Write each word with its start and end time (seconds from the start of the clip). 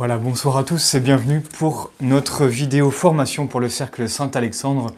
Voilà, 0.00 0.16
bonsoir 0.16 0.56
à 0.56 0.64
tous 0.64 0.94
et 0.94 1.00
bienvenue 1.00 1.42
pour 1.42 1.92
notre 2.00 2.46
vidéo 2.46 2.90
formation 2.90 3.46
pour 3.46 3.60
le 3.60 3.68
Cercle 3.68 4.08
Saint-Alexandre 4.08 4.94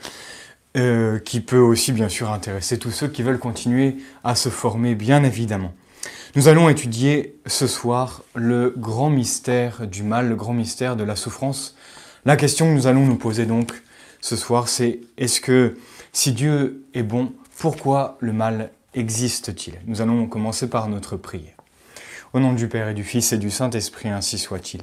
euh, 0.77 1.19
qui 1.19 1.41
peut 1.41 1.59
aussi 1.59 1.91
bien 1.91 2.09
sûr 2.09 2.31
intéresser 2.31 2.79
tous 2.79 2.93
ceux 2.93 3.09
qui 3.09 3.25
veulent 3.25 3.41
continuer 3.41 3.97
à 4.23 4.37
se 4.37 4.49
former 4.49 4.95
bien 4.95 5.25
évidemment. 5.25 5.75
Nous 6.37 6.47
allons 6.47 6.69
étudier 6.69 7.35
ce 7.47 7.67
soir 7.67 8.23
le 8.37 8.73
grand 8.77 9.11
mystère 9.11 9.89
du 9.89 10.05
mal, 10.05 10.29
le 10.29 10.37
grand 10.37 10.55
mystère 10.55 10.95
de 10.95 11.03
la 11.03 11.17
souffrance. 11.17 11.75
La 12.25 12.37
question 12.37 12.67
que 12.67 12.75
nous 12.75 12.87
allons 12.87 13.05
nous 13.05 13.17
poser 13.17 13.45
donc 13.45 13.83
ce 14.21 14.37
soir 14.37 14.69
c'est 14.69 15.01
est-ce 15.19 15.41
que 15.41 15.79
si 16.13 16.31
Dieu 16.31 16.85
est 16.95 17.03
bon, 17.03 17.33
pourquoi 17.59 18.19
le 18.21 18.33
mal 18.33 18.71
existe-t-il? 18.95 19.81
Nous 19.85 20.01
allons 20.01 20.29
commencer 20.29 20.71
par 20.71 20.89
notre 20.89 21.17
prière. 21.17 21.62
Au 22.35 22.41
nom 22.41 22.55
du 22.55 22.67
Père 22.67 22.89
et 22.89 22.95
du 22.95 23.05
Fils 23.05 23.35
et 23.35 23.39
du 23.39 23.51
Saint-Esprit, 23.51 24.09
ainsi 24.09 24.39
soit-il. 24.39 24.81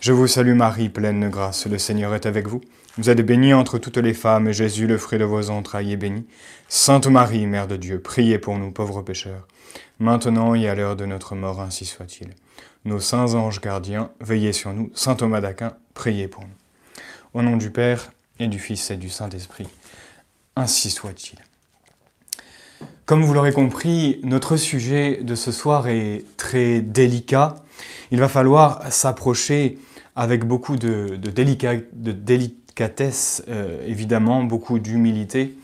Je 0.00 0.10
vous 0.10 0.26
salue 0.26 0.56
Marie, 0.56 0.88
pleine 0.88 1.20
de 1.20 1.28
grâce, 1.28 1.68
le 1.68 1.78
Seigneur 1.78 2.12
est 2.12 2.26
avec 2.26 2.48
vous. 2.48 2.60
Vous 2.98 3.08
êtes 3.08 3.24
bénie 3.24 3.54
entre 3.54 3.78
toutes 3.78 3.98
les 3.98 4.14
femmes, 4.14 4.48
et 4.48 4.52
Jésus, 4.52 4.88
le 4.88 4.98
fruit 4.98 5.20
de 5.20 5.24
vos 5.24 5.50
entrailles, 5.50 5.92
est 5.92 5.96
béni. 5.96 6.26
Sainte 6.68 7.06
Marie, 7.06 7.46
Mère 7.46 7.68
de 7.68 7.76
Dieu, 7.76 8.00
priez 8.00 8.40
pour 8.40 8.58
nous 8.58 8.72
pauvres 8.72 9.02
pécheurs, 9.02 9.46
maintenant 10.00 10.56
et 10.56 10.68
à 10.68 10.74
l'heure 10.74 10.96
de 10.96 11.06
notre 11.06 11.36
mort, 11.36 11.60
ainsi 11.60 11.84
soit-il. 11.84 12.30
Nos 12.84 12.98
saints 12.98 13.34
anges 13.34 13.60
gardiens, 13.60 14.10
veillez 14.18 14.52
sur 14.52 14.72
nous. 14.72 14.90
Saint 14.92 15.14
Thomas 15.14 15.40
d'Aquin, 15.40 15.76
priez 15.94 16.26
pour 16.26 16.42
nous. 16.42 17.00
Au 17.32 17.42
nom 17.42 17.56
du 17.56 17.70
Père 17.70 18.10
et 18.40 18.48
du 18.48 18.58
Fils 18.58 18.90
et 18.90 18.96
du 18.96 19.08
Saint-Esprit, 19.08 19.68
ainsi 20.56 20.90
soit-il. 20.90 21.38
Comme 23.06 23.22
vous 23.22 23.32
l'aurez 23.34 23.52
compris, 23.52 24.18
notre 24.24 24.56
sujet 24.56 25.20
de 25.22 25.36
ce 25.36 25.52
soir 25.52 25.86
est 25.86 26.24
très 26.36 26.80
délicat. 26.80 27.54
Il 28.10 28.18
va 28.18 28.28
falloir 28.28 28.92
s'approcher 28.92 29.78
avec 30.16 30.44
beaucoup 30.44 30.74
de, 30.74 31.14
délicatesse, 31.14 33.44
euh, 33.48 33.86
évidemment, 33.86 34.42
beaucoup 34.42 34.80
d'humilité. 34.80 35.56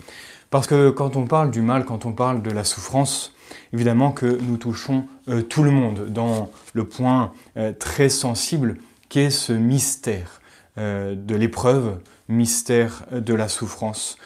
Parce 0.50 0.68
que 0.68 0.90
quand 0.90 1.16
on 1.16 1.26
parle 1.26 1.50
du 1.50 1.62
mal, 1.62 1.84
quand 1.84 2.06
on 2.06 2.12
parle 2.12 2.42
de 2.42 2.50
la 2.52 2.62
souffrance, 2.62 3.34
évidemment 3.72 4.12
que 4.12 4.38
nous 4.40 4.56
touchons 4.56 5.08
euh, 5.28 5.42
tout 5.42 5.64
le 5.64 5.72
monde 5.72 6.10
dans 6.10 6.48
le 6.74 6.84
point 6.84 7.32
euh, 7.56 7.72
très 7.76 8.08
sensible 8.08 8.76
qu'est 9.08 9.30
ce 9.30 9.52
mystère 9.52 10.40
de 10.76 11.34
l'épreuve, 11.34 11.98
mystère 12.28 13.04
de 13.12 13.34
la 13.34 13.48
souffrance 13.48 14.16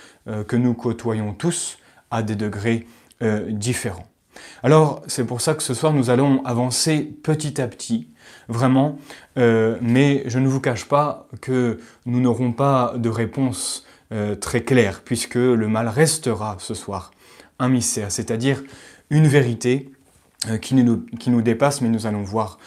que 0.47 0.55
nous 0.55 0.75
côtoyons 0.75 1.33
tous 1.33 1.79
à 2.13 2.23
des 2.23 2.37
degrés 2.37 2.87
euh, 3.23 3.51
différents. 3.51 4.07
Alors 4.63 5.03
c'est 5.07 5.25
pour 5.25 5.41
ça 5.41 5.55
que 5.55 5.63
ce 5.63 5.73
soir 5.73 5.95
nous 5.95 6.11
allons 6.11 6.45
avancer 6.45 7.01
petit 7.01 7.63
à 7.63 7.67
petit, 7.67 8.09
vraiment, 8.51 8.99
euh, 9.39 9.79
mais 9.81 10.25
je 10.27 10.39
ne 10.39 10.47
vous 10.47 10.61
cache 10.61 10.85
pas 10.85 11.27
que 11.41 11.81
nous 12.05 12.21
n'aurons 12.21 12.53
pas 12.53 12.93
de 12.99 13.09
réponse 13.09 13.87
euh, 14.13 14.35
très 14.35 14.65
claire, 14.65 15.01
puisque 15.03 15.37
le 15.37 15.67
mal 15.67 15.89
restera 15.89 16.57
ce 16.59 16.75
soir 16.75 17.11
un 17.59 17.71
mystère, 17.71 18.13
c'est-à-dire 18.13 18.63
une 19.09 19.27
vérité 19.27 19.91
qui 20.61 20.75
nous, 20.75 21.07
qui 21.19 21.31
nous, 21.31 21.41
dépasse, 21.41 21.81
mais 21.81 21.89
nous 21.89 22.07
allons 22.07 22.23
voir 22.23 22.59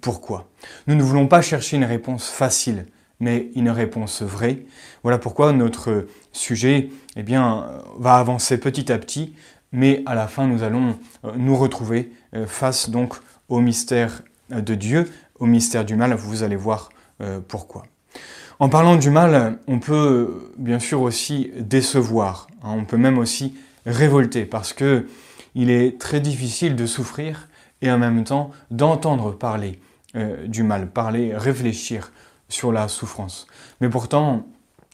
pourquoi. 0.00 0.48
Nous 0.86 0.94
ne 0.94 1.02
voulons 1.02 1.26
pas 1.26 1.42
chercher 1.42 1.76
une 1.76 1.84
réponse 1.84 2.28
facile, 2.28 2.86
mais 3.18 3.50
une 3.56 3.70
réponse 3.70 4.22
vraie. 4.22 4.62
Voilà 5.02 5.18
pourquoi 5.18 5.52
notre 5.52 6.06
sujet 6.30 6.90
eh 7.16 7.24
bien, 7.24 7.66
va 7.98 8.14
avancer 8.14 8.58
petit 8.58 8.92
à 8.92 8.98
petit 8.98 9.34
mais 9.72 10.02
à 10.06 10.14
la 10.14 10.26
fin 10.26 10.46
nous 10.46 10.62
allons 10.62 10.98
euh, 11.24 11.32
nous 11.36 11.56
retrouver 11.56 12.12
euh, 12.34 12.46
face 12.46 12.90
donc 12.90 13.14
au 13.48 13.60
mystère 13.60 14.22
euh, 14.52 14.60
de 14.60 14.74
Dieu, 14.74 15.10
au 15.38 15.46
mystère 15.46 15.84
du 15.84 15.96
mal, 15.96 16.14
vous 16.14 16.42
allez 16.42 16.56
voir 16.56 16.90
pourquoi. 17.48 17.82
En 18.60 18.70
parlant 18.70 18.96
du 18.96 19.10
mal, 19.10 19.58
on 19.66 19.78
peut 19.78 20.52
bien 20.56 20.78
sûr 20.78 21.02
aussi 21.02 21.50
décevoir, 21.58 22.46
hein. 22.62 22.70
on 22.78 22.86
peut 22.86 22.96
même 22.96 23.18
aussi 23.18 23.54
révolter, 23.84 24.46
parce 24.46 24.72
que 24.72 25.06
il 25.54 25.68
est 25.68 26.00
très 26.00 26.20
difficile 26.20 26.76
de 26.76 26.86
souffrir 26.86 27.48
et 27.82 27.90
en 27.90 27.98
même 27.98 28.24
temps 28.24 28.52
d'entendre 28.70 29.32
parler 29.32 29.80
du 30.46 30.62
mal, 30.62 30.90
parler, 30.90 31.36
réfléchir 31.36 32.10
sur 32.48 32.72
la 32.72 32.88
souffrance. 32.88 33.46
Mais 33.82 33.90
pourtant, 33.90 34.46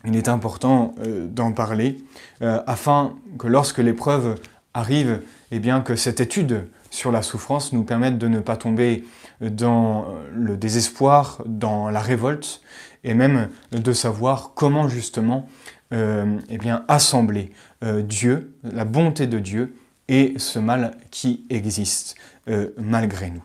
il 0.04 0.16
est 0.16 0.28
important 0.28 0.96
d'en 1.30 1.52
parler 1.52 1.98
afin 2.40 3.14
que 3.38 3.46
lorsque 3.46 3.78
l'épreuve 3.78 4.34
arrive 4.76 5.22
eh 5.50 5.58
bien, 5.58 5.80
que 5.80 5.96
cette 5.96 6.20
étude 6.20 6.66
sur 6.90 7.10
la 7.10 7.22
souffrance 7.22 7.72
nous 7.72 7.82
permette 7.82 8.18
de 8.18 8.28
ne 8.28 8.40
pas 8.40 8.56
tomber 8.56 9.04
dans 9.40 10.06
le 10.32 10.56
désespoir, 10.56 11.42
dans 11.46 11.90
la 11.90 12.00
révolte, 12.00 12.62
et 13.04 13.14
même 13.14 13.48
de 13.72 13.92
savoir 13.92 14.52
comment 14.54 14.88
justement 14.88 15.48
euh, 15.92 16.38
eh 16.48 16.58
bien, 16.58 16.84
assembler 16.88 17.52
euh, 17.84 18.02
Dieu, 18.02 18.54
la 18.64 18.84
bonté 18.84 19.28
de 19.28 19.38
Dieu, 19.38 19.76
et 20.08 20.34
ce 20.36 20.58
mal 20.58 20.96
qui 21.10 21.44
existe 21.48 22.16
euh, 22.48 22.68
malgré 22.76 23.30
nous. 23.30 23.42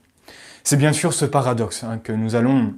C'est 0.64 0.78
bien 0.78 0.94
sûr 0.94 1.14
ce 1.14 1.26
paradoxe 1.26 1.84
hein, 1.84 2.00
que 2.04 2.12
nous 2.12 2.36
allons 2.36 2.74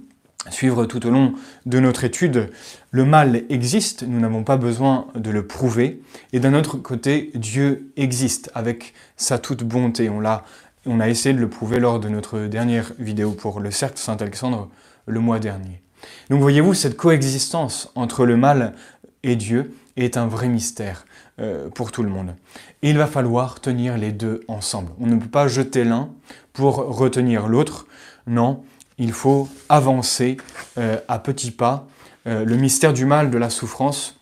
suivre 0.49 0.85
tout 0.85 1.05
au 1.05 1.09
long 1.09 1.33
de 1.65 1.79
notre 1.79 2.03
étude. 2.03 2.49
Le 2.95 3.05
mal 3.05 3.41
existe, 3.49 4.03
nous 4.03 4.19
n'avons 4.19 4.43
pas 4.43 4.55
besoin 4.55 5.07
de 5.15 5.31
le 5.31 5.47
prouver. 5.47 6.03
Et 6.31 6.39
d'un 6.39 6.53
autre 6.53 6.77
côté, 6.77 7.31
Dieu 7.33 7.91
existe 7.97 8.51
avec 8.53 8.93
sa 9.17 9.39
toute 9.39 9.63
bonté. 9.63 10.11
On 10.11 10.23
a, 10.23 10.43
on 10.85 10.99
a 10.99 11.09
essayé 11.09 11.33
de 11.33 11.39
le 11.39 11.49
prouver 11.49 11.79
lors 11.79 11.99
de 11.99 12.07
notre 12.07 12.41
dernière 12.41 12.91
vidéo 12.99 13.31
pour 13.31 13.61
le 13.61 13.71
cercle 13.71 13.97
Saint-Alexandre 13.97 14.69
le 15.07 15.19
mois 15.19 15.39
dernier. 15.39 15.81
Donc 16.29 16.39
voyez-vous, 16.39 16.75
cette 16.75 16.95
coexistence 16.95 17.91
entre 17.95 18.27
le 18.27 18.37
mal 18.37 18.75
et 19.23 19.35
Dieu 19.35 19.73
est 19.97 20.15
un 20.15 20.27
vrai 20.27 20.47
mystère 20.47 21.05
euh, 21.39 21.69
pour 21.69 21.91
tout 21.91 22.03
le 22.03 22.09
monde. 22.09 22.35
Il 22.83 22.99
va 22.99 23.07
falloir 23.07 23.59
tenir 23.59 23.97
les 23.97 24.11
deux 24.11 24.41
ensemble. 24.47 24.91
On 24.99 25.07
ne 25.07 25.15
peut 25.15 25.25
pas 25.25 25.47
jeter 25.47 25.83
l'un 25.83 26.11
pour 26.53 26.75
retenir 26.75 27.47
l'autre. 27.47 27.87
Non, 28.27 28.63
il 28.99 29.13
faut 29.13 29.49
avancer 29.67 30.37
euh, 30.77 30.99
à 31.07 31.17
petits 31.17 31.49
pas. 31.49 31.87
Euh, 32.27 32.45
le 32.45 32.55
mystère 32.55 32.93
du 32.93 33.05
mal, 33.05 33.29
de 33.29 33.37
la 33.37 33.49
souffrance, 33.49 34.19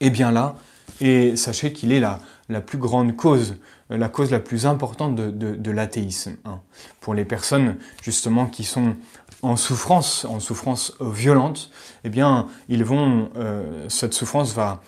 est 0.00 0.10
bien 0.10 0.30
là, 0.30 0.56
et 1.00 1.36
sachez 1.36 1.72
qu'il 1.72 1.92
est 1.92 2.00
la, 2.00 2.20
la, 2.48 2.60
plus 2.60 2.78
grande 2.78 3.16
cause, 3.16 3.56
euh, 3.90 3.96
la 3.96 4.08
cause 4.08 4.30
la 4.30 4.40
plus 4.40 4.66
importante 4.66 5.16
de, 5.16 5.70
l'athéisme. 5.70 6.36
Hein. 6.44 6.60
Pour 7.00 7.14
les 7.14 7.24
personnes 7.24 7.76
justement 8.02 8.46
qui 8.46 8.64
sont 8.64 8.96
en 9.42 9.56
souffrance, 9.56 10.24
en 10.24 10.40
souffrance 10.40 10.94
violente, 11.00 11.70
eh 12.04 12.08
bien, 12.08 12.48
ils 12.68 12.84
vont, 12.84 13.30
cette 13.88 14.14
souffrance 14.14 14.54
va 14.54 14.80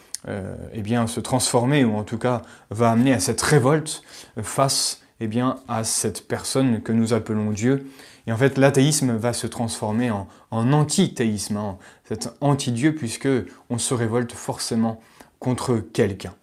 eh 0.73 0.81
bien, 0.81 1.07
se 1.07 1.21
transformer, 1.21 1.85
ou 1.85 1.95
en 1.95 2.05
tout 2.05 2.17
cas 2.17 2.41
va 2.71 2.91
amener 2.91 3.13
à 3.13 3.21
cette 3.21 3.43
révolte 3.43 4.03
face 4.43 5.03
eh 5.21 5.27
bien, 5.27 5.59
à 5.69 5.85
cette 5.85 6.29
personne 6.29 6.83
que 6.83 6.93
nous 6.93 7.13
appelons 7.13 7.51
Dieu, 7.51 7.87
et 8.27 8.33
en 8.33 8.37
fait, 8.37 8.59
l'athéisme 8.59 9.17
va 9.17 9.33
se 9.33 9.47
transformer 9.47 10.11
en, 10.11 10.27
en 10.51 10.73
antithéisme, 10.73 11.57
hein, 11.57 11.79
cet 12.09 12.31
anti-Dieu, 12.41 12.95
puisque 12.95 13.29
on 13.71 13.79
se 13.79 13.95
révolte 13.95 14.33
forcément 14.33 15.01
contre 15.39 15.77
quelqu'un. 15.77 16.35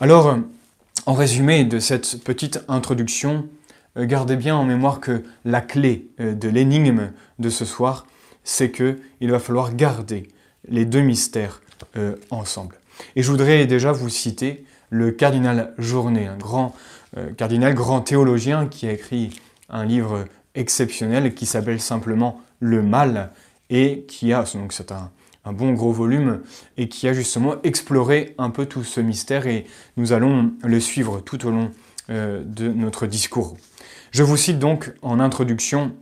Alors, 0.00 0.38
en 1.06 1.14
résumé 1.14 1.64
de 1.64 1.78
cette 1.78 2.22
petite 2.22 2.60
introduction, 2.68 3.46
euh, 3.96 4.06
gardez 4.06 4.36
bien 4.36 4.56
en 4.56 4.64
mémoire 4.64 5.00
que 5.00 5.24
la 5.44 5.60
clé 5.60 6.06
euh, 6.20 6.34
de 6.34 6.48
l'énigme 6.48 7.12
de 7.38 7.50
ce 7.50 7.64
soir, 7.64 8.06
c'est 8.44 8.70
que 8.70 8.98
il 9.20 9.30
va 9.30 9.38
falloir 9.38 9.74
garder 9.74 10.28
les 10.68 10.84
deux 10.84 11.00
mystères 11.00 11.60
euh, 11.96 12.16
ensemble. 12.30 12.76
Et 13.16 13.22
je 13.22 13.30
voudrais 13.30 13.66
déjà 13.66 13.92
vous 13.92 14.08
citer 14.08 14.64
le 14.90 15.10
cardinal 15.10 15.74
Journet, 15.78 16.26
un 16.26 16.36
grand 16.36 16.74
cardinal, 17.36 17.74
grand 17.74 18.00
théologien 18.00 18.66
qui 18.66 18.86
a 18.86 18.92
écrit 18.92 19.38
un 19.68 19.84
livre 19.84 20.24
exceptionnel 20.58 21.34
qui 21.34 21.46
s'appelle 21.46 21.80
simplement 21.80 22.40
Le 22.60 22.82
Mal 22.82 23.30
et 23.70 24.04
qui 24.08 24.32
a, 24.32 24.44
donc 24.54 24.72
c'est 24.72 24.92
un, 24.92 25.10
bon 25.50 25.72
gros 25.72 25.92
volume, 25.92 26.42
et 26.76 26.90
qui 26.90 27.08
a 27.08 27.14
justement 27.14 27.54
exploré 27.62 28.34
un 28.36 28.50
peu 28.50 28.66
tout 28.66 28.84
ce 28.84 29.00
mystère 29.00 29.46
et 29.46 29.64
nous 29.96 30.12
allons 30.12 30.52
le 30.62 30.78
suivre 30.78 31.20
tout 31.20 31.46
au 31.46 31.50
long 31.50 31.70
euh, 32.10 32.42
de 32.44 32.68
notre 32.68 33.06
discours. 33.06 33.56
Je 34.10 34.22
vous 34.22 34.36
cite 34.36 34.58
donc 34.58 34.92
en 35.00 35.20
introduction 35.20 35.94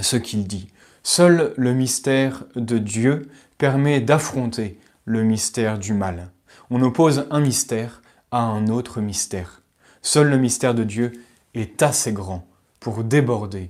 ce 0.00 0.16
qu'il 0.16 0.46
dit. 0.46 0.68
Seul 1.02 1.54
le 1.56 1.74
mystère 1.74 2.44
de 2.54 2.78
Dieu 2.78 3.28
permet 3.58 4.00
d'affronter 4.00 4.78
le 5.04 5.24
mystère 5.24 5.78
du 5.78 5.92
mal. 5.92 6.30
On 6.70 6.80
oppose 6.80 7.26
un 7.30 7.40
mystère 7.40 8.00
à 8.30 8.42
un 8.42 8.68
autre 8.68 9.00
mystère. 9.00 9.62
Seul 10.02 10.30
le 10.30 10.38
mystère 10.38 10.74
de 10.74 10.84
Dieu 10.84 11.12
est 11.54 11.82
assez 11.82 12.12
grand 12.12 12.46
pour 12.80 13.02
déborder 13.02 13.68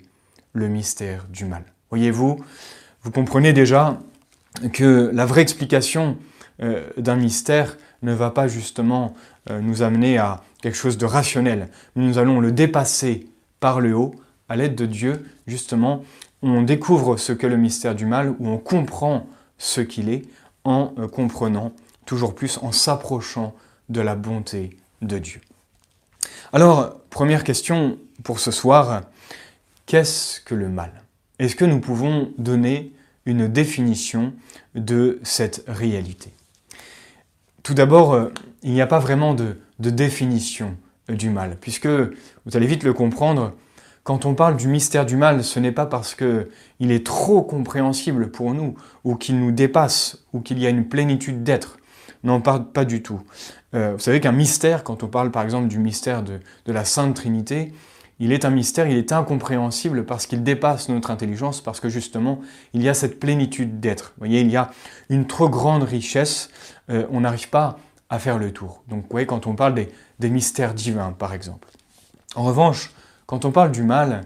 le 0.54 0.68
mystère 0.68 1.26
du 1.28 1.44
mal. 1.44 1.64
Voyez-vous, 1.90 2.42
vous 3.02 3.10
comprenez 3.10 3.52
déjà 3.52 3.98
que 4.72 5.10
la 5.12 5.26
vraie 5.26 5.42
explication 5.42 6.16
euh, 6.62 6.88
d'un 6.96 7.16
mystère 7.16 7.76
ne 8.02 8.12
va 8.12 8.30
pas 8.30 8.48
justement 8.48 9.14
euh, 9.50 9.60
nous 9.60 9.82
amener 9.82 10.18
à 10.18 10.42
quelque 10.62 10.76
chose 10.76 10.96
de 10.96 11.04
rationnel. 11.04 11.68
Nous 11.96 12.18
allons 12.18 12.40
le 12.40 12.52
dépasser 12.52 13.26
par 13.60 13.80
le 13.80 13.94
haut, 13.94 14.14
à 14.48 14.56
l'aide 14.56 14.74
de 14.74 14.86
Dieu, 14.86 15.26
justement, 15.46 16.04
on 16.42 16.62
découvre 16.62 17.16
ce 17.16 17.32
que 17.32 17.46
le 17.46 17.56
mystère 17.56 17.94
du 17.94 18.06
mal, 18.06 18.34
ou 18.38 18.48
on 18.48 18.58
comprend 18.58 19.26
ce 19.58 19.80
qu'il 19.80 20.08
est 20.08 20.22
en 20.64 20.92
euh, 20.98 21.08
comprenant 21.08 21.72
toujours 22.06 22.34
plus, 22.34 22.58
en 22.62 22.72
s'approchant 22.72 23.54
de 23.88 24.00
la 24.00 24.14
bonté 24.14 24.76
de 25.02 25.18
Dieu. 25.18 25.40
Alors, 26.52 27.00
première 27.10 27.44
question 27.44 27.98
pour 28.22 28.38
ce 28.38 28.50
soir, 28.50 29.02
qu'est-ce 29.86 30.40
que 30.40 30.54
le 30.54 30.68
mal? 30.68 30.92
Est-ce 31.38 31.56
que 31.56 31.64
nous 31.64 31.80
pouvons 31.80 32.32
donner 32.38 32.92
une 33.26 33.48
définition 33.48 34.34
de 34.74 35.18
cette 35.22 35.64
réalité? 35.66 36.32
Tout 37.62 37.74
d'abord, 37.74 38.14
euh, 38.14 38.28
il 38.62 38.72
n'y 38.72 38.82
a 38.82 38.86
pas 38.86 38.98
vraiment 38.98 39.34
de, 39.34 39.56
définition 39.78 40.76
euh, 41.10 41.14
du 41.14 41.30
mal, 41.30 41.56
puisque 41.60 41.86
vous 41.86 42.56
allez 42.56 42.66
vite 42.66 42.84
le 42.84 42.92
comprendre, 42.92 43.54
quand 44.02 44.26
on 44.26 44.34
parle 44.34 44.56
du 44.56 44.68
mystère 44.68 45.06
du 45.06 45.16
mal, 45.16 45.42
ce 45.42 45.58
n'est 45.58 45.72
pas 45.72 45.86
parce 45.86 46.14
qu'il 46.14 46.90
est 46.90 47.06
trop 47.06 47.42
compréhensible 47.42 48.30
pour 48.30 48.52
nous, 48.52 48.74
ou 49.02 49.16
qu'il 49.16 49.40
nous 49.40 49.50
dépasse, 49.50 50.24
ou 50.32 50.40
qu'il 50.40 50.58
y 50.58 50.66
a 50.66 50.70
une 50.70 50.88
plénitude 50.88 51.42
d'être. 51.42 51.78
Non, 52.22 52.40
pas, 52.40 52.58
pas 52.60 52.84
du 52.84 53.02
tout. 53.02 53.22
Euh, 53.74 53.92
vous 53.94 53.98
savez 53.98 54.20
qu'un 54.20 54.32
mystère, 54.32 54.84
quand 54.84 55.02
on 55.02 55.08
parle 55.08 55.30
par 55.30 55.42
exemple 55.42 55.68
du 55.68 55.78
mystère 55.78 56.22
de 56.22 56.40
la 56.66 56.84
Sainte 56.84 57.16
Trinité, 57.16 57.72
il 58.20 58.32
est 58.32 58.44
un 58.44 58.50
mystère, 58.50 58.86
il 58.86 58.96
est 58.96 59.12
incompréhensible 59.12 60.04
parce 60.04 60.26
qu'il 60.26 60.42
dépasse 60.42 60.88
notre 60.88 61.10
intelligence, 61.10 61.60
parce 61.60 61.80
que 61.80 61.88
justement, 61.88 62.40
il 62.72 62.82
y 62.82 62.88
a 62.88 62.94
cette 62.94 63.18
plénitude 63.18 63.80
d'être. 63.80 64.12
Vous 64.16 64.26
voyez, 64.26 64.40
il 64.40 64.50
y 64.50 64.56
a 64.56 64.70
une 65.10 65.26
trop 65.26 65.48
grande 65.48 65.82
richesse, 65.82 66.50
euh, 66.90 67.06
on 67.10 67.20
n'arrive 67.20 67.48
pas 67.48 67.78
à 68.10 68.18
faire 68.18 68.38
le 68.38 68.52
tour. 68.52 68.82
Donc, 68.88 69.02
vous 69.02 69.08
voyez, 69.10 69.26
quand 69.26 69.46
on 69.46 69.54
parle 69.54 69.74
des, 69.74 70.30
mystères 70.30 70.74
divins, 70.74 71.12
par 71.12 71.34
exemple. 71.34 71.68
En 72.36 72.44
revanche, 72.44 72.92
quand 73.26 73.44
on 73.44 73.50
parle 73.50 73.72
du 73.72 73.82
mal, 73.82 74.22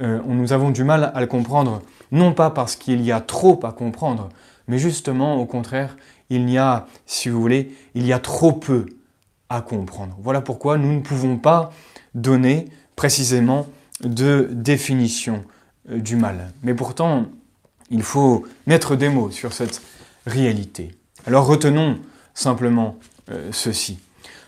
euh, 0.00 0.20
nous 0.26 0.52
avons 0.52 0.70
du 0.70 0.82
mal 0.82 1.12
à 1.14 1.20
le 1.20 1.26
comprendre, 1.26 1.82
non 2.10 2.32
pas 2.32 2.50
parce 2.50 2.74
qu'il 2.74 3.02
y 3.02 3.12
a 3.12 3.20
trop 3.20 3.60
à 3.64 3.72
comprendre, 3.72 4.28
mais 4.66 4.78
justement, 4.78 5.36
au 5.36 5.46
contraire, 5.46 5.96
il 6.30 6.48
y 6.50 6.58
a, 6.58 6.86
si 7.04 7.28
vous 7.28 7.40
voulez, 7.40 7.76
il 7.94 8.06
y 8.06 8.12
a 8.12 8.18
trop 8.18 8.52
peu 8.52 8.86
à 9.48 9.60
comprendre. 9.60 10.16
Voilà 10.20 10.40
pourquoi 10.40 10.78
nous 10.78 10.92
ne 10.92 11.00
pouvons 11.00 11.36
pas 11.36 11.70
donner 12.14 12.68
précisément 12.96 13.68
de 14.00 14.48
définition 14.50 15.44
euh, 15.90 15.98
du 15.98 16.16
mal. 16.16 16.52
Mais 16.62 16.74
pourtant, 16.74 17.26
il 17.90 18.02
faut 18.02 18.44
mettre 18.66 18.96
des 18.96 19.08
mots 19.08 19.30
sur 19.30 19.52
cette 19.52 19.82
réalité. 20.26 20.92
Alors 21.26 21.46
retenons 21.46 21.98
simplement 22.34 22.98
euh, 23.30 23.50
ceci. 23.52 23.98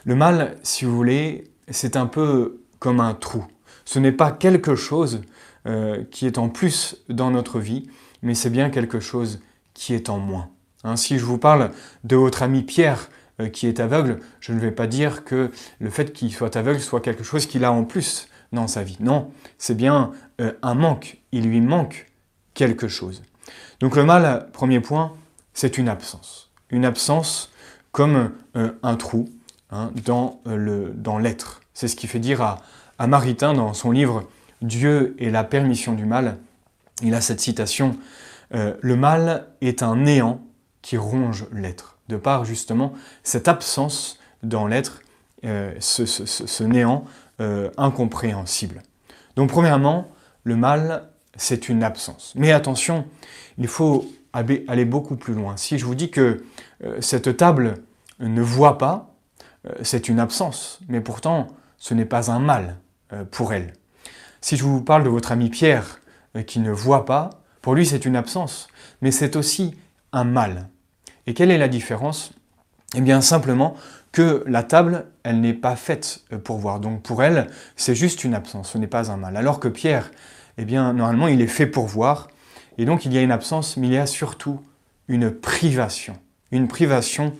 Le 0.04 0.14
mal, 0.14 0.56
si 0.62 0.84
vous 0.84 0.96
voulez, 0.96 1.44
c'est 1.70 1.96
un 1.96 2.06
peu 2.06 2.60
comme 2.78 3.00
un 3.00 3.14
trou. 3.14 3.44
Ce 3.84 3.98
n'est 3.98 4.12
pas 4.12 4.32
quelque 4.32 4.74
chose 4.74 5.20
euh, 5.66 6.04
qui 6.10 6.26
est 6.26 6.38
en 6.38 6.48
plus 6.48 6.96
dans 7.08 7.30
notre 7.30 7.60
vie, 7.60 7.88
mais 8.22 8.34
c'est 8.34 8.50
bien 8.50 8.70
quelque 8.70 9.00
chose 9.00 9.40
qui 9.74 9.94
est 9.94 10.08
en 10.08 10.18
moins. 10.18 10.48
Hein, 10.84 10.96
si 10.96 11.18
je 11.18 11.24
vous 11.24 11.38
parle 11.38 11.70
de 12.04 12.16
votre 12.16 12.42
ami 12.42 12.62
Pierre 12.62 13.10
qui 13.52 13.68
est 13.68 13.78
aveugle, 13.78 14.18
je 14.40 14.52
ne 14.52 14.58
vais 14.58 14.72
pas 14.72 14.88
dire 14.88 15.24
que 15.24 15.52
le 15.78 15.90
fait 15.90 16.12
qu'il 16.12 16.32
soit 16.32 16.56
aveugle 16.56 16.80
soit 16.80 17.00
quelque 17.00 17.22
chose 17.22 17.46
qu'il 17.46 17.64
a 17.64 17.70
en 17.70 17.84
plus 17.84 18.28
dans 18.52 18.66
sa 18.66 18.82
vie. 18.82 18.96
Non, 19.00 19.30
c'est 19.58 19.74
bien 19.74 20.12
euh, 20.40 20.52
un 20.62 20.74
manque. 20.74 21.18
Il 21.32 21.48
lui 21.48 21.60
manque 21.60 22.06
quelque 22.54 22.88
chose. 22.88 23.22
Donc 23.80 23.96
le 23.96 24.04
mal, 24.04 24.48
premier 24.52 24.80
point, 24.80 25.12
c'est 25.54 25.78
une 25.78 25.88
absence. 25.88 26.50
Une 26.70 26.84
absence 26.84 27.50
comme 27.92 28.32
euh, 28.56 28.72
un 28.82 28.96
trou 28.96 29.28
hein, 29.70 29.90
dans 30.04 30.40
euh, 30.46 30.92
l'être. 31.20 31.60
c'est 31.74 31.88
ce 31.88 31.96
qui 31.96 32.06
fait 32.06 32.18
dire 32.18 32.42
à, 32.42 32.60
à 32.98 33.06
Maritain 33.06 33.54
dans 33.54 33.74
son 33.74 33.90
livre 33.90 34.24
Dieu 34.62 35.14
et 35.18 35.30
la 35.30 35.44
permission 35.44 35.94
du 35.94 36.04
mal. 36.04 36.38
Il 37.02 37.14
a 37.14 37.20
cette 37.20 37.40
citation 37.40 37.96
Le 38.50 38.96
mal 38.96 39.46
est 39.60 39.84
un 39.84 39.94
néant 39.94 40.40
qui 40.82 40.96
ronge 40.96 41.46
l'être. 41.52 41.98
De 42.08 42.16
par 42.16 42.44
justement 42.44 42.92
cette 43.22 43.46
absence 43.46 44.18
dans 44.42 44.66
l'être, 44.66 45.02
ce, 45.44 46.64
néant 46.64 47.04
euh, 47.40 47.70
incompréhensible. 47.76 48.82
Donc 49.36 49.50
premièrement, 49.50 50.08
le 50.42 50.56
mal, 50.56 51.08
c'est 51.36 51.68
une 51.68 51.82
absence. 51.84 52.32
Mais 52.34 52.50
attention, 52.50 53.06
il 53.58 53.68
faut 53.68 54.06
aller 54.32 54.84
beaucoup 54.84 55.16
plus 55.16 55.34
loin. 55.34 55.56
Si 55.56 55.78
je 55.78 55.84
vous 55.84 55.94
dis 55.94 56.10
que 56.10 56.42
euh, 56.84 57.00
cette 57.00 57.36
table 57.36 57.74
ne 58.18 58.42
voit 58.42 58.78
pas, 58.78 59.14
euh, 59.66 59.72
c'est 59.82 60.08
une 60.08 60.20
absence, 60.20 60.80
mais 60.88 61.00
pourtant 61.00 61.48
ce 61.76 61.94
n'est 61.94 62.04
pas 62.04 62.30
un 62.32 62.40
mal 62.40 62.76
pour 63.30 63.52
elle. 63.52 63.72
Si 64.40 64.56
je 64.56 64.64
vous 64.64 64.82
parle 64.82 65.04
de 65.04 65.08
votre 65.08 65.30
ami 65.30 65.48
Pierre 65.48 66.00
qui 66.46 66.58
ne 66.58 66.72
voit 66.72 67.04
pas, 67.04 67.30
pour 67.62 67.74
lui 67.76 67.86
c'est 67.86 68.04
une 68.04 68.16
absence, 68.16 68.66
mais 69.00 69.12
c'est 69.12 69.36
aussi 69.36 69.76
un 70.12 70.24
mal. 70.24 70.68
Et 71.28 71.34
quelle 71.34 71.52
est 71.52 71.58
la 71.58 71.68
différence? 71.68 72.32
Eh 72.96 73.00
bien 73.00 73.20
simplement 73.20 73.76
que 74.12 74.42
la 74.46 74.62
table, 74.62 75.06
elle 75.22 75.40
n'est 75.40 75.54
pas 75.54 75.76
faite 75.76 76.22
pour 76.44 76.58
voir. 76.58 76.80
Donc 76.80 77.02
pour 77.02 77.22
elle, 77.22 77.48
c'est 77.76 77.94
juste 77.94 78.24
une 78.24 78.34
absence, 78.34 78.72
ce 78.72 78.78
n'est 78.78 78.86
pas 78.86 79.10
un 79.10 79.16
mal. 79.16 79.36
Alors 79.36 79.60
que 79.60 79.68
Pierre, 79.68 80.10
eh 80.56 80.64
bien, 80.64 80.92
normalement, 80.92 81.28
il 81.28 81.40
est 81.40 81.46
fait 81.46 81.66
pour 81.66 81.86
voir. 81.86 82.28
Et 82.78 82.84
donc 82.84 83.04
il 83.04 83.12
y 83.12 83.18
a 83.18 83.22
une 83.22 83.32
absence, 83.32 83.76
mais 83.76 83.88
il 83.88 83.92
y 83.92 83.98
a 83.98 84.06
surtout 84.06 84.60
une 85.08 85.30
privation. 85.30 86.16
Une 86.52 86.68
privation 86.68 87.34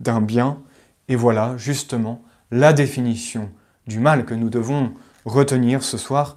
d'un 0.00 0.20
bien. 0.20 0.58
Et 1.08 1.16
voilà, 1.16 1.54
justement, 1.56 2.22
la 2.50 2.72
définition 2.72 3.50
du 3.86 4.00
mal 4.00 4.24
que 4.24 4.34
nous 4.34 4.50
devons 4.50 4.92
retenir 5.24 5.82
ce 5.82 5.98
soir. 5.98 6.36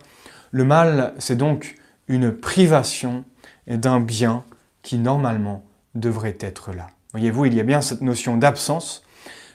Le 0.51 0.63
mal, 0.63 1.13
c'est 1.19 1.35
donc 1.35 1.75
une 2.07 2.31
privation 2.31 3.25
d'un 3.67 3.99
bien 3.99 4.43
qui 4.81 4.97
normalement 4.97 5.63
devrait 5.95 6.37
être 6.39 6.73
là. 6.73 6.87
Voyez-vous, 7.11 7.45
il 7.45 7.53
y 7.53 7.59
a 7.59 7.63
bien 7.63 7.81
cette 7.81 8.01
notion 8.01 8.37
d'absence 8.37 9.02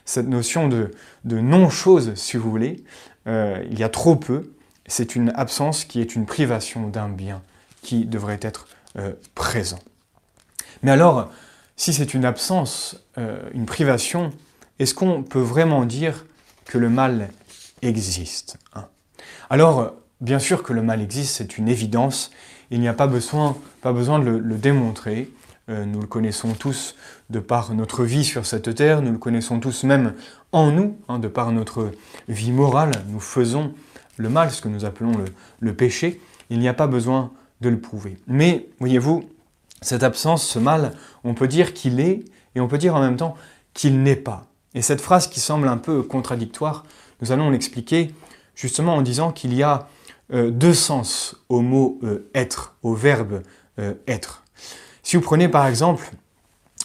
cette 0.09 0.27
notion 0.27 0.69
de, 0.69 0.91
non-chose, 1.25 2.15
si 2.15 2.38
vous 2.38 2.50
voulez, 2.50 2.83
euh, 3.27 3.62
il 3.71 3.79
y 3.79 3.85
a 3.85 3.91
trop 3.91 4.17
peu, 4.17 4.55
c'est 4.87 5.15
une 5.15 5.31
absence 5.35 5.85
qui 5.85 6.00
est 6.00 6.17
une 6.17 6.25
privation 6.25 6.88
d'un 6.88 7.11
bien 7.11 7.43
qui 7.83 8.07
devrait 8.07 8.38
être 8.41 8.69
euh, 8.97 9.12
présent. 9.35 9.79
Mais 10.83 10.93
alors, 10.93 11.31
si 11.77 11.93
c'est 11.93 12.15
une 12.15 12.25
absence, 12.25 13.05
euh, 13.19 13.38
une 13.53 13.67
privation, 13.67 14.33
est-ce 14.79 14.95
qu'on 14.95 15.23
peut 15.23 15.43
vraiment 15.43 15.85
dire 15.85 16.25
que 16.65 16.79
le 16.79 16.88
mal 16.88 17.29
existe 17.83 18.57
hein? 18.75 18.87
Alors, 19.50 19.93
bien 20.23 20.38
sûr 20.38 20.62
que 20.62 20.73
le 20.73 20.81
mal 20.81 21.03
existe, 21.03 21.37
c'est 21.37 21.59
une 21.59 21.69
évidence, 21.69 22.31
il 22.71 22.81
n'y 22.81 22.88
a 22.88 22.95
pas 22.95 23.09
besoin, 23.09 23.59
pas 23.83 23.93
besoin 23.93 24.21
de 24.21 24.31
le 24.31 24.57
démontrer. 24.57 25.29
Euh, 25.71 25.85
nous 25.85 26.01
le 26.01 26.07
connaissons 26.07 26.55
tous 26.55 26.95
de 27.29 27.41
par 27.41 27.75
notre 27.75 28.03
vie 28.05 28.25
sur 28.25 28.47
cette 28.47 28.75
terre, 28.75 29.03
nous 29.03 29.13
le 29.13 29.19
connaissons 29.19 29.61
tous 29.61 29.85
même 29.85 30.15
en 30.53 30.71
nous, 30.71 30.97
hein, 31.09 31.19
de 31.19 31.29
par 31.29 31.53
notre 31.53 31.91
vie 32.27 32.53
morale, 32.53 32.93
nous 33.09 33.21
faisons 33.21 33.75
le 34.17 34.31
mal, 34.31 34.51
ce 34.51 34.63
que 34.63 34.69
nous 34.69 34.87
appelons 34.87 35.13
le, 35.61 35.75
péché, 35.75 36.23
il 36.49 36.59
n'y 36.59 36.69
a 36.69 36.75
pas 36.75 36.87
besoin 36.87 37.33
de 37.61 37.69
le 37.69 37.79
prouver. 37.79 38.17
Mais, 38.27 38.69
voyez-vous, 38.81 39.29
cette 39.83 40.03
absence, 40.03 40.47
ce 40.47 40.59
mal, 40.59 40.93
on 41.23 41.35
peut 41.35 41.49
dire 41.49 41.75
qu'il 41.75 42.01
est, 42.01 42.25
et 42.55 42.61
on 42.61 42.67
peut 42.67 42.79
dire 42.79 42.95
en 42.95 43.01
même 43.01 43.17
temps 43.17 43.37
qu'il 43.75 44.03
n'est 44.03 44.17
pas. 44.17 44.47
Et 44.75 44.81
cette 44.81 45.03
phrase 45.03 45.29
qui 45.29 45.39
semble 45.39 45.69
un 45.69 45.77
peu 45.77 46.03
contradictoire, 46.03 46.85
nous 47.21 47.31
allons 47.31 47.51
l'expliquer 47.51 48.15
justement 48.55 48.97
en 48.97 49.03
disant 49.03 49.33
qu'il 49.33 49.53
y 49.55 49.63
a 49.63 49.89
euh, 50.33 50.51
deux 50.51 50.75
sens 50.75 51.37
au 51.51 51.61
mot 51.61 51.99
euh, 52.03 52.29
être, 52.35 52.75
au 52.83 52.95
verbe 52.95 53.43
être. 54.09 54.43
Si 55.09 55.17
vous 55.17 55.23
prenez 55.23 55.49
par 55.49 55.67
exemple 55.67 56.11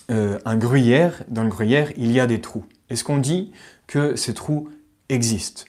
euh, 0.10 0.40
un 0.46 0.56
gruyère, 0.56 1.26
dans 1.28 1.44
le 1.44 1.50
gruyère, 1.50 1.92
il 1.98 2.10
y 2.10 2.22
a 2.22 2.26
des 2.26 2.40
trous. 2.40 2.64
Est-ce 2.90 3.04
qu'on 3.04 3.18
dit 3.18 3.52
que 3.86 4.16
ces 4.16 4.34
trous 4.34 4.70
existent? 5.10 5.64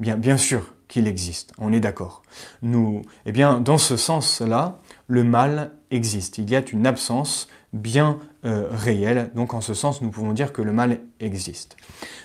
Bien, 0.00 0.16
bien 0.16 0.38
sûr 0.38 0.72
qu'il 0.88 1.06
existe, 1.06 1.52
on 1.58 1.70
est 1.70 1.80
d'accord. 1.80 2.22
Nous, 2.62 3.02
eh 3.26 3.32
bien, 3.32 3.60
dans 3.60 3.76
ce 3.76 3.98
sens-là, 3.98 4.78
le 5.06 5.22
mal 5.22 5.72
existe. 5.90 6.38
Il 6.38 6.48
y 6.48 6.56
a 6.56 6.62
une 6.72 6.86
absence 6.86 7.46
bien 7.74 8.18
euh, 8.46 8.68
réelle, 8.70 9.30
donc 9.34 9.52
en 9.52 9.60
ce 9.60 9.74
sens, 9.74 10.00
nous 10.00 10.08
pouvons 10.08 10.32
dire 10.32 10.54
que 10.54 10.62
le 10.62 10.72
mal 10.72 11.00
existe. 11.20 11.76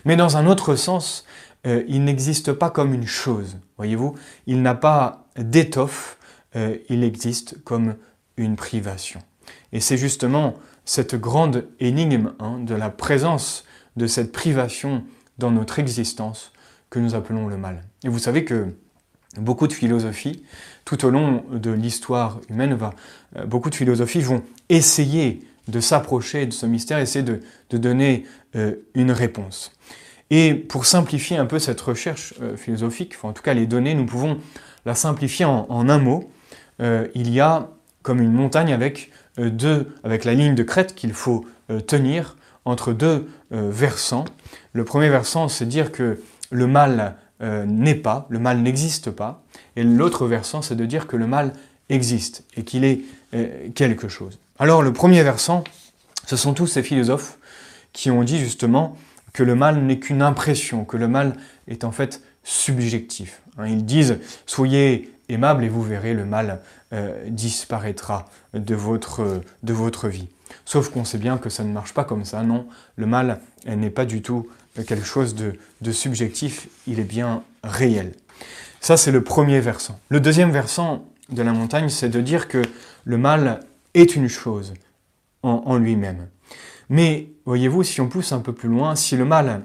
Mais 0.06 0.16
dans 0.16 0.38
un 0.38 0.48
autre 0.48 0.78
sens, 0.78 1.26
euh, 1.68 1.84
il 1.90 2.06
n'existe 2.06 2.54
pas 2.54 2.70
comme 2.70 2.94
une 2.94 3.06
chose, 3.06 3.58
voyez-vous, 3.76 4.16
il 4.48 4.62
n'a 4.62 4.76
pas 4.76 5.26
d'étoffe, 5.36 6.20
il 6.88 7.04
existe 7.04 7.62
comme 7.66 7.96
une 8.38 8.56
privation. 8.56 9.20
Et 9.74 9.82
c'est 9.82 9.98
justement 9.98 10.56
cette 10.86 11.16
grande 11.16 11.68
énigme 11.80 12.34
hein, 12.40 12.60
de 12.60 12.76
la 12.76 12.90
présence 12.90 13.66
de 13.98 14.08
cette 14.08 14.32
privation 14.32 15.04
dans 15.38 15.52
notre 15.52 15.80
existence 15.80 16.54
que 16.90 17.00
nous 17.00 17.16
appelons 17.16 17.48
le 17.48 17.58
mal. 17.58 17.84
Et 18.04 18.10
vous 18.10 18.20
savez 18.20 18.46
que 18.46 18.68
beaucoup 19.38 19.68
de 19.68 19.74
philosophies, 19.74 20.44
tout 20.86 21.06
au 21.06 21.10
long 21.10 21.44
de 21.52 21.72
l'histoire 21.72 22.40
humaine, 22.50 22.76
va, 22.76 22.94
euh, 23.36 23.46
beaucoup 23.46 23.70
de 23.70 23.76
philosophies 23.76 24.22
vont 24.22 24.44
essayer 24.70 25.42
de 25.68 25.80
s'approcher 25.80 26.46
de 26.46 26.52
ce 26.52 26.66
mystère, 26.66 27.00
essayer 27.00 27.24
de, 27.24 27.42
donner 27.72 28.26
euh, 28.56 28.76
une 28.94 29.12
réponse. 29.12 29.72
Et 30.30 30.54
pour 30.54 30.86
simplifier 30.86 31.38
un 31.38 31.46
peu 31.46 31.58
cette 31.58 31.82
recherche 31.82 32.36
euh, 32.42 32.56
philosophique, 32.56 33.16
en 33.24 33.34
tout 33.34 33.42
cas 33.42 33.56
les 33.56 33.66
données, 33.66 33.96
nous 33.96 34.06
pouvons 34.06 34.40
la 34.86 34.94
simplifier 34.94 35.46
en, 35.46 35.90
un 35.90 35.98
mot. 35.98 36.30
il 36.80 37.32
y 37.32 37.40
a 37.40 37.70
comme 38.02 38.20
une 38.20 38.34
montagne 38.34 38.74
avec, 38.74 39.10
deux, 39.38 39.96
avec 40.04 40.26
la 40.26 40.34
ligne 40.34 40.56
de 40.56 40.64
crête 40.64 40.96
qu'il 40.96 41.14
faut 41.14 41.46
tenir 41.88 42.38
entre 42.66 42.94
deux 42.94 43.28
versants. 43.52 44.26
Le 44.74 44.86
premier 44.86 45.10
versant, 45.10 45.48
c'est 45.48 45.66
dire 45.66 45.92
que 45.92 46.22
le 46.52 46.68
mal 46.68 47.16
n'est 47.42 47.96
pas, 47.96 48.28
le 48.30 48.40
mal 48.40 48.60
n'existe 48.60 49.12
pas, 49.12 49.44
et 49.76 49.84
l'autre 49.84 50.28
versant, 50.28 50.62
c'est 50.62 50.76
de 50.76 50.86
dire 50.86 51.08
que 51.08 51.18
le 51.18 51.28
mal 51.28 51.54
existe 51.90 52.46
et 52.56 52.64
qu'il 52.64 52.84
est 52.86 53.02
quelque 53.76 54.08
chose. 54.08 54.40
Alors 54.60 54.82
le 54.82 54.94
premier 54.94 55.24
versant, 55.24 55.64
ce 56.26 56.36
sont 56.36 56.54
tous 56.54 56.68
ces 56.68 56.84
philosophes 56.84 57.38
qui 57.92 58.12
ont 58.12 58.24
dit 58.24 58.40
justement 58.40 58.96
que 59.34 59.44
le 59.44 59.56
mal 59.56 59.82
n'est 59.82 60.00
qu'une 60.00 60.22
impression, 60.22 60.86
que 60.86 60.96
le 60.96 61.08
mal 61.08 61.36
est 61.68 61.84
en 61.84 61.92
fait 61.92 62.22
subjectif. 62.44 63.42
Hein, 63.58 63.68
ils 63.68 63.84
disent 63.86 64.20
soyez 64.46 65.12
aimable 65.28 65.64
et 65.64 65.70
vous 65.70 65.82
verrez 65.82 66.14
le 66.14 66.26
mal 66.26 66.62
euh, 66.94 67.30
disparaîtra 67.30 68.26
de 68.54 68.76
votre, 68.76 69.42
de 69.64 69.74
votre 69.74 70.08
vie. 70.08 70.28
Sauf 70.66 70.90
qu'on 70.90 71.06
sait 71.06 71.18
bien 71.18 71.38
que 71.38 71.50
ça 71.50 71.64
ne 71.64 71.72
marche 71.72 71.94
pas 71.94 72.04
comme 72.04 72.26
ça, 72.26 72.44
non. 72.44 72.68
Le 72.96 73.06
mal 73.06 73.40
n'est 73.66 73.90
pas 73.90 74.06
du 74.06 74.22
tout 74.22 74.48
quelque 74.88 75.06
chose 75.06 75.36
de, 75.36 75.54
de 75.82 75.92
subjectif, 75.92 76.68
il 76.88 77.00
est 77.00 77.04
bien 77.06 77.44
réel. 77.64 78.14
Ça, 78.80 78.98
c'est 78.98 79.12
le 79.12 79.24
premier 79.24 79.60
versant. 79.60 80.00
Le 80.10 80.20
deuxième 80.20 80.52
versant 80.52 81.06
de 81.30 81.42
la 81.42 81.54
montagne, 81.54 81.90
c'est 81.90 82.10
de 82.10 82.22
dire 82.22 82.48
que 82.48 82.62
le 83.06 83.18
mal 83.18 83.62
est 83.94 84.16
une 84.16 84.28
chose 84.28 84.74
en, 85.44 85.78
lui-même. 85.78 86.28
Mais 86.90 87.30
voyez-vous, 87.46 87.84
si 87.84 88.02
on 88.02 88.08
pousse 88.08 88.32
un 88.32 88.40
peu 88.40 88.54
plus 88.54 88.70
loin, 88.70 88.96
si 88.96 89.18
le 89.18 89.26
mal 89.26 89.64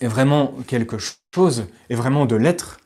est 0.00 0.06
vraiment 0.06 0.54
quelque 0.66 0.96
chose, 0.98 1.66
est 1.90 1.94
vraiment 1.94 2.24
de 2.24 2.36
l'être, 2.36 2.78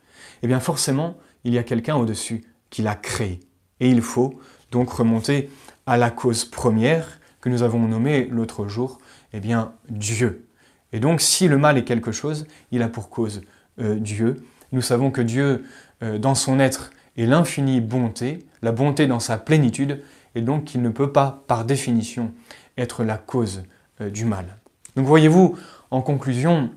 eh 0.43 0.47
bien 0.47 0.61
forcément, 0.61 1.17
il 1.45 1.53
y 1.53 1.59
a 1.59 1.63
quelqu'un 1.63 1.97
au-dessus 1.97 2.45
qui 2.71 2.83
l'a 2.83 2.95
créé. 2.95 3.41
Et 3.83 3.91
il 3.91 4.01
faut 4.01 4.41
donc 4.71 4.91
remonter 4.91 5.51
à 5.87 5.97
la 5.97 6.11
cause 6.11 6.45
première 6.45 7.19
que 7.41 7.49
nous 7.49 7.65
avons 7.65 7.81
nommée 7.81 8.29
l'autre 8.31 8.69
jour, 8.69 9.01
eh 9.33 9.41
bien 9.41 9.73
Dieu. 9.91 10.47
Et 10.93 11.01
donc 11.01 11.21
si 11.21 11.49
le 11.49 11.59
mal 11.59 11.77
est 11.77 11.85
quelque 11.85 12.13
chose, 12.13 12.47
il 12.71 12.83
a 12.83 12.89
pour 12.89 13.11
cause 13.11 13.43
euh, 13.81 13.97
Dieu. 13.97 14.45
Nous 14.71 14.83
savons 14.83 15.11
que 15.11 15.21
Dieu, 15.21 15.65
euh, 16.05 16.17
dans 16.17 16.37
son 16.37 16.61
être, 16.61 16.93
est 17.17 17.27
l'infinie 17.27 17.81
bonté, 17.81 18.47
la 18.63 18.71
bonté 18.71 19.09
dans 19.09 19.19
sa 19.19 19.37
plénitude, 19.37 20.01
et 20.37 20.43
donc 20.43 20.65
qu'il 20.65 20.81
ne 20.81 20.89
peut 20.89 21.11
pas, 21.11 21.43
par 21.49 21.65
définition, 21.65 22.33
être 22.79 23.03
la 23.03 23.19
cause 23.19 23.65
euh, 24.01 24.11
du 24.11 24.25
mal. 24.25 24.59
Donc 24.95 25.07
voyez-vous, 25.07 25.59
en 25.91 26.03
conclusion 26.03 26.71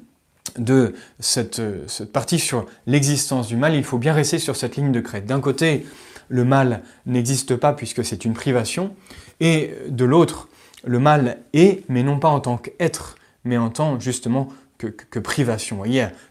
de 0.57 0.95
cette, 1.19 1.61
cette 1.87 2.11
partie 2.11 2.39
sur 2.39 2.65
l'existence 2.87 3.47
du 3.47 3.57
mal, 3.57 3.75
il 3.75 3.83
faut 3.83 3.99
bien 3.99 4.13
rester 4.13 4.39
sur 4.39 4.55
cette 4.55 4.75
ligne 4.75 4.91
de 4.91 5.01
crête. 5.01 5.27
D'un 5.27 5.39
côté, 5.39 5.85
le 6.29 6.43
mal 6.43 6.83
n'existe 7.05 7.55
pas 7.55 7.73
puisque 7.73 8.03
c'est 8.03 8.25
une 8.25 8.33
privation, 8.33 8.95
et 9.39 9.73
de 9.87 10.05
l'autre, 10.05 10.47
le 10.83 10.99
mal 10.99 11.39
est, 11.53 11.83
mais 11.89 12.03
non 12.03 12.19
pas 12.19 12.29
en 12.29 12.39
tant 12.39 12.57
qu'être, 12.57 13.15
mais 13.43 13.57
en 13.57 13.69
tant 13.69 13.99
justement 13.99 14.49
que, 14.77 14.87
que 14.87 15.19
privation. 15.19 15.83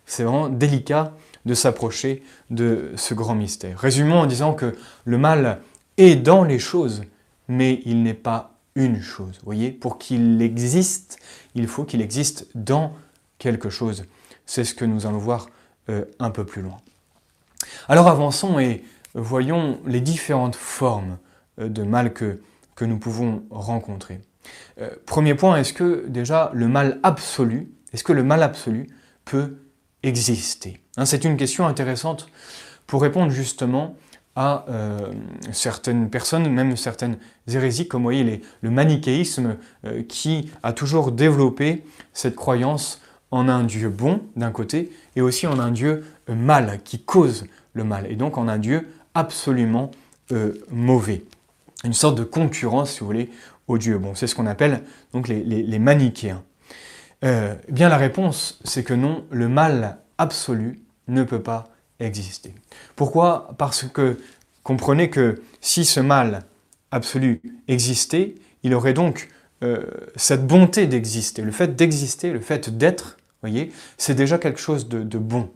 C'est 0.06 0.24
vraiment 0.24 0.48
délicat 0.48 1.12
de 1.44 1.54
s'approcher 1.54 2.22
de 2.50 2.92
ce 2.96 3.14
grand 3.14 3.34
mystère. 3.34 3.78
Résumons 3.78 4.20
en 4.20 4.26
disant 4.26 4.54
que 4.54 4.74
le 5.04 5.18
mal 5.18 5.60
est 5.96 6.16
dans 6.16 6.44
les 6.44 6.58
choses, 6.58 7.02
mais 7.48 7.82
il 7.84 8.02
n'est 8.02 8.14
pas 8.14 8.54
une 8.74 9.00
chose. 9.00 9.38
Voyez, 9.44 9.70
pour 9.70 9.98
qu'il 9.98 10.40
existe, 10.42 11.18
il 11.54 11.68
faut 11.68 11.84
qu'il 11.84 12.00
existe 12.00 12.46
dans 12.54 12.94
quelque 13.38 13.70
chose. 13.70 14.04
C'est 14.46 14.64
ce 14.64 14.74
que 14.74 14.84
nous 14.84 15.06
allons 15.06 15.18
voir 15.18 15.48
euh, 15.90 16.04
un 16.18 16.30
peu 16.30 16.44
plus 16.44 16.62
loin. 16.62 16.80
Alors 17.88 18.08
avançons 18.08 18.58
et 18.58 18.84
voyons 19.14 19.80
les 19.86 20.00
différentes 20.00 20.56
formes 20.56 21.18
euh, 21.60 21.68
de 21.68 21.82
mal 21.82 22.12
que, 22.12 22.40
nous 22.80 22.98
pouvons 22.98 23.44
rencontrer. 23.50 24.20
Euh, 24.80 24.90
premier 25.06 25.34
point, 25.34 25.56
est-ce 25.56 25.72
que 25.72 26.04
déjà 26.08 26.50
le 26.52 26.68
mal 26.68 26.98
absolu, 27.02 27.70
est-ce 27.92 28.04
que 28.04 28.12
le 28.12 28.24
mal 28.24 28.42
absolu 28.42 28.88
peut 29.24 29.56
exister? 30.02 30.80
Hein, 30.96 31.06
C'est 31.06 31.24
une 31.24 31.36
question 31.36 31.66
intéressante 31.66 32.28
pour 32.86 33.00
répondre 33.00 33.30
justement 33.30 33.96
à 34.36 34.66
euh, 34.68 35.12
certaines 35.52 36.10
personnes, 36.10 36.48
même 36.48 36.76
certaines 36.76 37.16
hérésies, 37.48 37.86
comme 37.86 38.02
vous 38.02 38.08
voyez 38.08 38.42
le 38.60 38.70
manichéisme 38.70 39.56
qui 40.08 40.50
a 40.64 40.72
toujours 40.72 41.12
développé 41.12 41.84
cette 42.12 42.34
croyance 42.34 43.00
en 43.30 43.48
un 43.48 43.62
Dieu 43.62 43.88
bon 43.88 44.20
d'un 44.34 44.50
côté 44.50 44.92
et 45.14 45.22
aussi 45.22 45.46
en 45.46 45.60
un 45.60 45.70
Dieu 45.70 46.04
mal 46.28 46.80
qui 46.82 47.02
cause 47.02 47.46
le 47.72 47.84
mal 47.84 48.10
et 48.10 48.16
donc 48.16 48.36
en 48.36 48.48
un 48.48 48.58
Dieu 48.58 48.88
absolument 49.14 49.90
mauvais. 50.70 51.24
Une 51.84 51.92
sorte 51.92 52.16
de 52.16 52.24
concurrence, 52.24 52.92
si 52.92 53.00
vous 53.00 53.06
voulez, 53.06 53.30
au 53.68 53.78
Dieu 53.78 53.98
bon. 53.98 54.14
C'est 54.14 54.26
ce 54.26 54.34
qu'on 54.34 54.46
appelle 54.46 54.82
donc 55.12 55.28
les, 55.28 55.78
manichéens. 55.78 56.42
Eh 57.22 57.50
bien 57.68 57.88
la 57.88 57.96
réponse, 57.96 58.58
c'est 58.64 58.82
que 58.84 58.94
non, 58.94 59.24
le 59.30 59.48
mal 59.48 59.98
absolu 60.18 60.80
ne 61.08 61.22
peut 61.22 61.42
pas 61.42 61.68
exister. 62.00 62.54
Pourquoi? 62.96 63.50
Parce 63.58 63.84
que 63.84 64.18
comprenez 64.62 65.10
que 65.10 65.42
si 65.60 65.84
ce 65.84 66.00
mal 66.00 66.44
absolu 66.90 67.40
existait, 67.68 68.34
il 68.62 68.74
aurait 68.74 68.94
donc 68.94 69.28
euh, 69.62 69.84
cette 70.16 70.46
bonté 70.46 70.86
d'exister. 70.86 71.42
Le 71.42 71.52
fait 71.52 71.76
d'exister, 71.76 72.32
le 72.32 72.40
fait 72.40 72.76
d'être, 72.76 73.16
voyez, 73.42 73.72
c'est 73.98 74.14
déjà 74.14 74.38
quelque 74.38 74.60
chose 74.60 74.88
de, 74.88 75.18
bon. 75.18 75.50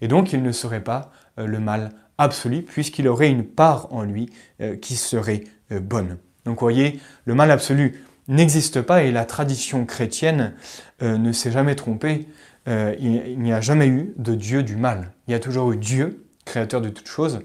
Et 0.00 0.08
donc 0.08 0.32
il 0.32 0.42
ne 0.42 0.52
serait 0.52 0.82
pas 0.82 1.12
euh, 1.38 1.46
le 1.46 1.60
mal 1.60 1.92
absolu, 2.18 2.62
puisqu'il 2.62 3.08
aurait 3.08 3.30
une 3.30 3.44
part 3.44 3.92
en 3.92 4.02
lui 4.02 4.30
euh, 4.60 4.76
qui 4.76 4.96
serait 4.96 5.44
bonne. 5.70 6.18
Donc 6.44 6.60
voyez, 6.60 7.00
le 7.24 7.34
mal 7.34 7.50
absolu 7.50 8.04
n'existe 8.28 8.80
pas 8.80 9.02
et 9.02 9.10
la 9.10 9.24
tradition 9.24 9.84
chrétienne 9.84 10.52
ne 11.00 11.32
s'est 11.32 11.50
jamais 11.50 11.74
trompée 11.74 12.28
euh, 12.68 12.94
il, 12.98 13.38
n'y 13.38 13.52
a 13.52 13.60
jamais 13.60 13.86
eu 13.86 14.12
de 14.16 14.34
Dieu 14.34 14.62
du 14.62 14.76
mal. 14.76 15.12
Il 15.28 15.32
y 15.32 15.34
a 15.34 15.40
toujours 15.40 15.72
eu 15.72 15.76
Dieu, 15.76 16.24
créateur 16.44 16.80
de 16.80 16.88
toutes 16.88 17.08
choses, 17.08 17.40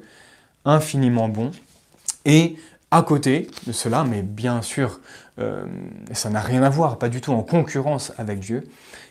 infiniment 0.66 1.30
bon. 1.30 1.51
Et 2.25 2.56
à 2.90 3.04
côté 3.04 3.48
de 3.68 3.72
cela, 3.72 4.04
mais 4.04 4.24
bien 4.24 4.62
sûr, 4.62 5.00
euh, 5.40 5.66
ça 6.13 6.30
n'a 6.30 6.42
rien 6.42 6.63
à 6.63 6.70
voir, 6.70 6.98
pas 6.98 7.10
du 7.10 7.22
tout 7.22 7.32
en 7.34 7.44
concurrence 7.44 8.12
avec 8.18 8.40
Dieu, 8.40 8.68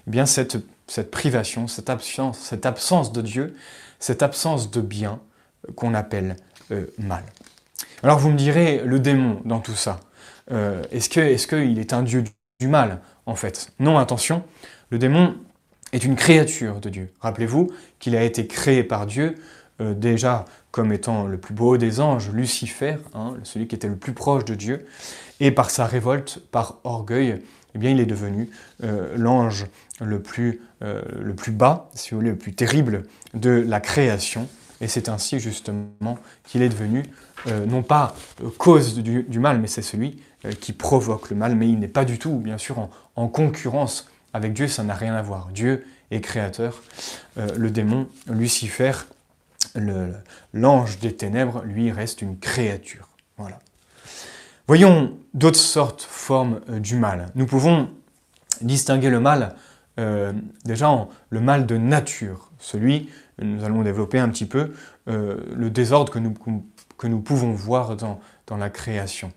eh 0.07 0.11
bien 0.11 0.27
cette, 0.27 0.59
cette 0.87 1.11
privation, 1.11 1.69
cette 1.69 1.91
absence, 1.91 2.39
cette 2.39 2.67
absence 2.67 3.13
de 3.13 3.23
Dieu, 3.23 3.57
cette 4.01 4.23
absence 4.23 4.71
de 4.71 4.81
bien 4.81 5.13
euh, 5.13 5.30
qu'on 5.75 5.95
appelle 5.95 6.37
mal. 6.99 7.25
Alors 8.03 8.19
vous 8.19 8.31
me 8.31 8.37
direz, 8.37 8.83
le 8.85 8.99
démon 8.99 9.41
dans 9.45 9.61
tout 9.61 9.75
ça, 9.75 10.01
est-ce 10.51 11.09
qu'il 11.09 11.79
est, 11.79 11.81
est 11.81 11.93
un 11.93 12.03
Dieu 12.03 12.25
du 12.61 12.69
mal 12.69 13.01
en 13.27 13.35
fait? 13.35 13.73
Non, 13.79 13.99
attention, 13.99 14.43
le 14.91 14.99
démon, 14.99 15.37
est 15.93 16.05
une 16.05 16.17
créature 16.17 16.81
de 16.81 16.89
Dieu. 16.89 17.13
Rappelez-vous 17.21 17.71
qu'il 17.99 18.17
a 18.17 18.23
été 18.23 18.47
créé 18.47 18.85
par 18.85 19.07
Dieu 19.07 19.37
euh, 19.81 19.95
déjà 19.95 20.45
comme 20.71 20.93
étant 20.93 21.27
le 21.27 21.37
plus 21.37 21.55
beau 21.55 21.77
des 21.77 22.01
anges, 22.01 22.31
Lucifer, 22.31 22.97
hein, 23.15 23.35
celui 23.43 23.67
qui 23.67 23.75
était 23.75 23.89
le 23.89 23.97
plus 23.97 24.13
proche 24.13 24.45
de 24.45 24.55
Dieu, 24.55 24.87
et 25.41 25.51
par 25.51 25.71
sa 25.71 25.85
révolte, 25.85 26.41
par 26.53 26.79
orgueil, 26.85 27.43
eh 27.75 27.79
bien, 27.79 27.91
il 27.91 27.99
est 27.99 28.07
devenu 28.07 28.51
euh, 28.85 29.15
l'ange 29.17 29.67
le, 30.01 30.23
plus, 30.23 30.61
euh, 30.83 31.03
le 31.21 31.35
plus 31.35 31.51
bas, 31.51 31.89
si 31.95 32.11
vous 32.11 32.19
voulez, 32.19 32.31
le 32.31 32.39
plus 32.39 32.55
terrible 32.55 33.05
de 33.35 33.51
la 33.51 33.81
création. 33.81 34.49
Et 34.81 34.89
c'est 34.89 35.09
ainsi 35.09 35.41
justement 35.41 36.19
qu'il 36.45 36.63
est 36.63 36.69
devenu, 36.69 37.05
non 37.67 37.83
pas 37.83 38.15
cause 38.57 38.99
du, 38.99 39.39
mal, 39.39 39.61
mais 39.61 39.67
c'est 39.67 39.83
celui 39.83 40.23
qui 40.61 40.73
provoque 40.73 41.29
le 41.31 41.37
mal, 41.37 41.55
mais 41.55 41.69
il 41.69 41.79
n'est 41.79 41.89
pas 41.89 42.07
du 42.07 42.19
tout, 42.19 42.37
bien 42.37 42.57
sûr, 42.57 42.89
en 43.15 43.29
concurrence 43.29 44.09
avec 44.33 44.53
Dieu, 44.53 44.69
ça 44.69 44.83
n'a 44.83 44.95
rien 44.95 45.15
à 45.15 45.23
voir. 45.23 45.49
Dieu 45.53 45.85
est 46.11 46.21
créateur. 46.21 46.83
Euh, 47.39 47.49
le 47.57 47.71
démon, 47.71 48.09
Lucifer, 48.29 48.93
l'ange 50.53 50.99
des 50.99 51.15
ténèbres, 51.15 51.63
lui, 51.65 51.91
reste 51.91 52.23
une 52.23 52.39
créature. 52.39 53.09
Voilà. 53.37 53.59
Voyons 54.67 55.19
d'autres 55.35 55.59
sortes, 55.59 56.03
formes 56.03 56.61
euh, 56.71 56.79
du 56.79 56.97
mal. 56.97 57.27
Nous 57.35 57.47
pouvons 57.47 57.91
distinguer 58.61 59.11
le 59.11 59.21
mal 59.21 59.57
euh, 59.99 60.33
déjà 60.65 60.89
en 60.89 61.09
le 61.31 61.41
mal 61.41 61.67
de 61.67 61.77
nature, 61.77 62.51
celui, 62.59 63.11
nous 63.41 63.65
allons 63.65 63.83
développer 63.83 64.19
un 64.19 64.29
petit 64.29 64.47
peu, 64.47 64.73
le 65.07 65.71
désordre 65.71 66.13
que 66.13 66.19
nous, 66.19 66.35
que 66.99 67.07
nous 67.07 67.21
pouvons 67.21 67.53
voir 67.53 67.97
dans, 67.97 68.21
dans 68.47 68.57
la 68.57 68.71
création. 68.71 69.33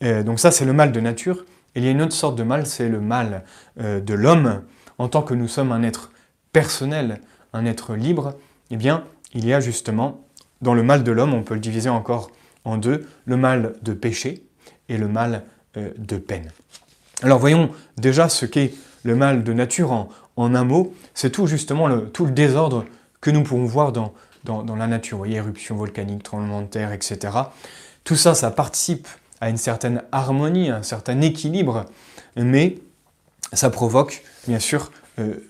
donc 0.00 0.40
ça, 0.40 0.50
c'est 0.50 0.64
le 0.64 0.72
mal 0.72 0.92
de 0.92 1.00
nature 1.00 1.44
il 1.74 1.84
y 1.84 1.88
a 1.88 1.90
une 1.90 2.02
autre 2.02 2.12
sorte 2.12 2.36
de 2.36 2.42
mal, 2.42 2.66
c'est 2.66 2.88
le 2.88 3.00
mal 3.00 3.44
euh, 3.80 4.00
de 4.00 4.14
l'homme. 4.14 4.62
En 4.98 5.08
tant 5.08 5.22
que 5.22 5.34
nous 5.34 5.48
sommes 5.48 5.72
un 5.72 5.82
être 5.82 6.10
personnel, 6.52 7.20
un 7.52 7.64
être 7.64 7.94
libre, 7.94 8.34
eh 8.70 8.76
bien, 8.76 9.04
il 9.34 9.46
y 9.46 9.54
a 9.54 9.60
justement, 9.60 10.24
dans 10.60 10.74
le 10.74 10.82
mal 10.82 11.02
de 11.02 11.12
l'homme, 11.12 11.32
on 11.32 11.42
peut 11.42 11.54
le 11.54 11.60
diviser 11.60 11.88
encore 11.88 12.30
en 12.64 12.76
deux, 12.76 13.08
le 13.24 13.36
mal 13.36 13.74
de 13.82 13.94
péché 13.94 14.44
et 14.88 14.98
le 14.98 15.08
mal 15.08 15.44
euh, 15.76 15.90
de 15.96 16.18
peine. 16.18 16.50
Alors 17.22 17.38
voyons 17.38 17.70
déjà 17.96 18.28
ce 18.28 18.46
qu'est 18.46 18.74
le 19.02 19.16
mal 19.16 19.42
de 19.44 19.52
nature 19.52 19.92
en, 19.92 20.10
un 20.36 20.64
mot. 20.64 20.94
C'est 21.14 21.30
tout 21.30 21.46
justement 21.46 21.88
tout 22.12 22.26
le 22.26 22.32
désordre 22.32 22.84
que 23.22 23.30
nous 23.30 23.42
pouvons 23.42 23.64
voir 23.64 23.92
dans, 23.92 24.12
la 24.44 24.86
nature. 24.86 25.16
Voyez, 25.16 25.36
éruption 25.36 25.76
volcanique, 25.76 26.22
tremblement 26.22 26.60
de 26.60 26.66
terre, 26.66 26.92
etc. 26.92 27.18
Tout 28.04 28.16
ça, 28.16 28.34
ça 28.34 28.50
participe 28.50 29.08
à 29.40 29.48
une 29.48 29.56
certaine 29.56 30.02
harmonie, 30.12 30.68
un 30.68 30.82
certain 30.82 31.18
équilibre, 31.22 31.86
mais 32.36 32.76
ça 33.54 33.70
provoque 33.70 34.22
bien 34.46 34.58
sûr 34.58 34.92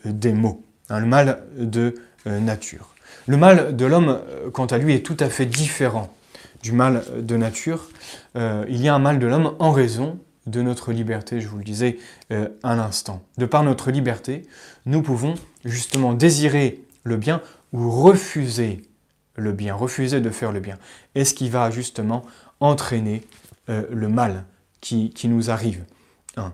des 0.05 0.33
maux, 0.33 0.63
hein, 0.89 1.01
le 1.01 1.07
mal 1.07 1.43
de 1.59 1.97
nature. 2.27 2.95
Le 3.27 3.37
mal 3.37 3.75
de 3.75 3.87
l'homme, 3.87 4.21
quant 4.53 4.67
à 4.67 4.79
lui, 4.79 4.95
est 4.95 5.05
tout 5.05 5.17
à 5.19 5.29
fait 5.29 5.47
différent 5.47 6.15
du 6.63 6.73
mal 6.73 7.03
de 7.19 7.37
nature. 7.37 7.89
il 8.37 8.81
y 8.81 8.89
a 8.89 8.95
un 8.95 8.99
mal 8.99 9.19
de 9.19 9.27
l'homme 9.27 9.55
en 9.59 9.73
raison 9.73 10.21
de 10.47 10.63
notre 10.63 10.93
liberté, 10.93 11.41
je 11.41 11.49
vous 11.49 11.59
le 11.59 11.65
disais 11.65 11.99
euh, 12.33 12.49
à 12.63 12.75
l'instant. 12.75 13.23
De 13.39 13.47
par 13.47 13.63
notre 13.63 13.91
liberté, 13.91 14.47
nous 14.87 15.03
pouvons 15.03 15.35
justement 15.65 16.15
désirer 16.15 16.83
le 17.05 17.17
bien 17.17 17.41
ou 17.73 17.91
refuser 17.91 18.83
le 19.37 19.53
bien, 19.53 19.75
refuser 19.75 20.21
de 20.21 20.31
faire 20.31 20.53
le 20.53 20.61
bien. 20.61 20.79
Et 21.15 21.25
ce 21.25 21.35
qui 21.35 21.49
va 21.49 21.71
justement 21.71 22.25
entraîner 22.61 23.23
euh, 23.69 23.83
le 23.91 24.09
mal 24.09 24.45
qui, 24.81 25.13
nous 25.25 25.51
arrive. 25.51 25.85
Hein. 26.37 26.53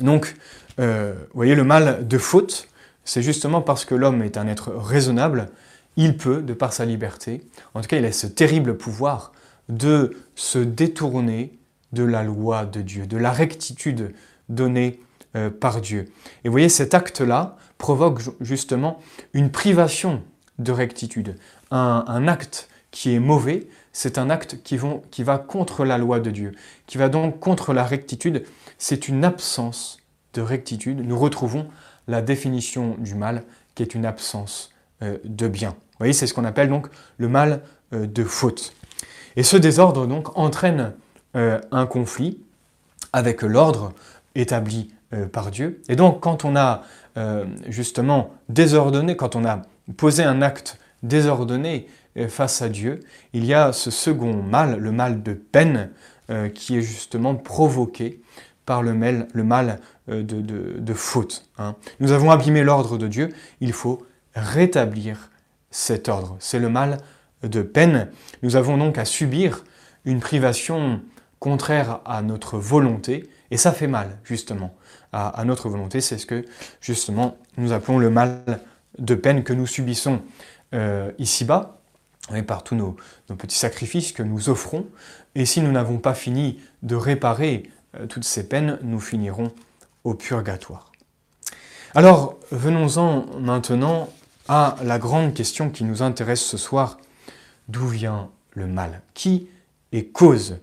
Donc, 0.00 0.36
euh, 0.78 1.14
vous 1.14 1.36
voyez, 1.36 1.54
le 1.54 1.64
mal 1.64 2.06
de 2.06 2.18
faute, 2.18 2.68
c'est 3.04 3.22
justement 3.22 3.62
parce 3.62 3.84
que 3.84 3.94
l'homme 3.94 4.22
est 4.22 4.36
un 4.36 4.46
être 4.46 4.70
raisonnable, 4.72 5.48
il 5.96 6.16
peut, 6.16 6.42
de 6.42 6.52
par 6.52 6.72
sa 6.72 6.84
liberté, 6.84 7.42
en 7.74 7.80
tout 7.80 7.88
cas 7.88 7.96
il 7.96 8.04
a 8.04 8.12
ce 8.12 8.26
terrible 8.26 8.76
pouvoir 8.76 9.32
de 9.68 10.16
se 10.34 10.58
détourner 10.58 11.56
de 11.92 12.02
la 12.02 12.24
loi 12.24 12.66
de 12.66 12.82
Dieu, 12.82 13.06
de 13.06 13.16
la 13.16 13.30
rectitude 13.30 14.12
donnée 14.48 15.00
euh, 15.36 15.50
par 15.50 15.80
Dieu. 15.80 16.10
Et 16.44 16.48
vous 16.48 16.52
voyez, 16.52 16.68
cet 16.68 16.94
acte-là 16.94 17.56
provoque 17.78 18.20
justement 18.40 19.00
une 19.32 19.50
privation 19.50 20.22
de 20.58 20.72
rectitude. 20.72 21.36
Un, 21.70 22.28
acte 22.28 22.68
qui 22.90 23.14
est 23.14 23.18
mauvais, 23.18 23.66
c'est 23.92 24.18
un 24.18 24.30
acte 24.30 24.62
qui, 24.62 24.78
qui 25.10 25.22
va 25.22 25.38
contre 25.38 25.84
la 25.84 25.98
loi 25.98 26.20
de 26.20 26.30
Dieu, 26.30 26.52
qui 26.86 26.98
va 26.98 27.08
donc 27.08 27.40
contre 27.40 27.72
la 27.72 27.84
rectitude. 27.84 28.44
C'est 28.78 29.08
une 29.08 29.24
absence 29.24 29.98
de 30.34 30.42
rectitude. 30.42 31.06
Nous 31.06 31.18
retrouvons 31.18 31.68
la 32.06 32.22
définition 32.22 32.96
du 32.98 33.14
mal, 33.14 33.44
qui 33.74 33.82
est 33.82 33.94
une 33.94 34.06
absence 34.06 34.70
euh, 35.02 35.18
de 35.24 35.48
bien. 35.48 35.70
Vous 35.70 35.98
voyez, 35.98 36.12
c'est 36.12 36.26
ce 36.26 36.34
qu'on 36.34 36.44
appelle 36.44 36.68
donc 36.68 36.88
le 37.18 37.28
mal 37.28 37.62
euh, 37.92 38.06
de 38.06 38.24
faute. 38.24 38.74
Et 39.36 39.42
ce 39.42 39.56
désordre 39.56 40.06
donc 40.06 40.36
entraîne 40.38 40.92
euh, 41.34 41.60
un 41.72 41.86
conflit 41.86 42.38
avec 43.12 43.42
l'ordre 43.42 43.92
établi 44.34 44.90
par 45.30 45.52
Dieu. 45.52 45.80
Et 45.88 45.94
donc 45.94 46.20
quand 46.20 46.44
on 46.44 46.56
a 46.56 46.82
justement 47.68 48.32
désordonné, 48.48 49.14
quand 49.14 49.36
on 49.36 49.44
a 49.44 49.62
posé 49.96 50.22
un 50.22 50.42
acte 50.42 50.78
désordonné 51.02 51.86
face 52.28 52.62
à 52.62 52.68
Dieu, 52.68 53.00
il 53.32 53.44
y 53.44 53.54
a 53.54 53.72
ce 53.72 53.90
second 53.90 54.34
mal, 54.42 54.78
le 54.78 54.92
mal 54.92 55.22
de 55.22 55.32
peine, 55.34 55.90
qui 56.54 56.78
est 56.78 56.82
justement 56.82 57.34
provoqué 57.34 58.22
par 58.66 58.82
le 58.82 58.94
mal, 58.94 59.26
le 59.32 59.44
mal 59.44 59.80
de, 60.08 60.94
faute. 60.94 61.48
Hein. 61.58 61.74
Nous 62.00 62.12
avons 62.12 62.30
abîmé 62.30 62.62
l'ordre 62.62 62.96
de 62.96 63.08
Dieu, 63.08 63.30
il 63.60 63.72
faut 63.72 64.06
rétablir 64.34 65.30
cet 65.70 66.08
ordre. 66.08 66.36
C'est 66.38 66.60
le 66.60 66.68
mal 66.68 66.98
de 67.42 67.62
peine. 67.62 68.08
Nous 68.42 68.56
avons 68.56 68.78
donc 68.78 68.96
à 68.96 69.04
subir 69.04 69.64
une 70.04 70.20
privation 70.20 71.00
contraire 71.38 72.00
à 72.04 72.22
notre 72.22 72.58
volonté, 72.58 73.28
et 73.50 73.56
ça 73.56 73.72
fait 73.72 73.86
mal, 73.86 74.18
justement, 74.24 74.74
à, 75.12 75.44
notre 75.44 75.68
volonté. 75.68 76.00
C'est 76.00 76.18
ce 76.18 76.26
que, 76.26 76.44
justement, 76.80 77.36
nous 77.56 77.72
appelons 77.72 77.98
le 77.98 78.10
mal 78.10 78.60
de 78.98 79.14
peine 79.14 79.44
que 79.44 79.52
nous 79.52 79.66
subissons 79.66 80.22
euh, 80.74 81.12
ici-bas, 81.18 81.78
par 82.46 82.64
tous 82.64 82.74
nos, 82.74 82.96
petits 83.36 83.58
sacrifices 83.58 84.12
que 84.12 84.22
nous 84.22 84.48
offrons. 84.48 84.86
Et 85.34 85.46
si 85.46 85.60
nous 85.60 85.72
n'avons 85.72 85.98
pas 85.98 86.14
fini 86.14 86.60
de 86.82 86.96
réparer 86.96 87.70
euh, 87.96 88.06
toutes 88.06 88.24
ces 88.24 88.48
peines, 88.48 88.78
nous 88.82 89.00
finirons 89.00 89.52
au 90.04 90.14
purgatoire. 90.14 90.90
Alors, 91.94 92.38
venons-en 92.50 93.26
maintenant 93.38 94.08
à 94.48 94.76
la 94.82 94.98
grande 94.98 95.34
question 95.34 95.70
qui 95.70 95.84
nous 95.84 96.02
intéresse 96.02 96.42
ce 96.42 96.56
soir. 96.56 96.98
D'où 97.68 97.86
vient 97.86 98.30
le 98.52 98.66
mal? 98.66 99.00
Qui 99.14 99.48
est 99.92 100.06
cause 100.06 100.58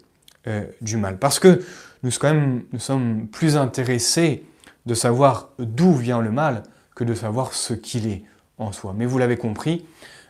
euh, 0.47 0.65
du 0.81 0.97
mal? 0.97 1.17
Parce 1.17 1.39
que 1.39 1.63
nous 2.03 2.11
sommes 2.11 3.27
plus 3.31 3.57
intéressés 3.57 4.43
de 4.85 4.93
savoir 4.93 5.49
d'où 5.59 5.93
vient 5.93 6.21
le 6.21 6.31
mal 6.31 6.63
de 7.03 7.13
savoir 7.13 7.53
ce 7.53 7.73
qu'il 7.73 8.07
est 8.07 8.23
en 8.57 8.71
soi. 8.71 8.93
Mais 8.95 9.05
vous 9.05 9.17
l'avez 9.17 9.37
compris, 9.37 9.85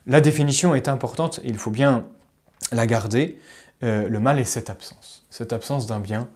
la 0.07 0.21
définition 0.21 0.75
est 0.75 0.87
importante 0.87 1.39
et 1.43 1.47
il 1.47 1.57
faut 1.57 1.71
bien 1.71 2.05
la 2.71 2.87
garder. 2.87 3.39
Euh, 3.83 4.07
le 4.07 4.19
mal 4.19 4.39
est 4.39 4.45
cette 4.45 4.69
absence, 4.69 5.25
cette 5.29 5.53
absence 5.53 5.87
d'un 5.87 5.99
bien 5.99 6.29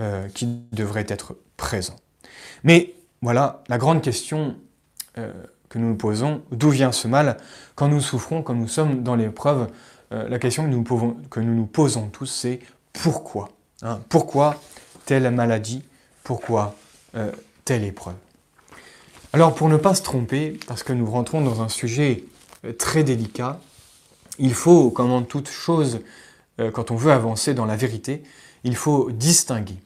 euh, 0.00 0.28
qui 0.28 0.62
devrait 0.72 1.06
être 1.08 1.36
présent. 1.56 1.96
Mais 2.64 2.94
voilà 3.22 3.62
la 3.68 3.78
grande 3.78 4.02
question 4.02 4.56
que 5.70 5.78
nous 5.78 5.88
nous 5.88 5.96
posons, 5.96 6.42
d'où 6.52 6.68
vient 6.68 6.92
ce 6.92 7.08
mal? 7.08 7.38
Quand 7.74 7.88
nous 7.88 8.02
souffrons, 8.02 8.42
quand 8.42 8.52
nous 8.54 8.68
sommes 8.68 9.02
dans 9.02 9.14
l'épreuve 9.14 9.68
La 10.10 10.38
question 10.38 10.64
que 11.30 11.40
nous, 11.40 11.54
nous 11.54 11.66
posons 11.66 12.08
tous, 12.08 12.26
c'est 12.26 12.60
pourquoi? 12.92 13.48
Hein, 13.82 14.00
pourquoi 14.08 14.60
telle 15.04 15.30
maladie? 15.30 15.82
Pourquoi 16.24 16.74
euh, 17.14 17.30
telle 17.64 17.84
épreuve? 17.84 18.14
Alors 19.36 19.54
pour 19.54 19.68
ne 19.68 19.76
pas 19.76 19.94
se 19.94 20.00
tromper, 20.00 20.58
parce 20.66 20.82
que 20.82 20.94
nous 20.94 21.04
rentrons 21.04 21.42
dans 21.42 21.60
un 21.60 21.68
sujet 21.68 22.24
euh, 22.64 22.72
très 22.72 23.04
délicat, 23.04 23.60
il 24.38 24.54
faut, 24.54 24.88
comme 24.88 25.12
en 25.12 25.20
toute 25.24 25.50
chose, 25.50 26.00
euh, 26.58 26.70
quand 26.70 26.90
on 26.90 26.96
veut 26.96 27.12
avancer 27.12 27.52
dans 27.52 27.66
la 27.66 27.76
vérité, 27.76 28.22
il 28.64 28.76
faut 28.76 29.10
distinguer. 29.10 29.76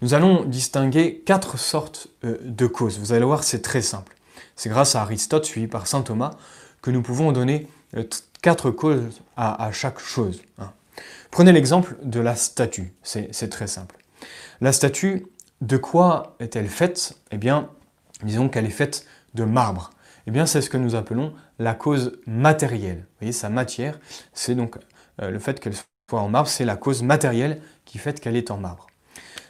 Nous 0.00 0.14
allons 0.14 0.44
distinguer 0.44 1.22
quatre 1.26 1.58
sortes 1.58 2.08
de 2.22 2.66
causes. 2.66 2.98
Vous 2.98 3.12
allez 3.12 3.26
voir, 3.26 3.44
c'est 3.44 3.60
très 3.60 3.82
simple. 3.82 4.16
C'est 4.56 4.70
grâce 4.70 4.96
à 4.96 5.02
Aristote, 5.02 5.44
suivi 5.44 5.66
par 5.66 5.86
saint 5.86 6.00
Thomas, 6.00 6.38
que 6.80 6.90
nous 6.90 7.02
pouvons 7.02 7.30
donner 7.30 7.68
quatre 8.40 8.70
causes 8.70 9.20
à, 9.36 9.70
chaque 9.70 9.98
chose. 9.98 10.40
Hein. 10.58 10.72
Prenez 11.30 11.52
l'exemple 11.52 11.94
de 12.02 12.20
la 12.20 12.36
statue, 12.36 12.94
c'est 13.02 13.50
très 13.50 13.66
simple. 13.66 13.96
La 14.62 14.72
statue, 14.72 15.26
de 15.60 15.76
quoi 15.76 16.36
est-elle 16.40 16.68
faite? 16.68 17.18
Eh 17.30 17.36
bien, 17.36 17.68
disons 18.24 18.48
qu'elle 18.48 18.66
est 18.66 18.70
faite 18.70 19.06
de 19.34 19.44
marbre. 19.44 19.90
Eh 20.26 20.30
bien, 20.30 20.46
c'est 20.46 20.62
ce 20.62 20.70
que 20.70 20.76
nous 20.76 20.94
appelons 20.94 21.34
la 21.58 21.74
cause 21.74 22.18
matérielle. 22.26 22.98
Vous 22.98 23.18
voyez, 23.20 23.32
sa 23.32 23.50
matière, 23.50 23.98
c'est 24.32 24.54
donc 24.54 24.76
euh, 25.22 25.30
le 25.30 25.38
fait 25.38 25.60
qu'elle 25.60 25.74
soit 25.74 26.20
en 26.20 26.28
marbre, 26.28 26.48
c'est 26.48 26.64
la 26.64 26.76
cause 26.76 27.02
matérielle 27.02 27.60
qui 27.84 27.98
fait 27.98 28.20
qu'elle 28.20 28.36
est 28.36 28.50
en 28.50 28.56
marbre. 28.56 28.86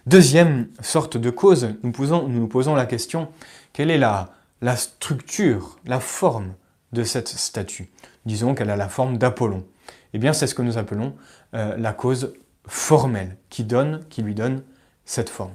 Deuxième 0.07 0.69
sorte 0.83 1.17
de 1.17 1.31
cause, 1.31 1.69
nous, 1.83 1.93
posons, 1.93 2.29
nous 2.29 2.47
posons 2.47 2.75
la 2.75 2.87
question, 2.87 3.29
quelle 3.73 3.91
est 3.91 3.99
la, 3.99 4.29
structure, 4.77 5.79
la 5.87 6.01
forme 6.01 6.55
de 6.93 7.05
cette 7.05 7.29
statue? 7.29 7.91
Disons 8.27 8.55
qu'elle 8.55 8.71
a 8.71 8.77
la 8.77 8.89
forme 8.89 9.17
d'Apollon. 9.17 9.65
Eh 10.13 10.19
bien, 10.19 10.33
c'est 10.33 10.47
ce 10.47 10.55
que 10.55 10.63
nous 10.63 10.77
appelons 10.77 11.15
euh, 11.55 11.77
la 11.79 11.93
cause 11.93 12.35
formelle, 12.67 13.37
qui, 13.49 13.65
donne, 13.65 14.05
qui 14.11 14.23
lui 14.23 14.35
donne 14.35 14.63
cette 15.07 15.31
forme. 15.31 15.55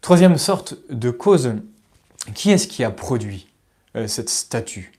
Troisième 0.00 0.38
sorte 0.38 0.76
de 0.88 1.10
cause, 1.10 1.54
qui 2.34 2.50
est-ce 2.50 2.66
qui 2.66 2.84
a 2.84 2.90
produit 2.90 3.48
euh, 3.96 4.06
cette 4.06 4.28
statue? 4.28 4.92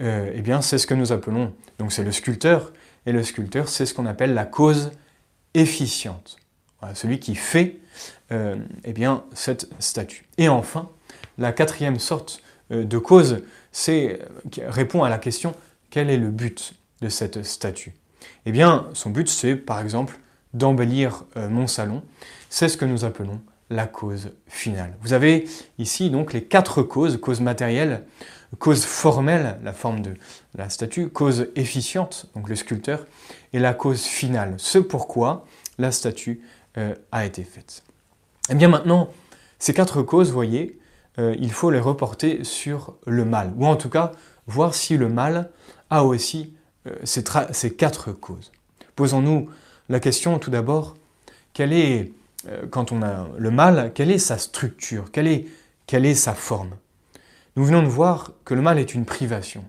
Euh, 0.00 0.32
Eh 0.34 0.40
bien, 0.40 0.62
c'est 0.62 0.78
ce 0.78 0.86
que 0.86 0.94
nous 0.94 1.12
appelons, 1.12 1.54
donc 1.78 1.92
c'est 1.92 2.04
le 2.04 2.12
sculpteur, 2.12 2.72
et 3.06 3.12
le 3.12 3.22
sculpteur, 3.22 3.68
c'est 3.68 3.86
ce 3.86 3.94
qu'on 3.94 4.06
appelle 4.06 4.34
la 4.34 4.44
cause 4.44 4.92
efficiente. 5.54 6.38
celui 6.94 7.18
qui 7.18 7.34
fait 7.34 7.78
eh 8.30 8.92
bien, 8.94 9.24
cette 9.34 9.68
statue. 9.78 10.24
Et 10.38 10.48
enfin, 10.48 10.88
la 11.36 11.52
quatrième 11.52 11.98
sorte 11.98 12.40
de 12.70 12.98
cause, 12.98 13.42
c'est 13.72 14.20
répond 14.68 15.02
à 15.02 15.10
la 15.10 15.18
question 15.18 15.54
quel 15.90 16.08
est 16.08 16.16
le 16.16 16.30
but 16.30 16.72
de 17.02 17.08
cette 17.10 17.42
statue? 17.42 17.92
Eh 18.46 18.52
bien, 18.52 18.88
son 18.94 19.10
but, 19.10 19.28
c'est 19.28 19.56
par 19.56 19.80
exemple 19.80 20.18
d'embellir 20.54 21.24
euh, 21.36 21.48
mon 21.48 21.66
salon. 21.66 22.02
C'est 22.48 22.68
ce 22.68 22.76
que 22.76 22.84
nous 22.84 23.04
appelons 23.04 23.40
la 23.72 23.86
cause 23.86 24.32
finale. 24.46 24.94
Vous 25.00 25.12
avez 25.12 25.46
ici 25.78 26.10
donc 26.10 26.32
les 26.32 26.44
quatre 26.44 26.82
causes, 26.82 27.18
cause 27.20 27.40
matérielle, 27.40 28.04
cause 28.58 28.84
formelle, 28.84 29.58
la 29.64 29.72
forme 29.72 30.02
de 30.02 30.14
la 30.54 30.68
statue, 30.68 31.08
cause 31.08 31.48
efficiente, 31.56 32.26
donc 32.34 32.48
le 32.48 32.56
sculpteur, 32.56 33.06
et 33.52 33.58
la 33.58 33.74
cause 33.74 34.02
finale, 34.02 34.54
ce 34.58 34.78
pourquoi 34.78 35.46
la 35.78 35.90
statue 35.90 36.42
euh, 36.78 36.94
a 37.10 37.24
été 37.24 37.44
faite. 37.44 37.82
Eh 38.50 38.54
bien 38.54 38.68
maintenant, 38.68 39.10
ces 39.58 39.74
quatre 39.74 40.02
causes, 40.02 40.28
vous 40.28 40.34
voyez, 40.34 40.78
euh, 41.18 41.34
il 41.38 41.52
faut 41.52 41.70
les 41.70 41.80
reporter 41.80 42.44
sur 42.44 42.94
le 43.06 43.24
mal, 43.24 43.52
ou 43.56 43.66
en 43.66 43.76
tout 43.76 43.90
cas 43.90 44.12
voir 44.46 44.74
si 44.74 44.96
le 44.96 45.08
mal 45.08 45.50
a 45.90 46.04
aussi 46.04 46.54
euh, 46.86 46.96
ces, 47.04 47.74
quatre 47.74 48.12
causes. 48.12 48.50
Posons-nous 48.96 49.48
la 49.88 50.00
question 50.00 50.38
tout 50.38 50.50
d'abord, 50.50 50.96
quelle 51.52 51.72
est, 51.72 52.12
quand 52.70 52.92
on 52.92 53.02
a 53.02 53.28
le 53.36 53.50
mal, 53.50 53.92
quelle 53.94 54.10
est 54.10 54.18
sa 54.18 54.38
structure, 54.38 55.10
quelle 55.12 55.28
est, 55.28 55.46
quelle 55.86 56.06
est 56.06 56.14
sa 56.14 56.34
forme? 56.34 56.76
Nous 57.56 57.64
venons 57.64 57.82
de 57.82 57.88
voir 57.88 58.32
que 58.44 58.54
le 58.54 58.62
mal 58.62 58.78
est 58.78 58.94
une 58.94 59.04
privation, 59.04 59.64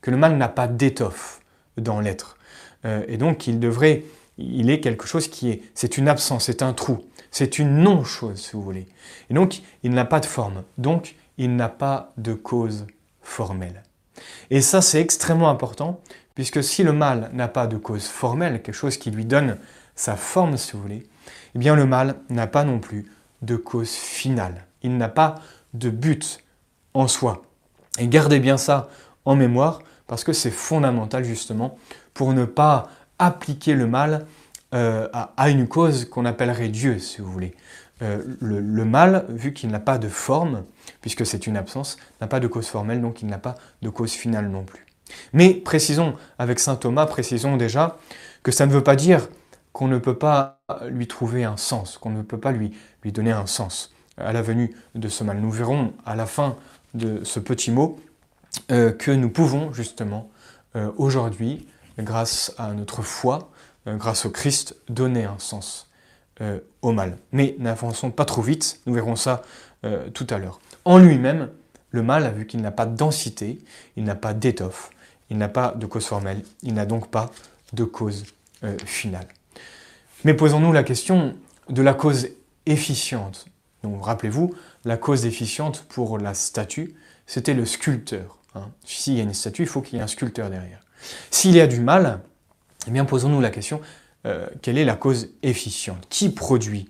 que 0.00 0.10
le 0.10 0.16
mal 0.16 0.36
n'a 0.36 0.48
pas 0.48 0.66
d'étoffe 0.66 1.40
dans 1.76 2.00
l'être, 2.00 2.36
euh, 2.84 3.04
et 3.08 3.16
donc 3.16 3.38
qu'il 3.38 3.60
devrait 3.60 4.04
il 4.38 4.70
est 4.70 4.80
quelque 4.80 5.06
chose 5.06 5.28
qui 5.28 5.50
est, 5.50 5.62
c'est 5.74 5.98
une 5.98 6.08
absence, 6.08 6.44
c'est 6.44 6.62
un 6.62 6.72
trou, 6.72 7.04
c'est 7.30 7.58
une 7.58 7.78
non-chose, 7.78 8.40
si 8.40 8.52
vous 8.52 8.62
voulez. 8.62 8.86
Et 9.30 9.34
donc, 9.34 9.62
il 9.82 9.90
n'a 9.90 10.04
pas 10.04 10.20
de 10.20 10.26
forme, 10.26 10.62
donc 10.78 11.16
il 11.36 11.56
n'a 11.56 11.68
pas 11.68 12.12
de 12.16 12.34
cause 12.34 12.86
formelle. 13.20 13.82
Et 14.50 14.60
ça, 14.60 14.80
c'est 14.80 15.00
extrêmement 15.00 15.50
important, 15.50 16.00
puisque 16.34 16.62
si 16.62 16.82
le 16.84 16.92
mal 16.92 17.30
n'a 17.32 17.48
pas 17.48 17.66
de 17.66 17.76
cause 17.76 18.06
formelle, 18.06 18.62
quelque 18.62 18.74
chose 18.74 18.96
qui 18.96 19.10
lui 19.10 19.24
donne 19.24 19.58
sa 19.96 20.16
forme, 20.16 20.56
si 20.56 20.72
vous 20.72 20.82
voulez, 20.82 21.06
eh 21.54 21.58
bien 21.58 21.74
le 21.74 21.86
mal 21.86 22.16
n'a 22.30 22.46
pas 22.46 22.64
non 22.64 22.78
plus 22.78 23.10
de 23.42 23.56
cause 23.56 23.90
finale. 23.90 24.66
Il 24.82 24.96
n'a 24.96 25.08
pas 25.08 25.36
de 25.74 25.90
but 25.90 26.44
en 26.94 27.08
soi. 27.08 27.42
Et 27.98 28.08
gardez 28.08 28.40
bien 28.40 28.56
ça 28.56 28.88
en 29.24 29.36
mémoire, 29.36 29.80
parce 30.06 30.24
que 30.24 30.32
c'est 30.32 30.50
fondamental 30.50 31.24
justement 31.24 31.76
pour 32.14 32.32
ne 32.32 32.44
pas 32.44 32.88
appliquer 33.18 33.74
le 33.74 33.86
mal 33.86 34.26
euh, 34.74 35.08
à, 35.12 35.50
une 35.50 35.66
cause 35.66 36.04
qu'on 36.04 36.24
appellerait 36.24 36.68
Dieu, 36.68 36.98
si 36.98 37.20
vous 37.20 37.30
voulez. 37.30 37.54
Euh, 38.02 38.22
le, 38.40 38.84
mal, 38.84 39.24
vu 39.28 39.52
qu'il 39.52 39.70
n'a 39.70 39.80
pas 39.80 39.98
de 39.98 40.08
forme, 40.08 40.64
puisque 41.00 41.26
c'est 41.26 41.46
une 41.46 41.56
absence, 41.56 41.96
n'a 42.20 42.26
pas 42.26 42.38
de 42.38 42.46
cause 42.46 42.68
formelle, 42.68 43.00
donc 43.00 43.22
il 43.22 43.28
n'a 43.28 43.38
pas 43.38 43.54
de 43.82 43.88
cause 43.88 44.12
finale 44.12 44.48
non 44.48 44.64
plus. 44.64 44.86
Mais 45.32 45.54
précisons, 45.54 46.14
avec 46.38 46.60
saint 46.60 46.76
Thomas, 46.76 47.06
précisons 47.06 47.56
déjà 47.56 47.98
que 48.42 48.52
ça 48.52 48.66
ne 48.66 48.72
veut 48.72 48.84
pas 48.84 48.94
dire 48.94 49.28
qu'on 49.78 49.86
ne 49.86 49.98
peut 49.98 50.18
pas 50.18 50.58
lui 50.88 51.06
trouver 51.06 51.44
un 51.44 51.56
sens, 51.56 51.98
qu'on 51.98 52.10
ne 52.10 52.22
peut 52.22 52.40
pas 52.40 52.50
lui, 52.50 52.76
lui 53.04 53.12
donner 53.12 53.30
un 53.30 53.46
sens 53.46 53.94
à 54.16 54.32
la 54.32 54.42
venue 54.42 54.74
de 54.96 55.08
ce 55.08 55.22
mal. 55.22 55.38
Nous 55.38 55.52
verrons 55.52 55.92
à 56.04 56.16
la 56.16 56.26
fin 56.26 56.56
de 56.94 57.22
ce 57.22 57.38
petit 57.38 57.70
mot 57.70 58.00
euh, 58.72 58.90
que 58.90 59.12
nous 59.12 59.30
pouvons 59.30 59.72
justement 59.72 60.28
aujourd'hui 60.96 61.66
grâce 62.02 62.54
à 62.58 62.72
notre 62.72 63.02
foi, 63.02 63.50
euh, 63.86 63.96
grâce 63.96 64.26
au 64.26 64.30
Christ, 64.30 64.76
donner 64.88 65.24
un 65.24 65.38
sens 65.38 65.88
euh, 66.40 66.60
au 66.82 66.92
mal. 66.92 67.18
Mais 67.32 67.54
n'avançons 67.58 68.10
pas 68.10 68.24
trop 68.24 68.42
vite, 68.42 68.80
nous 68.86 68.94
verrons 68.94 69.16
ça 69.16 69.42
euh, 69.84 70.08
tout 70.10 70.26
à 70.30 70.38
l'heure. 70.38 70.60
En 70.84 70.98
lui-même, 70.98 71.50
le 71.90 72.02
mal, 72.02 72.32
vu 72.34 72.46
qu'il 72.46 72.60
n'a 72.60 72.70
pas 72.70 72.86
de 72.86 72.96
densité, 72.96 73.58
il 73.96 74.04
n'a 74.04 74.14
pas 74.14 74.34
d'étoffe, 74.34 74.90
il 75.30 75.38
n'a 75.38 75.48
pas 75.48 75.72
de 75.72 75.86
cause 75.86 76.06
formelle, 76.06 76.42
il 76.62 76.74
n'a 76.74 76.86
donc 76.86 77.10
pas 77.10 77.30
de 77.72 77.84
cause 77.84 78.24
finale. 78.86 79.28
Mais 80.24 80.34
posons-nous 80.34 80.72
la 80.72 80.82
question 80.82 81.36
de 81.68 81.82
la 81.82 81.94
cause 81.94 82.28
efficiente. 82.66 83.46
Donc 83.82 84.04
rappelez-vous, 84.04 84.54
la 84.84 84.96
cause 84.96 85.26
efficiente 85.26 85.84
pour 85.88 86.18
la 86.18 86.34
statue, 86.34 86.94
c'était 87.26 87.54
le 87.54 87.64
sculpteur. 87.64 88.38
Hein. 88.54 88.70
S'il 88.84 89.14
y 89.14 89.20
a 89.20 89.22
une 89.22 89.34
statue, 89.34 89.62
il 89.62 89.68
faut 89.68 89.80
qu'il 89.80 89.96
y 89.96 90.00
ait 90.00 90.04
un 90.04 90.08
sculpteur 90.08 90.50
derrière. 90.50 90.80
S'il 91.30 91.54
y 91.54 91.60
a 91.60 91.66
du 91.66 91.80
mal, 91.80 92.20
eh 92.86 92.90
bien 92.90 93.04
posons-nous 93.04 93.40
la 93.40 93.50
question, 93.50 93.80
euh, 94.26 94.48
quelle 94.62 94.78
est 94.78 94.84
la 94.84 94.96
cause 94.96 95.30
efficiente? 95.42 96.06
Qui 96.08 96.30
produit 96.30 96.88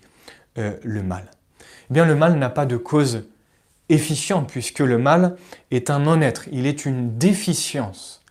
euh, 0.57 0.77
le 0.83 1.03
mal? 1.03 1.31
Eh 1.91 1.95
bien 1.95 2.07
le 2.07 2.15
mal 2.15 2.39
n'a 2.39 2.51
pas 2.51 2.67
de 2.67 2.77
cause 2.77 3.25
efficiente 3.89 4.51
puisque 4.51 4.81
le 4.81 4.99
mal 4.99 5.37
est 5.71 5.91
un 5.91 5.99
non-être, 5.99 6.45
il 6.53 6.67
est 6.67 6.87
une 6.87 7.19
déficience 7.19 8.23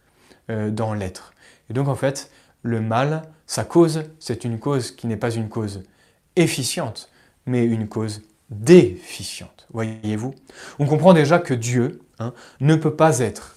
euh, 0.50 0.70
dans 0.72 0.94
l'être. 0.94 1.34
Et 1.70 1.74
donc 1.74 1.88
en 1.88 1.96
fait, 1.96 2.32
le 2.64 2.82
mal, 2.82 3.24
sa 3.48 3.64
cause, 3.64 4.04
c'est 4.20 4.44
une 4.44 4.60
cause 4.60 4.92
qui 4.92 5.08
n'est 5.08 5.18
pas 5.18 5.32
une 5.32 5.48
cause 5.48 5.84
efficiente, 6.36 7.10
mais 7.46 7.64
une 7.66 7.88
cause 7.88 8.22
déficiente. 8.50 9.68
Voyez-vous? 9.74 10.36
On 10.80 10.86
comprend 10.86 11.14
déjà 11.14 11.40
que 11.40 11.54
Dieu 11.54 12.02
hein, 12.20 12.34
ne 12.60 12.76
peut 12.76 12.96
pas 12.96 13.20
être 13.20 13.56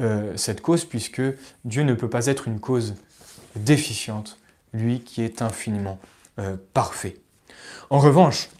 euh, 0.00 0.32
cette 0.36 0.60
cause, 0.60 0.84
puisque 0.84 1.22
Dieu 1.64 1.82
ne 1.82 1.94
peut 1.94 2.10
pas 2.10 2.26
être 2.26 2.46
une 2.46 2.60
cause 2.60 2.94
déficiente, 3.56 4.38
lui 4.72 5.00
qui 5.00 5.22
est 5.22 5.42
infiniment 5.42 5.98
euh, 6.38 6.56
parfait. 6.74 7.16
En 7.88 7.98
revanche, 7.98 8.50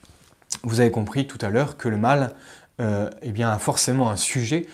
vous 0.62 0.80
avez 0.80 0.90
compris 0.90 1.26
tout 1.26 1.38
à 1.40 1.50
l'heure 1.50 1.76
que 1.76 1.88
le 1.88 1.96
mal 1.96 2.34
euh, 2.80 3.10
eh 3.22 3.42
a 3.42 3.58
forcément 3.58 4.10
un 4.10 4.16
sujet, 4.16 4.66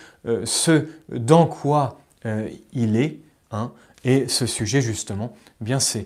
ce 0.43 0.87
dans 1.09 1.45
quoi 1.45 2.01
il 2.73 2.97
est, 2.97 3.19
hein, 3.51 3.71
et 4.03 4.27
ce 4.27 4.45
sujet 4.45 4.81
justement, 4.81 5.33
eh 5.61 5.65
bien 5.65 5.79
c'est 5.79 6.05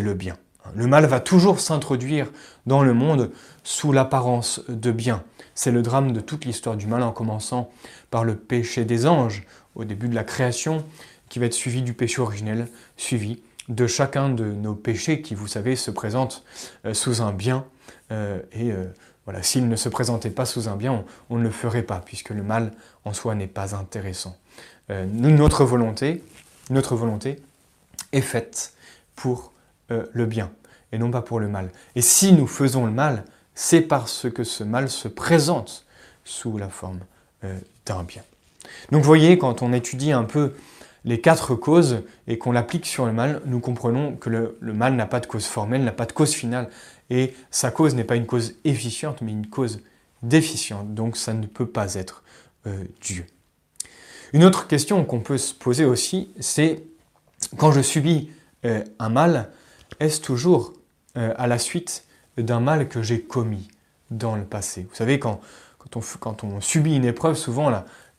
le 0.00 0.14
bien. 0.14 0.36
Le 0.74 0.86
mal 0.86 1.04
va 1.06 1.20
toujours 1.20 1.60
s'introduire 1.60 2.30
dans 2.66 2.82
le 2.82 2.94
monde 2.94 3.30
sous 3.64 3.92
l'apparence 3.92 4.62
de 4.68 4.90
bien. 4.90 5.22
C'est 5.54 5.70
le 5.70 5.82
drame 5.82 6.12
de 6.12 6.20
toute 6.20 6.44
l'histoire 6.44 6.76
du 6.76 6.86
mal, 6.86 7.02
en 7.02 7.12
commençant 7.12 7.70
par 8.10 8.24
le 8.24 8.34
péché 8.34 8.84
des 8.84 9.06
anges, 9.06 9.44
au 9.74 9.84
début 9.84 10.08
de 10.08 10.14
la 10.14 10.24
création, 10.24 10.84
qui 11.28 11.38
va 11.38 11.46
être 11.46 11.54
suivi 11.54 11.82
du 11.82 11.94
péché 11.94 12.20
originel, 12.20 12.68
suivi 12.96 13.42
de 13.68 13.86
chacun 13.86 14.28
de 14.28 14.44
nos 14.44 14.74
péchés 14.74 15.22
qui, 15.22 15.34
vous 15.34 15.46
savez, 15.46 15.76
se 15.76 15.90
présentent 15.90 16.44
euh, 16.84 16.94
sous 16.94 17.22
un 17.22 17.32
bien. 17.32 17.64
Euh, 18.12 18.40
et 18.52 18.72
euh, 18.72 18.84
voilà, 19.24 19.42
s'il 19.42 19.68
ne 19.68 19.76
se 19.76 19.88
présentait 19.88 20.30
pas 20.30 20.44
sous 20.44 20.68
un 20.68 20.76
bien, 20.76 21.04
on, 21.30 21.38
ne 21.38 21.42
le 21.42 21.50
ferait 21.50 21.82
pas, 21.82 22.00
puisque 22.04 22.30
le 22.30 22.42
mal 22.42 22.72
en 23.04 23.12
soi 23.12 23.34
n'est 23.34 23.46
pas 23.46 23.74
intéressant. 23.74 24.36
notre 24.90 25.64
volonté, 25.64 26.22
notre 26.70 26.96
volonté 26.96 27.40
est 28.12 28.20
faite 28.20 28.74
pour 29.14 29.52
le 29.90 30.26
bien 30.26 30.50
et 30.92 30.98
non 30.98 31.10
pas 31.10 31.22
pour 31.22 31.40
le 31.40 31.48
mal. 31.48 31.70
Et 31.94 32.02
si 32.02 32.32
nous 32.32 32.46
faisons 32.46 32.86
le 32.86 32.92
mal, 32.92 33.24
c'est 33.54 33.82
parce 33.82 34.30
que 34.30 34.44
ce 34.44 34.64
mal 34.64 34.88
se 34.88 35.08
présente 35.08 35.84
sous 36.24 36.56
la 36.56 36.68
forme 36.68 37.00
d'un 37.84 38.02
bien. 38.02 38.22
Donc 38.90 39.02
vous 39.02 39.06
voyez, 39.06 39.38
quand 39.38 39.62
on 39.62 39.72
étudie 39.72 40.12
un 40.12 40.24
peu 40.24 40.54
les 41.04 41.20
quatre 41.20 41.54
causes 41.54 42.02
et 42.26 42.38
qu'on 42.38 42.52
l'applique 42.52 42.86
sur 42.86 43.06
le 43.06 43.12
mal, 43.12 43.42
nous 43.44 43.60
comprenons 43.60 44.16
que 44.16 44.30
le, 44.30 44.56
mal 44.60 44.94
n'a 44.94 45.06
pas 45.06 45.20
de 45.20 45.26
cause 45.26 45.46
formelle, 45.46 45.84
n'a 45.84 45.92
pas 45.92 46.06
de 46.06 46.12
cause 46.12 46.32
finale, 46.32 46.70
et 47.10 47.34
sa 47.50 47.70
cause 47.70 47.94
n'est 47.94 48.04
pas 48.04 48.16
une 48.16 48.26
cause 48.26 48.54
efficiente, 48.64 49.20
mais 49.20 49.32
une 49.32 49.48
cause 49.48 49.80
déficiente. 50.22 50.94
Donc 50.94 51.16
ça 51.16 51.34
ne 51.34 51.46
peut 51.46 51.66
pas 51.66 51.94
être 51.94 52.22
euh, 52.66 52.84
Dieu. 53.02 53.26
Une 54.34 54.42
autre 54.42 54.66
question 54.66 55.04
qu'on 55.04 55.20
peut 55.20 55.38
se 55.38 55.54
poser 55.54 55.84
aussi, 55.84 56.28
c'est 56.40 56.82
quand 57.56 57.70
je 57.70 57.80
subis 57.80 58.32
euh, 58.64 58.82
un 58.98 59.08
mal, 59.08 59.50
est-ce 60.00 60.20
toujours 60.20 60.72
euh, 61.16 61.32
à 61.36 61.46
la 61.46 61.56
suite 61.56 62.04
d'un 62.36 62.58
mal 62.58 62.88
que 62.88 63.00
j'ai 63.00 63.20
commis 63.20 63.68
dans 64.10 64.34
le 64.34 64.42
passé? 64.42 64.88
Vous 64.90 64.96
savez, 64.96 65.20
quand, 65.20 65.40
on, 65.94 66.60
subit 66.60 66.96
une 66.96 67.04
épreuve, 67.04 67.36
souvent 67.36 67.70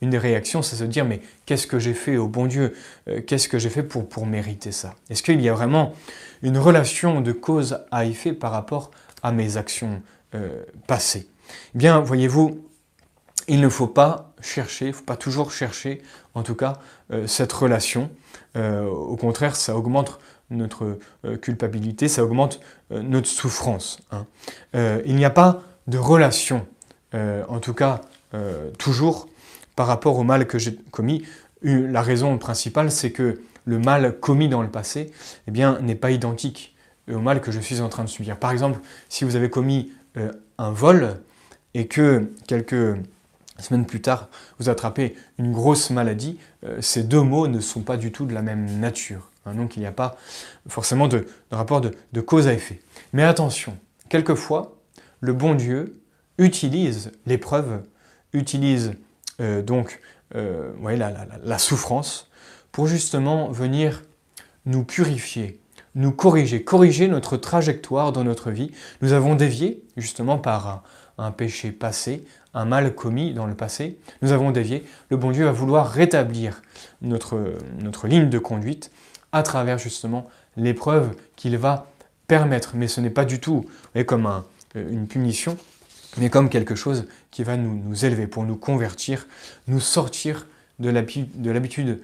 une 0.02 0.10
des 0.10 0.18
réactions, 0.18 0.62
c'est 0.62 0.78
se 0.78 0.86
dire, 0.86 1.04
mais 1.04 1.20
qu'est-ce 1.46 1.68
que 1.68 1.80
j'ai 1.80 1.94
fait 1.94 2.16
au 2.16 2.30
bon 2.30 2.46
Dieu? 2.46 2.74
Euh, 3.10 3.20
Qu'est-ce 3.20 3.50
que 3.50 3.60
j'ai 3.60 3.70
fait 3.70 3.84
pour, 3.84 4.26
mériter 4.26 4.72
ça? 4.72 4.96
Est-ce 5.10 5.22
qu'il 5.22 5.42
y 5.42 5.50
a 5.50 5.54
vraiment 5.54 5.96
une 6.44 6.58
relation 6.58 7.20
de 7.20 7.34
cause 7.34 7.80
à 7.92 8.06
effet 8.06 8.32
par 8.32 8.54
rapport 8.54 8.90
à 9.22 9.34
mes 9.34 9.58
actions 9.58 10.02
passées? 10.88 11.28
Eh 11.74 11.78
Bien, 11.78 12.00
voyez-vous, 12.00 12.66
il 13.50 13.60
ne 13.60 13.70
faut 13.70 13.88
pas 13.88 14.34
chercher, 14.42 14.86
il 14.86 14.90
ne 14.90 14.94
faut 14.94 15.04
pas 15.04 15.16
toujours 15.18 15.52
chercher, 15.52 16.02
en 16.34 16.44
tout 16.44 16.56
cas, 16.56 16.74
euh, 17.12 17.28
cette 17.28 17.54
relation. 17.54 18.10
au 18.56 19.18
contraire, 19.18 19.56
ça 19.56 19.76
augmente 19.76 20.20
notre 20.50 20.98
culpabilité, 21.42 22.08
ça 22.08 22.24
augmente 22.24 22.62
notre 22.90 23.28
souffrance. 23.28 24.00
Hein. 24.12 24.26
il 25.06 25.16
n'y 25.16 25.26
a 25.26 25.30
pas 25.30 25.64
de 25.88 25.98
relation, 25.98 26.66
en 27.14 27.60
tout 27.60 27.74
cas, 27.74 28.00
toujours 28.78 29.28
par 29.76 29.88
rapport 29.88 30.18
au 30.18 30.24
mal 30.24 30.48
que 30.48 30.58
j'ai 30.58 30.76
commis, 30.92 31.26
la 31.62 32.02
raison 32.02 32.38
principale, 32.38 32.92
c'est 32.92 33.12
que 33.12 33.42
le 33.66 33.80
mal 33.80 34.20
commis 34.20 34.48
dans 34.48 34.62
le 34.62 34.70
passé 34.70 35.12
eh 35.48 35.52
bien, 35.52 35.80
n'est 35.82 35.96
pas 35.96 36.12
identique 36.12 36.76
au 37.12 37.20
mal 37.20 37.42
que 37.42 37.52
je 37.52 37.60
suis 37.60 37.82
en 37.82 37.90
train 37.90 38.04
de 38.04 38.10
subir. 38.10 38.38
Par 38.38 38.52
exemple, 38.52 38.80
si 39.10 39.26
vous 39.26 39.36
avez 39.36 39.50
commis 39.50 39.92
euh, 40.18 40.32
un 40.58 40.72
vol 40.72 41.18
et 41.74 41.88
que 41.88 42.32
quelques 42.48 42.96
semaines 43.64 43.86
plus 43.86 44.02
tard, 44.02 44.30
vous 44.60 44.70
attrapez 44.70 45.16
une 45.38 45.52
grosse 45.52 45.90
maladie, 45.90 46.40
euh, 46.66 46.82
ces 46.82 47.04
deux 47.04 47.22
mots 47.22 47.48
ne 47.48 47.60
sont 47.60 47.82
pas 47.82 47.98
du 47.98 48.12
tout 48.12 48.26
de 48.26 48.34
la 48.34 48.42
même 48.42 48.80
nature. 48.80 49.30
Hein. 49.46 49.54
donc 49.54 49.78
il 49.78 49.80
n'y 49.80 49.86
a 49.86 49.92
pas 49.92 50.18
forcément 50.68 51.08
de, 51.08 51.28
rapport 51.52 51.82
de, 51.82 52.22
cause 52.22 52.48
à 52.48 52.54
effet. 52.54 52.82
Mais 53.14 53.24
attention, 53.24 53.78
quelquefois, 54.10 54.76
le 55.22 55.34
bon 55.34 55.56
Dieu 55.56 56.02
utilise 56.38 57.12
l'épreuve, 57.26 57.82
utilise 58.34 58.94
euh, 59.40 59.62
donc 59.62 60.02
euh, 60.36 60.72
la, 61.44 61.58
souffrance, 61.58 62.30
pour 62.72 62.88
justement 62.88 63.50
venir 63.52 64.04
nous 64.66 64.84
purifier, 64.84 65.62
nous 65.94 66.12
corriger, 66.12 66.64
corriger 66.64 67.08
notre 67.08 67.38
trajectoire 67.38 68.12
dans 68.12 68.24
notre 68.24 68.52
vie. 68.52 68.72
Nous 69.02 69.14
avons 69.14 69.36
dévié 69.36 69.82
justement 69.96 70.38
par 70.38 70.84
un, 71.18 71.32
péché 71.32 71.72
passé, 71.72 72.24
un 72.54 72.66
mal 72.66 72.94
commis 72.96 73.34
dans 73.34 73.46
le 73.46 73.56
passé. 73.56 73.98
Nous 74.22 74.32
avons 74.32 74.52
dévié. 74.52 74.86
Le 75.10 75.18
bon 75.18 75.32
Dieu 75.32 75.46
va 75.46 75.52
vouloir 75.52 75.90
rétablir 75.90 76.62
notre, 77.02 77.56
notre 77.82 78.08
ligne 78.08 78.30
de 78.30 78.40
conduite 78.40 78.92
à 79.32 79.44
travers 79.44 79.78
justement 79.78 80.30
l'épreuve 80.58 81.16
qu'il 81.36 81.58
va 81.58 81.88
permettre. 82.28 82.72
Mais 82.76 82.88
ce 82.88 83.02
n'est 83.02 83.10
pas 83.10 83.26
du 83.26 83.40
tout 83.40 83.66
comme 84.08 84.30
une 84.76 85.08
punition, 85.08 85.58
mais 86.18 86.30
comme 86.30 86.50
quelque 86.50 86.76
chose 86.76 87.06
qui 87.32 87.44
va 87.44 87.58
nous, 87.58 88.06
élever, 88.06 88.28
pour 88.28 88.44
nous 88.44 88.56
convertir, 88.56 89.28
nous 89.68 89.80
sortir 89.80 90.48
de 90.80 90.90
l'habitude 90.90 92.02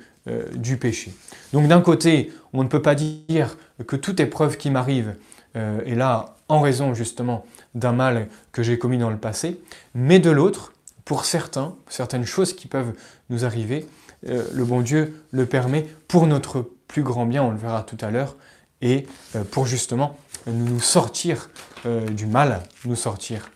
du 0.55 0.77
péché. 0.77 1.13
Donc 1.53 1.67
d'un 1.67 1.81
côté, 1.81 2.31
on 2.53 2.63
ne 2.63 2.67
peut 2.67 2.81
pas 2.81 2.95
dire 2.95 3.57
que 3.87 3.95
toute 3.95 4.19
épreuve 4.19 4.57
qui 4.57 4.69
m'arrive 4.69 5.15
est 5.55 5.95
là 5.95 6.35
en 6.47 6.59
raison 6.59 6.93
justement 6.93 7.45
d'un 7.75 7.93
mal 7.93 8.27
que 8.51 8.63
j'ai 8.63 8.77
commis 8.77 8.97
dans 8.97 9.09
le 9.09 9.17
passé, 9.17 9.59
mais 9.93 10.19
de 10.19 10.29
l'autre, 10.29 10.73
pour 11.05 11.25
certains, 11.25 11.75
certaines 11.89 12.25
choses 12.25 12.53
qui 12.53 12.67
peuvent 12.67 12.93
nous 13.29 13.45
arriver, 13.45 13.87
le 14.23 14.63
bon 14.63 14.81
Dieu 14.81 15.23
le 15.31 15.45
permet 15.45 15.87
pour 16.07 16.27
notre 16.27 16.69
plus 16.87 17.03
grand 17.03 17.25
bien, 17.25 17.43
on 17.43 17.51
le 17.51 17.57
verra 17.57 17.83
tout 17.83 17.97
à 18.01 18.11
l'heure, 18.11 18.35
et 18.81 19.07
pour 19.51 19.65
justement 19.65 20.17
nous 20.47 20.79
sortir 20.79 21.49
du 21.85 22.25
mal, 22.25 22.63
nous 22.85 22.95
sortir 22.95 23.49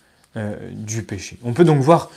du 0.72 1.04
péché. 1.04 1.38
On 1.44 1.54
peut 1.54 1.66
donc 1.66 1.82
voir 1.82 2.10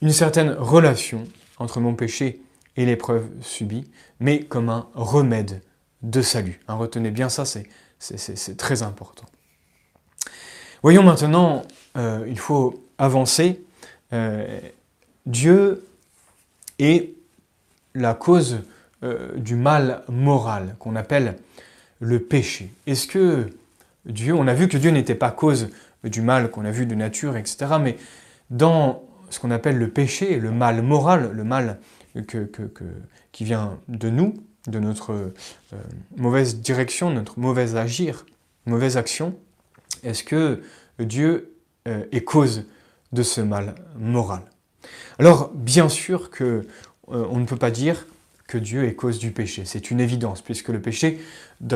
une 0.00 0.12
certaine 0.12 0.50
relation 0.50 1.26
entre 1.58 1.80
mon 1.80 1.94
péché 1.94 2.40
et 2.76 2.86
l'épreuve 2.86 3.28
subie, 3.40 3.90
mais 4.20 4.44
comme 4.44 4.68
un 4.68 4.88
remède 4.94 5.62
de 6.02 6.22
salut. 6.22 6.60
Hein, 6.68 6.74
retenez 6.74 7.10
bien 7.10 7.28
ça, 7.28 7.44
c'est 7.44 8.56
très 8.56 8.82
important. 8.82 9.26
Voyons 10.82 11.04
maintenant, 11.04 11.62
euh, 11.96 12.26
il 12.28 12.40
faut 12.40 12.82
avancer. 12.98 13.62
Euh, 14.12 14.58
Dieu 15.26 15.86
est 16.80 17.10
la 17.94 18.14
cause 18.14 18.58
euh, 19.04 19.30
du 19.36 19.54
mal 19.54 20.02
moral 20.08 20.74
qu'on 20.80 20.96
appelle 20.96 21.36
le 22.00 22.18
péché. 22.18 22.72
Est-ce 22.88 23.06
que 23.06 23.50
Dieu, 24.06 24.34
on 24.34 24.48
a 24.48 24.54
vu 24.54 24.66
que 24.66 24.76
Dieu 24.76 24.90
n'était 24.90 25.14
pas 25.14 25.30
cause 25.30 25.68
du 26.02 26.20
mal 26.20 26.50
qu'on 26.50 26.64
a 26.64 26.72
vu 26.72 26.84
de 26.84 26.96
nature, 26.96 27.36
etc., 27.36 27.74
mais 27.80 27.96
dans 28.50 29.04
ce 29.30 29.38
qu'on 29.38 29.52
appelle 29.52 29.78
le 29.78 29.88
péché, 29.88 30.40
le 30.40 30.50
mal 30.50 30.82
moral, 30.82 31.30
le 31.32 31.44
mal 31.44 31.78
qui 33.30 33.44
vient 33.44 33.78
de 33.86 34.10
nous, 34.10 34.34
de 34.66 34.80
notre 34.80 35.32
mauvaise 36.16 36.56
direction, 36.56 37.10
notre 37.10 37.38
mauvais 37.38 37.76
agir, 37.76 38.26
mauvaise 38.66 38.96
action, 38.96 39.36
est-ce 40.02 40.24
que 40.24 40.62
Dieu 40.98 41.54
euh, 41.88 42.04
est 42.12 42.22
cause 42.22 42.64
de 43.12 43.22
ce 43.22 43.40
mal 43.40 43.74
moral? 43.96 44.42
Alors, 45.18 45.50
bien 45.54 45.88
sûr 45.88 46.30
que 46.30 46.44
euh, 46.44 47.26
on 47.30 47.38
ne 47.38 47.46
peut 47.46 47.56
pas 47.56 47.70
dire 47.70 48.06
que 48.46 48.58
Dieu 48.58 48.84
est 48.84 48.94
cause 48.94 49.18
du 49.18 49.30
péché. 49.30 49.64
C'est 49.64 49.90
une 49.90 50.00
évidence, 50.00 50.42
puisque 50.42 50.68
le 50.68 50.80
péché, 50.80 51.20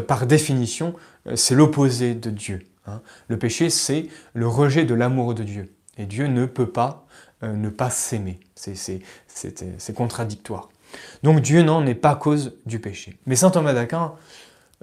par 0.06 0.26
définition, 0.26 0.94
c'est 1.34 1.54
l'opposé 1.54 2.14
de 2.14 2.30
Dieu. 2.30 2.60
Hein. 2.86 3.00
Le 3.28 3.38
péché, 3.38 3.70
c'est 3.70 4.08
le 4.34 4.46
rejet 4.46 4.84
de 4.84 4.94
l'amour 4.94 5.34
de 5.34 5.42
Dieu. 5.42 5.72
Et 5.96 6.06
Dieu 6.06 6.26
ne 6.26 6.44
peut 6.44 6.68
pas 6.68 7.06
euh, 7.42 7.52
ne 7.52 7.68
pas 7.68 7.90
s'aimer. 7.90 8.40
C'est 8.54 9.94
contradictoire. 9.94 10.70
Donc 11.22 11.40
Dieu 11.42 11.62
n'en 11.62 11.84
est 11.84 11.94
pas 11.94 12.14
cause 12.14 12.54
du 12.64 12.78
péché. 12.78 13.18
Mais 13.26 13.36
saint 13.36 13.50
Thomas 13.50 13.74
d'Aquin 13.74 14.14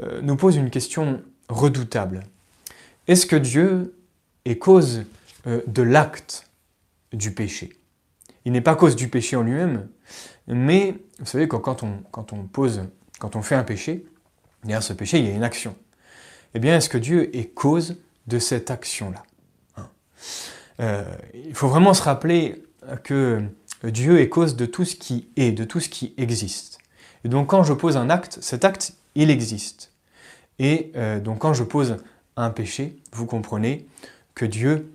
euh, 0.04 0.22
nous 0.22 0.36
pose 0.36 0.56
une 0.56 0.70
question 0.70 1.24
redoutable. 1.50 2.22
Est-ce 3.08 3.26
que 3.26 3.36
Dieu 3.36 3.96
est 4.46 4.58
cause 4.58 5.06
euh, 5.48 5.62
de 5.68 5.82
l'acte 5.82 6.48
du 7.12 7.32
péché? 7.32 7.78
Il 8.46 8.52
n'est 8.52 8.62
pas 8.62 8.76
cause 8.76 8.96
du 8.96 9.08
péché 9.08 9.36
en 9.36 9.44
lui-même, 9.44 9.88
mais 10.48 10.96
vous 11.20 11.26
savez 11.26 11.48
quand 11.48 11.84
on, 11.84 12.04
quand 12.12 12.34
on 12.34 12.44
pose, 12.44 12.84
quand 13.20 13.36
on 13.36 13.42
fait 13.42 13.56
un 13.56 13.64
péché, 13.64 14.06
derrière 14.64 14.84
ce 14.84 14.94
péché, 14.94 15.20
il 15.20 15.26
y 15.26 15.30
a 15.30 15.34
une 15.34 15.44
action. 15.44 15.76
Eh 16.54 16.60
bien, 16.60 16.78
est-ce 16.78 16.90
que 16.90 16.98
Dieu 16.98 17.36
est 17.36 17.54
cause 17.54 17.98
de 18.28 18.40
cette 18.40 18.72
action-là? 18.72 19.24
Euh, 20.80 21.04
il 21.34 21.56
faut 21.56 21.68
vraiment 21.68 21.94
se 21.94 22.02
rappeler 22.02 22.64
que 23.04 23.44
Dieu 23.84 24.20
est 24.20 24.30
cause 24.30 24.56
de 24.56 24.66
tout 24.66 24.86
ce 24.86 24.96
qui 24.96 25.30
est, 25.36 25.52
de 25.52 25.64
tout 25.64 25.80
ce 25.80 25.90
qui 25.90 26.14
existe. 26.18 26.80
Et 27.24 27.30
donc 27.30 27.50
quand 27.50 27.64
je 27.64 27.74
pose 27.74 27.98
un 27.98 28.10
acte, 28.10 28.40
cet 28.42 28.66
acte, 28.66 28.94
il 29.16 29.30
existe. 29.30 29.92
Et 30.60 30.92
euh, 30.96 31.20
donc 31.20 31.40
quand 31.40 31.54
je 31.54 31.64
pose 31.64 31.98
un 32.36 32.50
péché, 32.50 32.96
vous 33.12 33.26
comprenez 33.26 33.88
que 34.36 34.46
Dieu, 34.46 34.92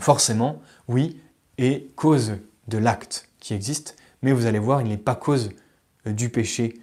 forcément, 0.00 0.62
oui, 0.88 1.20
est 1.58 1.94
cause 1.94 2.34
de 2.68 2.78
l'acte 2.78 3.28
qui 3.40 3.54
existe, 3.54 3.96
mais 4.22 4.32
vous 4.32 4.46
allez 4.46 4.58
voir, 4.58 4.80
il 4.80 4.88
n'est 4.88 4.96
pas 4.96 5.14
cause 5.14 5.50
euh, 6.06 6.12
du 6.12 6.28
péché 6.28 6.80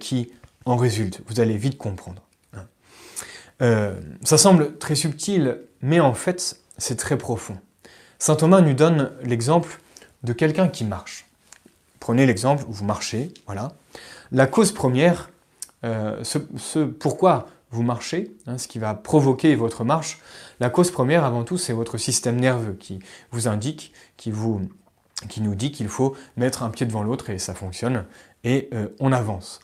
qui 0.00 0.32
en 0.64 0.76
résulte. 0.76 1.20
Vous 1.26 1.40
allez 1.40 1.58
vite 1.58 1.76
comprendre. 1.76 2.22
ça 3.60 4.38
semble 4.38 4.78
très 4.78 4.94
subtil, 4.94 5.58
mais 5.82 6.00
en 6.00 6.14
fait, 6.14 6.58
c'est 6.78 6.96
très 6.96 7.18
profond. 7.18 7.58
Saint 8.18 8.36
Thomas 8.36 8.62
nous 8.62 8.72
donne 8.72 9.12
l'exemple 9.22 9.78
de 10.22 10.32
quelqu'un 10.32 10.68
qui 10.68 10.84
marche. 10.84 11.26
Prenez 12.00 12.26
l'exemple 12.26 12.64
où 12.68 12.72
vous 12.72 12.84
marchez, 12.84 13.32
voilà. 13.46 13.72
La 14.32 14.46
cause 14.46 14.72
première, 14.72 15.30
euh, 15.84 16.22
ce, 16.24 16.78
pourquoi 16.78 17.48
vous 17.70 17.82
marchez, 17.82 18.34
hein, 18.46 18.58
ce 18.58 18.68
qui 18.68 18.78
va 18.78 18.94
provoquer 18.94 19.54
votre 19.56 19.84
marche, 19.84 20.18
la 20.60 20.70
cause 20.70 20.90
première 20.90 21.24
avant 21.24 21.44
tout, 21.44 21.58
c'est 21.58 21.72
votre 21.72 21.98
système 21.98 22.40
nerveux 22.40 22.74
qui 22.74 23.00
vous 23.32 23.48
indique, 23.48 23.92
qui, 24.16 24.30
nous 24.30 25.54
dit 25.54 25.72
qu'il 25.72 25.88
faut 25.88 26.16
mettre 26.36 26.62
un 26.62 26.70
pied 26.70 26.86
devant 26.86 27.02
l'autre 27.02 27.30
et 27.30 27.38
ça 27.38 27.54
fonctionne, 27.54 28.04
et 28.44 28.68
euh, 28.72 28.88
on 29.00 29.12
avance. 29.12 29.60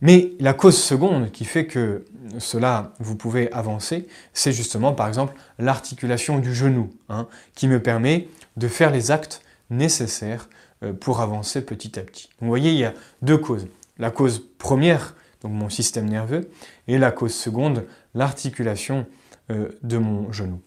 Mais 0.00 0.32
la 0.40 0.52
cause 0.52 0.76
seconde 0.76 1.30
qui 1.30 1.44
fait 1.44 1.66
que 1.66 2.04
cela, 2.38 2.92
vous 2.98 3.14
pouvez 3.14 3.52
avancer, 3.52 4.08
c'est 4.32 4.52
justement 4.52 4.92
par 4.92 5.06
exemple 5.06 5.34
l'articulation 5.58 6.38
du 6.38 6.54
genou, 6.54 6.90
hein, 7.08 7.28
qui 7.54 7.68
me 7.68 7.80
permet 7.80 8.28
de 8.56 8.66
faire 8.66 8.90
les 8.90 9.10
actes 9.10 9.42
nécessaires 9.70 10.48
euh, 10.82 10.92
pour 10.92 11.20
avancer 11.20 11.64
petit 11.64 11.98
à 11.98 12.02
petit. 12.02 12.30
vous 12.40 12.48
voyez, 12.48 12.72
il 12.72 12.78
y 12.78 12.84
a 12.84 12.94
deux 13.22 13.38
causes. 13.38 13.68
La 13.98 14.10
cause 14.10 14.42
première, 14.58 15.14
donc 15.42 15.52
mon 15.52 15.68
système 15.68 16.08
nerveux, 16.08 16.50
et 16.88 16.98
la 16.98 17.10
cause 17.10 17.34
seconde, 17.34 17.86
l'articulation 18.14 19.06
euh, 19.50 19.68
de 19.82 19.98
mon 19.98 20.32
genou. 20.32 20.60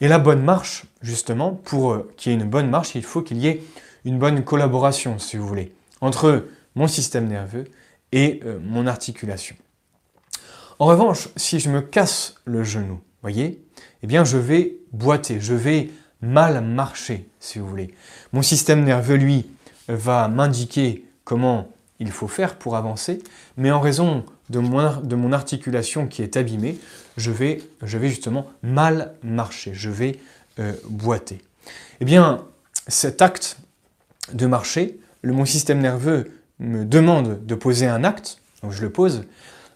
Et 0.00 0.08
la 0.08 0.18
bonne 0.18 0.42
marche, 0.42 0.84
justement, 1.00 1.52
pour 1.52 1.92
euh, 1.92 2.12
qu'il 2.16 2.32
y 2.32 2.34
ait 2.34 2.38
une 2.38 2.48
bonne 2.48 2.68
marche, 2.68 2.94
il 2.94 3.02
faut 3.02 3.22
qu'il 3.22 3.38
y 3.38 3.48
ait 3.48 3.62
une 4.04 4.18
bonne 4.18 4.44
collaboration, 4.44 5.18
si 5.18 5.36
vous 5.36 5.46
voulez, 5.46 5.72
entre 6.00 6.46
mon 6.74 6.86
système 6.86 7.26
nerveux 7.26 7.64
et 8.12 8.40
euh, 8.44 8.58
mon 8.62 8.86
articulation. 8.86 9.56
En 10.78 10.86
revanche, 10.86 11.28
si 11.36 11.58
je 11.58 11.70
me 11.70 11.80
casse 11.80 12.36
le 12.44 12.62
genou, 12.62 13.00
voyez, 13.22 13.64
eh 14.02 14.06
bien 14.06 14.24
je 14.24 14.38
vais 14.38 14.76
boiter, 14.92 15.40
je 15.40 15.54
vais 15.54 15.90
mal 16.20 16.62
marcher, 16.62 17.28
si 17.40 17.58
vous 17.58 17.66
voulez. 17.66 17.94
Mon 18.32 18.42
système 18.42 18.84
nerveux, 18.84 19.16
lui, 19.16 19.50
va 19.88 20.28
m'indiquer 20.28 21.04
comment 21.24 21.68
il 22.00 22.10
faut 22.10 22.28
faire 22.28 22.56
pour 22.56 22.76
avancer, 22.76 23.22
mais 23.56 23.70
en 23.70 23.80
raison 23.80 24.24
de 24.50 24.60
mon, 24.60 25.32
articulation 25.32 26.06
qui 26.06 26.22
est 26.22 26.36
abîmée, 26.36 26.78
je 27.16 27.30
vais, 27.30 27.62
je 27.82 27.98
vais 27.98 28.08
justement 28.08 28.46
mal 28.62 29.14
marcher, 29.22 29.72
je 29.74 29.90
vais 29.90 30.18
euh, 30.58 30.72
boiter. 30.88 31.42
Eh 32.00 32.04
bien, 32.04 32.44
cet 32.86 33.20
acte 33.20 33.58
de 34.32 34.46
marcher, 34.46 34.98
le, 35.22 35.32
mon 35.32 35.44
système 35.44 35.80
nerveux 35.80 36.32
me 36.58 36.84
demande 36.84 37.44
de 37.44 37.54
poser 37.54 37.86
un 37.86 38.04
acte, 38.04 38.38
donc 38.62 38.72
je 38.72 38.82
le 38.82 38.90
pose, 38.90 39.24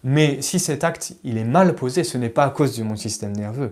mais 0.03 0.41
si 0.41 0.59
cet 0.59 0.83
acte 0.83 1.13
il 1.23 1.37
est 1.37 1.43
mal 1.43 1.75
posé, 1.75 2.03
ce 2.03 2.17
n'est 2.17 2.29
pas 2.29 2.45
à 2.45 2.49
cause 2.49 2.77
de 2.77 2.83
mon 2.83 2.95
système 2.95 3.33
nerveux, 3.33 3.71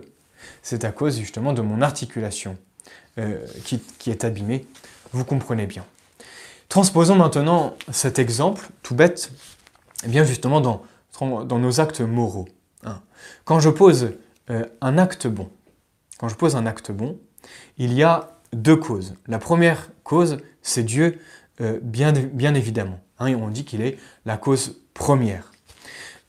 c'est 0.62 0.84
à 0.84 0.92
cause 0.92 1.18
justement 1.18 1.52
de 1.52 1.62
mon 1.62 1.82
articulation 1.82 2.56
euh, 3.18 3.44
qui, 3.64 4.10
est 4.10 4.24
abîmée. 4.24 4.66
Vous 5.12 5.24
comprenez 5.24 5.66
bien. 5.66 5.84
Transposons 6.72 7.16
maintenant 7.16 7.76
cet 7.90 8.18
exemple, 8.18 8.66
tout 8.82 8.94
bête, 8.94 9.30
eh 10.06 10.08
bien 10.08 10.24
justement 10.24 10.62
dans, 10.62 10.82
dans 11.20 11.58
nos 11.58 11.80
actes 11.80 12.00
moraux. 12.00 12.48
Hein. 12.82 13.02
Quand 13.44 13.60
je 13.60 13.68
pose 13.68 14.12
euh, 14.48 14.64
un 14.80 14.96
acte 14.96 15.26
bon, 15.26 15.50
quand 16.16 16.30
je 16.30 16.34
pose 16.34 16.56
un 16.56 16.64
acte 16.64 16.90
bon, 16.90 17.18
il 17.76 17.92
y 17.92 18.02
a 18.02 18.38
deux 18.54 18.76
causes. 18.76 19.16
La 19.26 19.38
première 19.38 19.90
cause, 20.02 20.38
c'est 20.62 20.82
Dieu 20.82 21.18
euh, 21.60 21.78
bien, 21.82 22.12
bien, 22.12 22.54
évidemment. 22.54 23.00
Hein, 23.18 23.34
on 23.34 23.48
dit 23.48 23.66
qu'il 23.66 23.82
est 23.82 23.98
la 24.24 24.38
cause 24.38 24.80
première. 24.94 25.52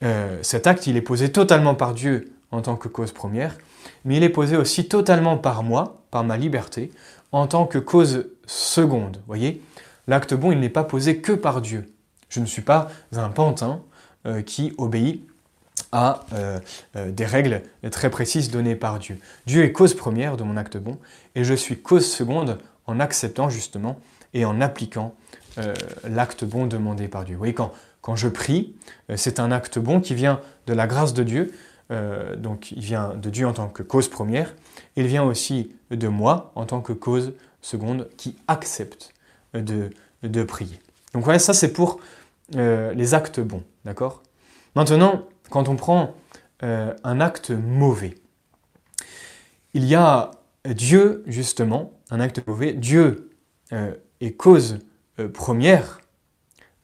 Euh, 0.04 0.40
cet 0.42 0.68
acte, 0.68 0.88
il 0.88 0.98
est 0.98 1.02
posé 1.02 1.32
totalement 1.32 1.74
par 1.74 1.94
Dieu 1.94 2.34
en 2.52 2.62
tant 2.62 2.76
que 2.76 2.90
cause 2.90 3.14
première, 3.14 3.58
mais 4.04 4.18
il 4.18 4.24
est 4.24 4.30
posé 4.30 4.58
aussi 4.58 4.90
totalement 4.90 5.38
par 5.38 5.64
moi, 5.64 6.04
par 6.12 6.26
ma 6.26 6.36
liberté, 6.36 6.92
en 7.32 7.48
tant 7.48 7.66
que 7.66 7.78
cause 7.78 8.28
seconde. 8.46 9.22
voyez? 9.26 9.64
L'acte 10.08 10.34
bon, 10.34 10.52
il 10.52 10.60
n'est 10.60 10.70
pas 10.70 10.84
posé 10.84 11.18
que 11.18 11.32
par 11.32 11.62
Dieu. 11.62 11.94
Je 12.30 12.40
ne 12.40 12.46
suis 12.46 12.62
pas 12.62 12.90
un 13.14 13.30
pantin 13.30 13.82
euh, 14.26 14.42
qui 14.42 14.74
obéit 14.78 15.28
à 15.92 16.22
des 16.96 17.26
règles 17.26 17.62
très 17.92 18.10
précises 18.10 18.50
données 18.50 18.76
par 18.76 18.98
Dieu. 18.98 19.20
Dieu 19.46 19.64
est 19.64 19.72
cause 19.72 19.94
première 19.94 20.38
de 20.38 20.44
mon 20.44 20.58
acte 20.58 20.78
bon, 20.78 20.98
et 21.36 21.44
je 21.44 21.54
suis 21.54 21.80
cause 21.80 22.12
seconde 22.12 22.58
en 22.88 23.00
acceptant 23.00 23.50
justement 23.50 24.00
et 24.34 24.46
en 24.46 24.60
appliquant 24.62 25.14
euh, 25.60 25.74
l'acte 26.04 26.46
bon 26.46 26.66
demandé 26.66 27.08
par 27.08 27.24
Dieu. 27.26 27.36
Vous 27.36 27.40
voyez, 27.40 27.54
quand, 27.54 28.16
je 28.16 28.28
prie, 28.28 28.76
euh, 29.10 29.18
c'est 29.18 29.40
un 29.40 29.52
acte 29.52 29.78
bon 29.78 30.02
qui 30.02 30.16
vient 30.16 30.42
de 30.66 30.74
la 30.74 30.88
grâce 30.88 31.14
de 31.14 31.24
Dieu, 31.24 31.54
euh, 31.92 32.36
donc 32.36 32.72
il 32.72 32.82
vient 32.82 33.14
de 33.14 33.30
Dieu 33.30 33.48
en 33.48 33.54
tant 33.54 33.68
que 33.68 33.84
cause 33.84 34.08
première, 34.08 34.56
il 34.96 35.06
vient 35.06 35.24
aussi 35.24 35.72
de 35.92 36.08
moi 36.08 36.52
en 36.56 36.66
tant 36.66 36.82
que 36.82 36.94
cause 36.94 37.34
seconde 37.62 38.10
qui 38.18 38.36
accepte 38.48 39.13
de, 39.54 39.90
de 40.24 40.44
prier. 40.44 40.80
Donc 41.14 41.24
voilà, 41.24 41.40
ça 41.40 41.54
c'est 41.54 41.74
pour 41.74 42.00
les 42.54 43.14
actes 43.14 43.40
bons, 43.40 43.64
d'accord? 43.86 44.22
Maintenant, 44.76 45.28
quand 45.50 45.70
on 45.70 45.76
prend 45.76 46.16
un 46.62 47.22
acte 47.22 47.52
mauvais, 47.52 48.16
il 49.74 49.86
y 49.86 49.96
a 49.96 50.32
Dieu, 50.66 51.24
justement, 51.26 51.94
un 52.10 52.20
acte 52.20 52.46
mauvais, 52.48 52.74
Dieu 52.74 53.32
est 53.72 54.34
cause 54.34 54.80
première 55.34 56.00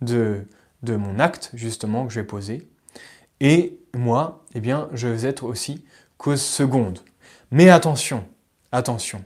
de, 0.01 0.45
de 0.83 0.95
mon 0.95 1.19
acte, 1.19 1.51
justement, 1.53 2.07
que 2.07 2.13
je 2.13 2.19
vais 2.19 2.25
poser. 2.25 2.67
Et 3.39 3.79
moi, 3.93 4.43
eh 4.53 4.59
bien, 4.59 4.89
je 4.93 5.07
vais 5.07 5.27
être 5.27 5.43
aussi 5.43 5.83
cause 6.17 6.41
seconde. 6.41 6.99
Mais 7.51 7.69
attention, 7.69 8.25
attention. 8.71 9.23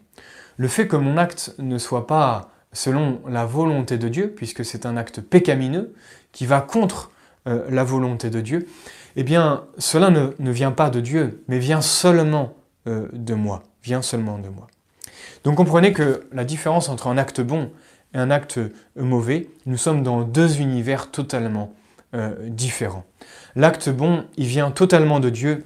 Le 0.57 0.67
fait 0.67 0.87
que 0.87 0.95
mon 0.95 1.17
acte 1.17 1.55
ne 1.57 1.77
soit 1.77 2.07
pas 2.07 2.52
selon 2.73 3.21
la 3.27 3.45
volonté 3.45 3.97
de 3.97 4.09
Dieu, 4.09 4.33
puisque 4.35 4.65
c'est 4.65 4.85
un 4.85 4.97
acte 4.97 5.21
pécamineux 5.21 5.93
qui 6.31 6.45
va 6.45 6.59
contre 6.59 7.11
euh, 7.47 7.65
la 7.69 7.83
volonté 7.83 8.29
de 8.29 8.41
Dieu, 8.41 8.67
eh 9.15 9.23
bien, 9.23 9.65
cela 9.77 10.09
ne, 10.09 10.51
vient 10.51 10.71
pas 10.71 10.89
de 10.89 10.99
Dieu, 10.99 11.43
mais 11.47 11.59
vient 11.59 11.81
seulement 11.81 12.55
euh, 12.87 13.07
de 13.13 13.35
moi, 13.35 13.63
vient 13.83 14.01
seulement 14.01 14.39
de 14.39 14.49
moi. 14.49 14.67
Donc 15.43 15.55
comprenez 15.55 15.93
que 15.93 16.25
la 16.31 16.43
différence 16.43 16.89
entre 16.89 17.07
un 17.07 17.17
acte 17.17 17.41
bon 17.41 17.69
et 18.13 18.17
un 18.17 18.31
acte 18.31 18.59
mauvais, 18.95 19.49
nous 19.65 19.77
sommes 19.77 20.03
dans 20.03 20.21
deux 20.21 20.59
univers 20.59 21.11
totalement 21.11 21.73
euh, 22.15 22.33
différents. 22.47 23.05
L'acte 23.55 23.89
bon, 23.89 24.25
il 24.37 24.47
vient 24.47 24.71
totalement 24.71 25.19
de 25.19 25.29
Dieu 25.29 25.65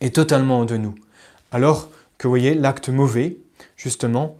et 0.00 0.10
totalement 0.10 0.64
de 0.64 0.76
nous. 0.76 0.94
Alors 1.52 1.88
que, 2.18 2.26
vous 2.26 2.32
voyez, 2.32 2.54
l'acte 2.54 2.88
mauvais, 2.88 3.38
justement, 3.76 4.36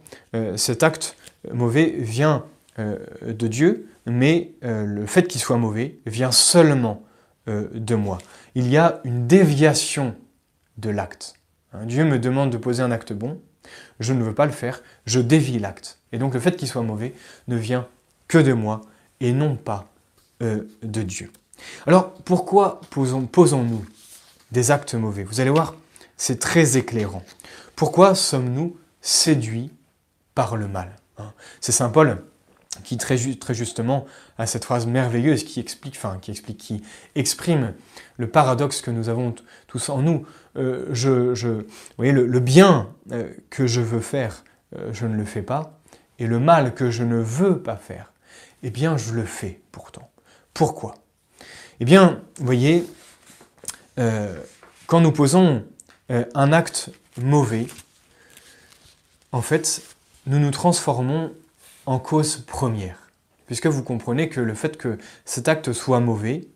cet 0.55 0.83
acte 0.83 1.15
mauvais 1.53 1.95
vient 1.97 2.45
euh, 2.79 2.97
de 3.25 3.47
Dieu, 3.47 3.89
mais 4.05 4.51
le 4.61 5.05
fait 5.07 5.27
qu'il 5.27 5.41
soit 5.41 5.57
mauvais 5.57 5.97
vient 6.05 6.31
seulement 6.31 7.03
de 7.47 7.95
moi. 7.95 8.19
Il 8.53 8.67
y 8.67 8.77
a 8.77 9.01
une 9.03 9.25
déviation 9.25 10.15
de 10.77 10.89
l'acte. 10.89 11.35
Hein, 11.73 11.85
Dieu 11.85 12.05
me 12.05 12.19
demande 12.19 12.51
de 12.51 12.57
poser 12.57 12.83
un 12.83 12.91
acte 12.91 13.13
bon, 13.13 13.41
je 13.99 14.13
ne 14.13 14.23
veux 14.23 14.33
pas 14.33 14.45
le 14.45 14.51
faire, 14.51 14.81
je 15.05 15.19
dévie 15.19 15.59
l'acte. 15.59 15.99
Et 16.11 16.17
donc 16.17 16.33
le 16.33 16.39
fait 16.39 16.55
qu'il 16.55 16.67
soit 16.67 16.81
mauvais 16.81 17.13
ne 17.47 17.55
vient 17.55 17.87
que 18.27 18.37
de 18.37 18.53
moi 18.53 18.81
et 19.19 19.33
non 19.33 19.55
pas 19.55 19.91
euh, 20.41 20.63
de 20.83 21.01
Dieu. 21.01 21.31
Alors 21.87 22.13
pourquoi 22.13 22.81
posons-nous 22.89 23.85
des 24.51 24.71
actes 24.71 24.95
mauvais? 24.95 25.23
Vous 25.23 25.39
allez 25.39 25.49
voir, 25.49 25.75
c'est 26.17 26.39
très 26.39 26.77
éclairant. 26.77 27.23
Pourquoi 27.75 28.15
sommes-nous 28.15 28.77
séduits 29.01 29.71
par 30.33 30.57
le 30.57 30.67
mal? 30.67 30.95
C'est 31.61 31.71
Saint 31.71 31.89
Paul 31.89 32.23
qui 32.83 32.97
très, 32.97 33.17
justement 33.17 34.05
a 34.37 34.45
cette 34.45 34.65
phrase 34.65 34.85
merveilleuse 34.85 35.45
qui 35.45 35.61
explique, 35.61 35.95
enfin 35.95 36.17
qui 36.21 36.31
explique, 36.31 36.57
qui 36.57 36.83
exprime 37.15 37.73
le 38.17 38.27
paradoxe 38.29 38.81
que 38.81 38.91
nous 38.91 39.07
avons 39.07 39.33
tous 39.67 39.87
en 39.87 40.01
nous. 40.01 40.25
Euh, 40.57 40.87
je, 40.91 41.49
vous 41.49 41.63
voyez, 41.95 42.11
le, 42.11 42.39
bien 42.41 42.89
euh, 43.11 43.29
que 43.49 43.65
je 43.65 43.79
veux 43.79 44.01
faire, 44.01 44.43
je 44.91 45.05
ne 45.05 45.15
le 45.15 45.23
fais 45.23 45.41
pas, 45.41 45.79
et 46.19 46.27
le 46.27 46.39
mal 46.39 46.73
que 46.73 46.91
je 46.91 47.03
ne 47.03 47.17
veux 47.17 47.59
pas 47.59 47.77
faire, 47.77 48.11
eh 48.63 48.71
bien, 48.71 48.97
je 48.97 49.13
le 49.13 49.23
fais 49.23 49.61
pourtant. 49.71 50.09
Pourquoi? 50.53 50.95
Eh 51.79 51.85
bien, 51.85 52.21
vous 52.37 52.45
voyez, 52.45 52.85
euh, 53.99 54.35
quand 54.87 55.01
nous 55.01 55.11
posons 55.11 55.65
euh, 56.11 56.25
un 56.33 56.53
acte 56.53 56.89
mauvais, 57.21 57.67
en 59.31 59.41
fait, 59.41 59.81
nous 60.25 60.39
nous 60.39 60.51
transformons 60.51 61.33
en 61.85 61.99
cause 61.99 62.37
première. 62.47 62.97
Puisque 63.45 63.67
vous 63.67 63.83
comprenez 63.83 64.29
que 64.29 64.41
le 64.41 64.55
fait 64.55 64.77
que 64.77 64.97
cet 65.23 65.47
acte 65.47 65.71
soit 65.71 65.99
mauvais, 65.99 66.47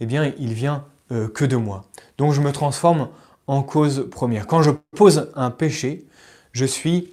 eh 0.00 0.06
bien, 0.06 0.32
il 0.38 0.52
vient 0.52 0.84
euh, 1.10 1.28
que 1.28 1.44
de 1.44 1.56
moi. 1.56 1.84
Donc, 2.16 2.32
je 2.32 2.40
me 2.40 2.52
transforme 2.52 3.08
en 3.46 3.62
cause 3.62 4.08
première. 4.10 4.46
Quand 4.46 4.62
je 4.62 4.70
pose 4.96 5.30
un 5.34 5.50
péché, 5.50 6.06
je 6.52 6.64
suis 6.64 7.10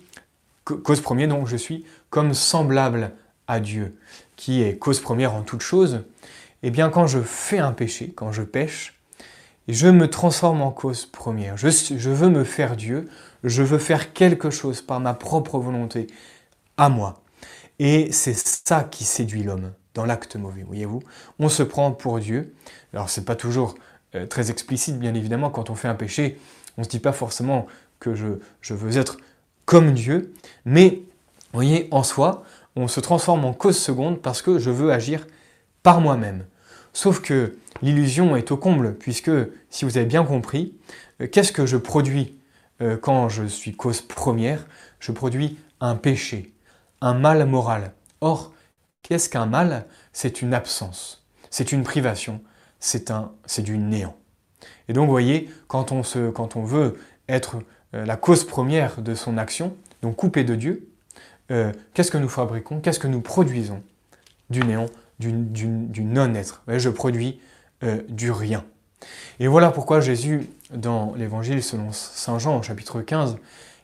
cause 0.63 1.01
première, 1.01 1.27
donc 1.27 1.47
je 1.47 1.57
suis 1.57 1.85
comme 2.09 2.33
semblable 2.33 3.11
à 3.47 3.59
Dieu, 3.59 3.97
qui 4.35 4.61
est 4.61 4.77
cause 4.77 4.99
première 4.99 5.33
en 5.33 5.41
toute 5.43 5.61
chose. 5.61 6.03
Eh 6.63 6.71
bien, 6.71 6.89
quand 6.89 7.07
je 7.07 7.19
fais 7.19 7.59
un 7.59 7.71
péché, 7.71 8.11
quand 8.15 8.31
je 8.31 8.41
pêche, 8.41 8.94
je 9.67 9.87
me 9.87 10.09
transforme 10.09 10.61
en 10.61 10.71
cause 10.71 11.05
première. 11.05 11.57
Je, 11.57 12.09
veux 12.09 12.29
me 12.29 12.43
faire 12.43 12.75
Dieu, 12.75 13.09
je 13.43 13.63
veux 13.63 13.79
faire 13.79 14.13
quelque 14.13 14.49
chose 14.49 14.81
par 14.81 14.99
ma 14.99 15.13
propre 15.13 15.59
volonté 15.59 16.07
à 16.77 16.89
moi. 16.89 17.21
Et 17.79 18.11
c'est 18.11 18.35
ça 18.35 18.83
qui 18.83 19.03
séduit 19.03 19.43
l'homme 19.43 19.73
dans 19.93 20.05
l'acte 20.05 20.35
mauvais, 20.35 20.63
voyez-vous. 20.63 21.01
On 21.39 21.49
se 21.49 21.63
prend 21.63 21.91
pour 21.91 22.19
Dieu. 22.19 22.53
Alors, 22.93 23.09
c'est 23.09 23.25
pas 23.25 23.35
toujours 23.35 23.75
euh, 24.13 24.25
très 24.25 24.51
explicite, 24.51 24.99
bien 24.99 25.13
évidemment, 25.13 25.49
quand 25.49 25.69
on 25.69 25.75
fait 25.75 25.87
un 25.87 25.95
péché, 25.95 26.39
on 26.77 26.81
ne 26.81 26.85
se 26.85 26.89
dit 26.89 26.99
pas 26.99 27.13
forcément 27.13 27.67
que 27.99 28.13
je, 28.13 28.27
je 28.61 28.73
veux 28.73 28.97
être 28.97 29.17
comme 29.65 29.93
Dieu, 29.93 30.33
mais 30.65 31.01
voyez, 31.53 31.87
en 31.91 32.03
soi, 32.03 32.43
on 32.75 32.87
se 32.87 32.99
transforme 32.99 33.45
en 33.45 33.53
cause 33.53 33.77
seconde 33.77 34.21
parce 34.21 34.41
que 34.41 34.59
je 34.59 34.69
veux 34.69 34.91
agir 34.91 35.25
par 35.83 36.01
moi-même. 36.01 36.45
Sauf 36.95 37.21
que 37.21 37.57
l'illusion 37.81 38.37
est 38.37 38.53
au 38.53 38.57
comble, 38.57 38.95
puisque, 38.95 39.29
si 39.69 39.83
vous 39.83 39.97
avez 39.97 40.05
bien 40.05 40.23
compris, 40.23 40.73
euh, 41.19 41.27
qu'est-ce 41.27 41.51
que 41.51 41.65
je 41.65 41.75
produis 41.75 42.39
euh, 42.81 42.95
quand 42.95 43.27
je 43.27 43.43
suis 43.43 43.75
cause 43.75 44.01
première? 44.01 44.65
Je 45.01 45.11
produis 45.11 45.59
un 45.81 45.97
péché, 45.97 46.53
un 47.01 47.13
mal 47.13 47.45
moral. 47.47 47.91
Or, 48.21 48.53
qu'est-ce 49.01 49.27
qu'un 49.27 49.45
mal? 49.45 49.87
C'est 50.13 50.41
une 50.41 50.53
absence, 50.53 51.25
c'est 51.49 51.73
une 51.73 51.83
privation, 51.83 52.39
c'est 52.79 53.11
du 53.59 53.77
néant. 53.77 54.15
Et 54.87 54.93
donc, 54.93 55.07
vous 55.07 55.11
voyez, 55.11 55.49
quand 55.67 55.91
on, 55.91 56.63
veut 56.63 56.97
être 57.27 57.57
euh, 57.93 58.05
la 58.05 58.15
cause 58.15 58.45
première 58.45 59.01
de 59.01 59.15
son 59.15 59.37
action, 59.37 59.75
donc 60.01 60.15
coupé 60.15 60.45
de 60.45 60.55
Dieu, 60.55 60.87
qu'est-ce 61.49 62.09
que 62.09 62.17
nous 62.17 62.29
fabriquons? 62.29 62.79
Qu'est-ce 62.79 62.99
que 62.99 63.07
nous 63.07 63.21
produisons? 63.21 63.83
Du 64.49 64.61
néant, 64.61 64.87
du, 65.19 66.03
non-être. 66.03 66.63
Je 66.67 66.89
produis 66.89 67.39
euh, 67.83 68.01
du 68.09 68.31
rien. 68.31 68.65
Et 69.39 69.47
voilà 69.47 69.71
pourquoi 69.71 69.99
Jésus, 69.99 70.49
dans 70.73 71.13
l'Évangile 71.15 71.63
selon 71.63 71.91
Saint 71.91 72.39
Jean, 72.39 72.57
au 72.57 72.61
chapitre 72.61 73.01
15, 73.01 73.37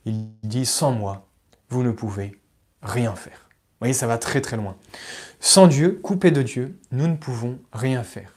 il 0.05 0.27
dit 0.43 0.65
Sans 0.65 0.91
moi, 0.91 1.27
vous 1.69 1.83
ne 1.83 1.91
pouvez 1.91 2.39
rien 2.81 3.15
faire. 3.15 3.47
Vous 3.49 3.85
voyez, 3.85 3.93
ça 3.93 4.07
va 4.07 4.17
très 4.17 4.41
très 4.41 4.57
loin. 4.57 4.75
Sans 5.39 5.67
Dieu, 5.67 5.99
coupé 6.01 6.31
de 6.31 6.41
Dieu, 6.41 6.77
nous 6.91 7.07
ne 7.07 7.15
pouvons 7.15 7.59
rien 7.73 8.03
faire. 8.03 8.35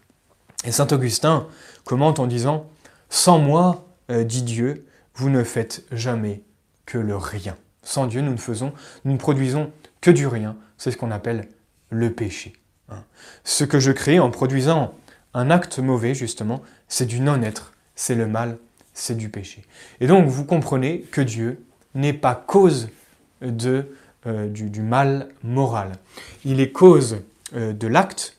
Et 0.64 0.72
Saint 0.72 0.88
Augustin 0.90 1.46
commente 1.84 2.18
en 2.18 2.26
disant 2.26 2.66
Sans 3.10 3.38
moi, 3.38 3.86
dit 4.08 4.42
Dieu, 4.42 4.86
vous 5.14 5.30
ne 5.30 5.44
faites 5.44 5.84
jamais 5.92 6.42
que 6.86 6.98
le 6.98 7.16
rien. 7.16 7.56
Sans 7.82 8.06
Dieu, 8.06 8.20
nous 8.20 8.32
ne 8.32 8.38
faisons, 8.38 8.72
nous 9.04 9.12
ne 9.12 9.18
produisons 9.18 9.70
que 10.00 10.10
du 10.10 10.26
rien. 10.26 10.56
C'est 10.78 10.90
ce 10.90 10.96
qu'on 10.96 11.10
appelle 11.10 11.48
le 11.90 12.12
péché. 12.12 12.54
Hein. 12.94 13.04
Ce 13.44 13.64
que 13.64 13.78
je 13.78 13.92
crée 13.92 14.18
en 14.18 14.30
produisant 14.30 14.94
un 15.34 15.50
acte 15.50 15.78
mauvais, 15.78 16.14
justement, 16.14 16.62
c'est 16.88 17.06
du 17.06 17.20
non-être, 17.20 17.72
c'est 17.94 18.14
le 18.14 18.26
mal, 18.26 18.58
c'est 18.94 19.16
du 19.16 19.28
péché. 19.28 19.62
Et 20.00 20.06
donc, 20.06 20.28
vous 20.28 20.44
comprenez 20.44 21.00
que 21.00 21.20
Dieu 21.20 21.64
n'est 21.94 22.12
pas 22.12 22.34
cause 22.34 22.88
euh, 23.42 24.48
du, 24.48 24.80
mal 24.80 25.28
moral. 25.42 25.92
Il 26.44 26.60
est 26.60 26.72
cause 26.72 27.18
euh, 27.54 27.72
de 27.72 27.86
l'acte 27.86 28.38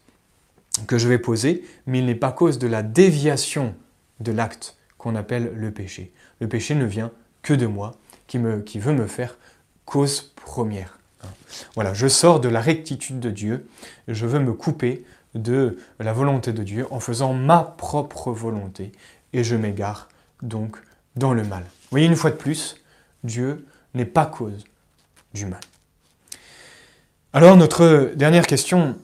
que 0.87 0.97
je 0.97 1.07
vais 1.07 1.19
poser, 1.19 1.63
mais 1.85 1.99
il 1.99 2.05
n'est 2.05 2.15
pas 2.15 2.31
cause 2.31 2.57
de 2.57 2.67
la 2.67 2.81
déviation 2.81 3.75
de 4.19 4.31
l'acte 4.31 4.77
qu'on 4.97 5.15
appelle 5.15 5.51
le 5.55 5.71
péché. 5.71 6.11
Le 6.39 6.47
péché 6.47 6.75
ne 6.75 6.85
vient 6.85 7.11
que 7.43 7.53
de 7.53 7.67
moi, 7.67 7.95
qui 8.27 8.39
veut 8.39 8.93
me 8.93 9.07
faire 9.07 9.37
cause 9.85 10.33
première. 10.35 10.97
Voilà, 11.75 11.93
je 11.93 12.07
sors 12.07 12.39
de 12.39 12.49
la 12.49 12.61
rectitude 12.61 13.19
de 13.19 13.29
Dieu, 13.29 13.67
je 14.07 14.25
veux 14.25 14.39
me 14.39 14.53
couper 14.53 15.03
de 15.33 15.77
la 15.99 16.13
volonté 16.13 16.53
de 16.53 16.63
Dieu 16.63 16.87
en 16.91 16.99
faisant 16.99 17.33
ma 17.33 17.61
propre 17.63 18.31
volonté, 18.31 18.91
et 19.33 19.43
je 19.43 19.55
m'égare 19.55 20.07
donc 20.41 20.77
dans 21.15 21.33
le 21.33 21.43
mal. 21.43 21.63
Vous 21.63 21.89
voyez, 21.91 22.07
une 22.07 22.15
fois 22.15 22.31
de 22.31 22.35
plus, 22.35 22.77
Dieu 23.23 23.65
n'est 23.93 24.05
pas 24.05 24.25
cause 24.25 24.63
du 25.33 25.45
mal. 25.45 25.59
Alors, 27.33 27.57
notre 27.57 28.13
dernière 28.15 28.47
question 28.47 28.95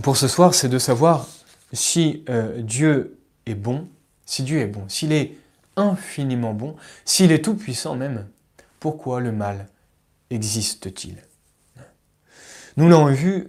pour 0.00 0.16
ce 0.16 0.28
soir, 0.28 0.54
c'est 0.54 0.68
de 0.68 0.78
savoir 0.78 1.26
si 1.72 2.24
euh, 2.28 2.60
Dieu 2.62 3.18
est 3.46 3.54
bon, 3.54 3.88
si 4.26 4.42
Dieu 4.42 4.60
est 4.60 4.66
bon, 4.66 4.84
s'il 4.88 5.12
est 5.12 5.36
infiniment 5.76 6.54
bon, 6.54 6.76
s'il 7.04 7.32
est 7.32 7.44
tout-puissant 7.44 7.96
même, 7.96 8.26
pourquoi 8.78 9.20
le 9.20 9.32
mal 9.32 9.66
existe-t-il? 10.32 11.16
Nous 12.76 12.88
l'avons 12.88 13.12
vu, 13.12 13.48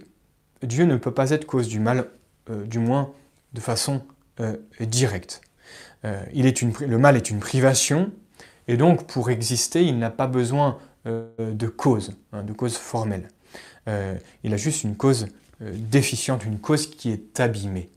Dieu 0.62 0.84
ne 0.84 0.96
peut 0.96 1.12
pas 1.12 1.30
être 1.30 1.46
cause 1.46 1.68
du 1.68 1.80
mal, 1.80 2.08
euh, 2.50 2.64
du 2.64 2.78
moins 2.78 3.12
de 3.52 3.60
façon 3.60 4.02
euh, 4.40 4.56
directe. 4.80 5.40
Euh, 6.04 6.22
le 6.34 6.98
mal 6.98 7.16
est 7.16 7.30
une 7.30 7.40
privation, 7.40 8.12
et 8.68 8.76
donc 8.76 9.06
pour 9.06 9.30
exister, 9.30 9.84
il 9.84 9.98
n'a 9.98 10.10
pas 10.10 10.26
besoin 10.26 10.78
de 11.06 11.66
cause, 11.66 12.16
hein, 12.32 12.42
de 12.42 12.54
cause 12.54 12.78
formelle. 12.78 13.28
il 13.86 14.54
a 14.54 14.56
juste 14.56 14.84
une 14.84 14.96
cause 14.96 15.26
déficiente, 15.60 16.46
une 16.46 16.58
cause 16.58 16.86
qui 16.86 17.10
est 17.10 17.40
abîmée. 17.40 17.90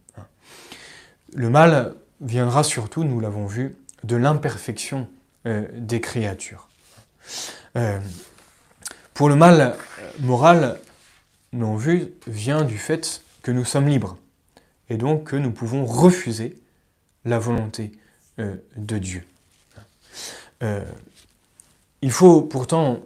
Le 1.33 1.49
mal 1.49 1.95
viendra 2.19 2.63
surtout, 2.65 3.05
nous 3.05 3.21
l'avons 3.21 3.45
vu, 3.45 3.77
de 4.03 4.17
l'imperfection 4.17 5.07
des 5.45 6.01
créatures. 6.01 6.67
Pour 9.17 9.29
le 9.29 9.35
mal 9.35 9.75
moral, 10.19 10.79
nous 11.51 11.61
l'avons 11.61 11.75
vu, 11.75 12.09
vient 12.27 12.63
du 12.63 12.77
fait 12.77 13.23
que 13.41 13.49
nous 13.49 13.65
sommes 13.65 13.87
libres 13.87 14.15
et 14.91 14.97
donc 14.97 15.31
que 15.31 15.35
nous 15.35 15.49
pouvons 15.49 15.85
refuser 15.85 16.55
la 17.25 17.39
volonté 17.39 17.93
de 18.37 18.97
Dieu. 18.99 19.23
il 20.61 22.11
faut 22.11 22.43
pourtant 22.43 22.99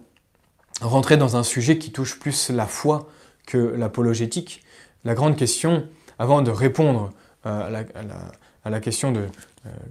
rentrer 0.81 1.15
dans 1.15 1.37
un 1.37 1.43
sujet 1.43 1.77
qui 1.77 1.93
touche 1.93 2.19
plus 2.19 2.49
la 2.49 2.67
foi 2.67 3.09
que 3.47 3.57
l'apologétique. 3.57 4.65
La 5.05 5.13
grande 5.13 5.37
question, 5.37 5.87
avant 6.19 6.41
de 6.41 6.51
répondre 6.51 7.13
à 7.45 7.69
la, 7.69 8.79
question 8.81 9.13
euh, 9.15 9.27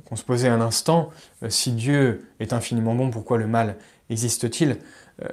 qu'on 0.04 0.16
se 0.16 0.24
posait 0.24 0.48
un 0.48 0.60
instant, 0.60 1.10
euh, 1.42 1.48
si 1.48 1.72
Dieu 1.72 2.28
est 2.40 2.52
infiniment 2.52 2.94
bon, 2.94 3.10
pourquoi 3.10 3.38
le 3.38 3.46
mal 3.46 3.76
existe-t-il? 4.10 4.72
euh, 4.72 4.74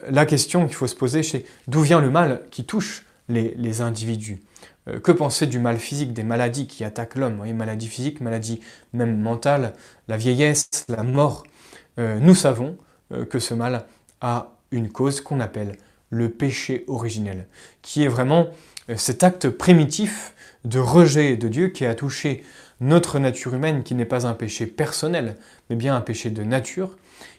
La 0.09 0.25
question 0.25 0.65
qu'il 0.65 0.75
faut 0.75 0.87
se 0.87 0.95
poser, 0.95 1.23
c'est 1.23 1.45
d'où 1.67 1.81
vient 1.81 2.01
le 2.01 2.09
mal 2.09 2.41
qui 2.51 2.65
touche 2.65 3.05
les, 3.29 3.81
individus? 3.81 4.41
Que 5.03 5.11
penser 5.11 5.47
du 5.47 5.59
mal 5.59 5.77
physique, 5.77 6.13
des 6.13 6.23
maladies 6.23 6.67
qui 6.67 6.83
attaquent 6.83 7.15
l'homme? 7.15 7.43
Maladies 7.53 7.87
physiques, 7.87 8.19
maladies 8.21 8.59
même 8.93 9.19
mentales, 9.19 9.73
la 10.07 10.17
vieillesse, 10.17 10.85
la 10.89 11.03
mort. 11.03 11.43
nous 11.97 12.35
savons 12.35 12.77
que 13.29 13.39
ce 13.39 13.53
mal 13.53 13.85
a 14.19 14.51
une 14.71 14.89
cause 14.89 15.21
qu'on 15.21 15.39
appelle 15.39 15.77
le 16.09 16.29
péché 16.29 16.83
originel, 16.87 17.47
qui 17.81 18.03
est 18.03 18.07
vraiment 18.07 18.47
euh, 18.89 18.95
cet 18.97 19.23
acte 19.23 19.49
primitif 19.49 20.33
de 20.65 20.79
rejet 20.79 21.37
de 21.37 21.47
Dieu 21.47 21.67
qui 21.69 21.85
a 21.85 21.95
touché 21.95 22.43
notre 22.79 23.19
nature 23.19 23.53
humaine, 23.53 23.83
qui 23.83 23.95
n'est 23.95 24.05
pas 24.05 24.27
un 24.27 24.33
péché 24.33 24.67
personnel, 24.67 25.35
mais 25.69 25.75
bien 25.75 25.95
un 25.95 26.01
péché 26.01 26.29
de 26.29 26.43
nature, 26.43 26.95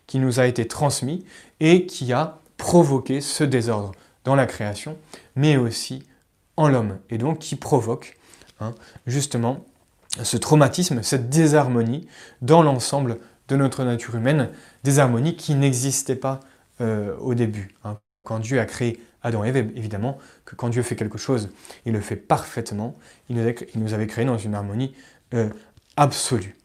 qui 0.09 0.19
nous 0.19 0.41
a 0.41 0.47
été 0.47 0.67
transmis 0.67 1.25
et 1.61 1.87
qui 1.87 2.13
a 2.13 2.41
provoqué 2.57 3.21
ce 3.21 3.45
désordre 3.45 3.93
dans 4.25 4.35
la 4.35 4.47
création, 4.47 4.99
mais 5.37 5.57
aussi 5.57 6.03
en 6.57 6.69
l'homme, 6.69 6.99
et 7.09 7.19
donc 7.19 7.39
qui 7.39 7.55
provoque 7.55 8.17
hein, 8.59 8.75
justement 9.07 9.65
ce 10.25 10.37
traumatisme, 10.37 11.05
cette 11.05 11.29
désharmonie 11.29 12.09
dans 12.43 12.63
l'ensemble 12.63 13.19
de 13.47 13.55
notre 13.55 13.85
nature 13.85 14.17
humaine, 14.17 14.51
désharmonie 14.83 15.37
qui 15.37 15.55
n'existait 15.55 16.17
pas 16.17 16.41
euh, 16.81 17.17
au 17.19 17.35
début. 17.35 17.75
Hein. 17.85 17.99
Quand 18.25 18.41
Dieu 18.41 18.59
a 18.59 18.67
créé 18.67 19.01
Adam 19.23 19.45
et 19.45 19.49
Ève, 19.49 19.73
évidemment, 19.77 20.19
que 20.45 20.57
quand 20.57 20.69
Dieu 20.69 20.83
fait 20.83 20.97
quelque 20.97 21.19
chose, 21.19 21.51
il 21.87 21.93
le 21.93 22.01
fait 22.01 22.17
parfaitement, 22.17 22.97
il 23.29 23.37
nous, 23.77 23.95
avait 23.95 24.07
créé 24.07 24.25
dans 24.25 24.39
une 24.39 24.55
harmonie 24.55 24.95
euh, 25.35 25.49
absolue. 25.97 26.57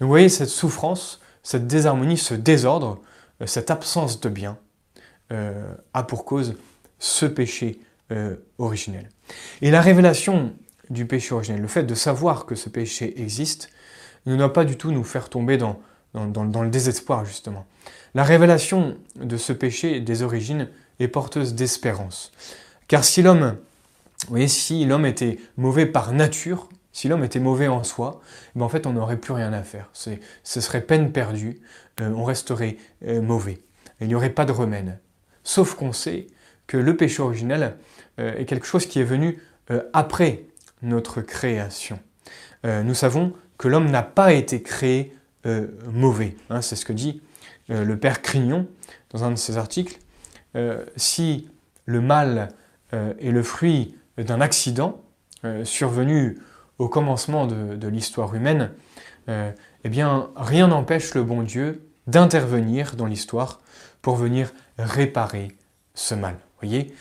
Vous 0.00 0.08
voyez, 0.08 0.28
cette 0.28 0.48
souffrance, 0.48 1.20
cette 1.42 1.66
désharmonie, 1.66 2.18
ce 2.18 2.34
désordre, 2.34 3.00
euh, 3.40 3.46
cette 3.46 3.70
absence 3.70 4.20
de 4.20 4.28
bien, 4.28 4.58
a 5.94 6.02
pour 6.02 6.24
cause 6.24 6.56
ce 6.98 7.24
péché 7.24 7.78
originel. 8.58 9.08
Et 9.62 9.70
la 9.70 9.80
révélation 9.80 10.52
du 10.90 11.06
péché 11.06 11.32
originel, 11.32 11.62
le 11.62 11.68
fait 11.68 11.84
de 11.84 11.94
savoir 11.94 12.46
que 12.46 12.56
ce 12.56 12.68
péché 12.68 13.20
existe, 13.22 13.70
ne 14.26 14.36
doit 14.36 14.52
pas 14.52 14.64
du 14.64 14.76
tout 14.76 14.90
nous 14.90 15.04
faire 15.04 15.28
tomber 15.28 15.56
dans, 15.56 15.80
le 16.14 16.68
désespoir, 16.68 17.24
justement. 17.24 17.64
La 18.14 18.24
révélation 18.24 18.96
de 19.16 19.36
ce 19.36 19.52
péché 19.52 20.00
des 20.00 20.22
origines 20.22 20.68
est 20.98 21.08
porteuse 21.08 21.54
d'espérance. 21.54 22.32
Car 22.88 23.04
si 23.04 23.22
l'homme, 23.22 23.56
si 24.48 24.84
l'homme 24.84 25.06
était 25.06 25.38
mauvais 25.56 25.86
par 25.86 26.12
nature, 26.12 26.68
si 26.92 27.08
l'homme 27.08 27.24
était 27.24 27.40
mauvais 27.40 27.68
en 27.68 27.84
soi, 27.84 28.20
ben 28.54 28.64
en 28.64 28.68
fait 28.68 28.86
on 28.86 28.92
n'aurait 28.92 29.16
plus 29.16 29.32
rien 29.32 29.52
à 29.52 29.62
faire. 29.62 29.88
Ce 29.92 30.60
serait 30.60 30.80
peine 30.80 31.12
perdue, 31.12 31.60
euh, 32.00 32.10
on 32.10 32.24
resterait 32.24 32.76
euh, 33.06 33.22
mauvais. 33.22 33.60
Il 34.00 34.08
n'y 34.08 34.14
aurait 34.14 34.30
pas 34.30 34.44
de 34.44 34.52
remède. 34.52 34.98
Sauf 35.44 35.74
qu'on 35.74 35.92
sait 35.92 36.26
que 36.66 36.76
le 36.76 36.96
péché 36.96 37.22
originel 37.22 37.76
euh, 38.18 38.34
est 38.36 38.44
quelque 38.44 38.66
chose 38.66 38.86
qui 38.86 39.00
est 39.00 39.04
venu 39.04 39.40
après 39.92 40.46
notre 40.82 41.20
création. 41.20 42.00
nous 42.64 42.94
savons 42.94 43.34
que 43.56 43.68
l'homme 43.68 43.88
n'a 43.88 44.02
pas 44.02 44.32
été 44.32 44.62
créé 44.62 45.14
mauvais. 45.86 46.34
Hein, 46.48 46.60
c'est 46.60 46.74
ce 46.74 46.84
que 46.84 46.92
dit 46.92 47.22
le 47.68 47.96
père 47.96 48.20
Crignon, 48.20 48.66
dans 49.10 49.22
un 49.22 49.30
de 49.30 49.36
ses 49.36 49.58
articles, 49.58 50.00
si 50.96 51.48
le 51.86 52.00
mal 52.00 52.48
est 52.92 53.30
le 53.30 53.44
fruit 53.44 53.96
d'un 54.18 54.40
accident 54.40 55.04
survenu 55.62 56.40
au 56.80 56.88
commencement 56.88 57.46
de, 57.46 57.88
l'histoire 57.88 58.34
humaine, 58.34 58.70
eh 59.28 59.88
bien, 59.88 60.30
rien 60.34 60.66
n'empêche 60.66 61.14
le 61.14 61.22
bon 61.22 61.42
Dieu 61.42 61.86
d'intervenir 62.06 62.96
dans 62.96 63.06
l'histoire 63.06 63.60
pour 64.02 64.16
venir 64.16 64.50
réparer 64.78 65.56
ce 65.94 66.14
mal. 66.14 66.36
Voyez, 66.60 66.92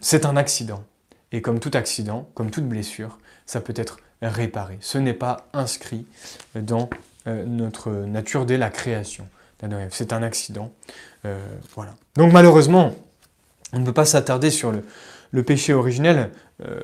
c'est 0.00 0.26
un 0.26 0.36
accident. 0.36 0.84
Et 1.32 1.42
comme 1.42 1.58
tout 1.58 1.72
accident, 1.74 2.28
comme 2.34 2.50
toute 2.50 2.68
blessure, 2.68 3.18
ça 3.46 3.60
peut 3.60 3.74
être 3.74 3.96
réparé. 4.22 4.78
Ce 4.80 4.98
n'est 4.98 5.14
pas 5.14 5.48
inscrit 5.54 6.06
dans 6.54 6.88
notre 7.26 7.90
nature 7.90 8.46
dès 8.46 8.58
la 8.58 8.70
création. 8.70 9.26
C'est 9.90 10.12
un 10.12 10.22
accident. 10.22 10.72
Euh, 11.24 11.38
voilà. 11.74 11.94
Donc 12.16 12.32
malheureusement, 12.32 12.94
on 13.72 13.80
ne 13.80 13.84
peut 13.84 13.92
pas 13.92 14.04
s'attarder 14.04 14.50
sur 14.50 14.72
le, 14.72 15.42
péché 15.42 15.72
originel 15.72 16.30
euh, 16.64 16.80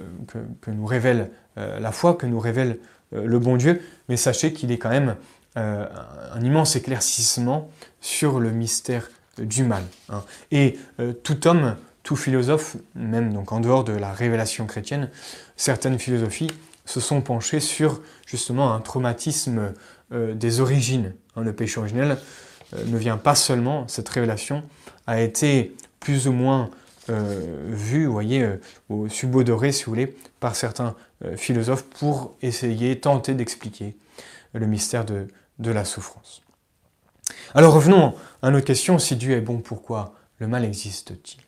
que, 0.60 0.70
nous 0.70 0.86
révèle 0.86 1.20
euh, 1.20 1.26
la 1.56 1.92
foi, 1.92 2.14
que 2.14 2.26
nous 2.26 2.38
révèle 2.38 2.78
le 3.12 3.38
bon 3.38 3.56
Dieu, 3.56 3.82
mais 4.08 4.16
sachez 4.16 4.52
qu'il 4.52 4.70
est 4.72 4.78
quand 4.78 4.90
même 4.90 5.16
un 5.54 6.40
immense 6.42 6.76
éclaircissement 6.76 7.70
sur 8.00 8.40
le 8.40 8.50
mystère 8.50 9.08
du 9.38 9.62
mal. 9.62 9.82
Hein. 10.10 10.22
Et 10.50 10.78
tout 11.22 11.46
homme, 11.46 11.76
tout 12.02 12.16
philosophe, 12.16 12.76
même 12.94 13.32
donc 13.32 13.52
en 13.52 13.60
dehors 13.60 13.84
de 13.84 13.92
la 13.92 14.12
révélation 14.12 14.66
chrétienne, 14.66 15.08
certaines 15.56 15.98
philosophies 15.98 16.50
se 16.84 17.00
sont 17.00 17.22
penchées 17.22 17.60
sur 17.60 18.02
justement 18.26 18.74
un 18.74 18.80
traumatisme 18.80 19.72
des 20.10 20.60
origines. 20.60 21.14
Hein. 21.36 21.42
le 21.42 21.52
péché 21.52 21.78
originel 21.78 22.18
euh, 22.74 22.84
ne 22.86 22.96
vient 22.96 23.16
pas 23.16 23.34
seulement, 23.34 23.86
cette 23.88 24.08
révélation 24.08 24.62
a 25.06 25.20
été 25.20 25.76
plus 26.00 26.26
ou 26.26 26.32
moins 26.32 26.62
euh, 26.64 26.66
vue, 27.08 28.06
vous 28.06 28.12
voyez, 28.12 28.42
euh, 28.42 29.08
subodorée, 29.08 29.72
si 29.72 29.84
vous 29.84 29.92
voulez, 29.92 30.16
par 30.40 30.56
certains 30.56 30.94
philosophes 31.36 31.84
pour 31.84 32.36
essayer, 32.42 33.00
tenter 33.00 33.34
d'expliquer 33.34 33.96
le 34.52 34.66
mystère 34.66 35.04
de, 35.04 35.28
la 35.58 35.84
souffrance. 35.84 36.42
Alors 37.54 37.72
revenons 37.72 38.14
à 38.42 38.50
notre 38.50 38.66
question, 38.66 38.98
si 38.98 39.16
Dieu 39.16 39.32
est 39.32 39.40
bon, 39.40 39.58
pourquoi 39.58 40.14
le 40.38 40.46
mal 40.46 40.64
existe-t-il? 40.64 41.40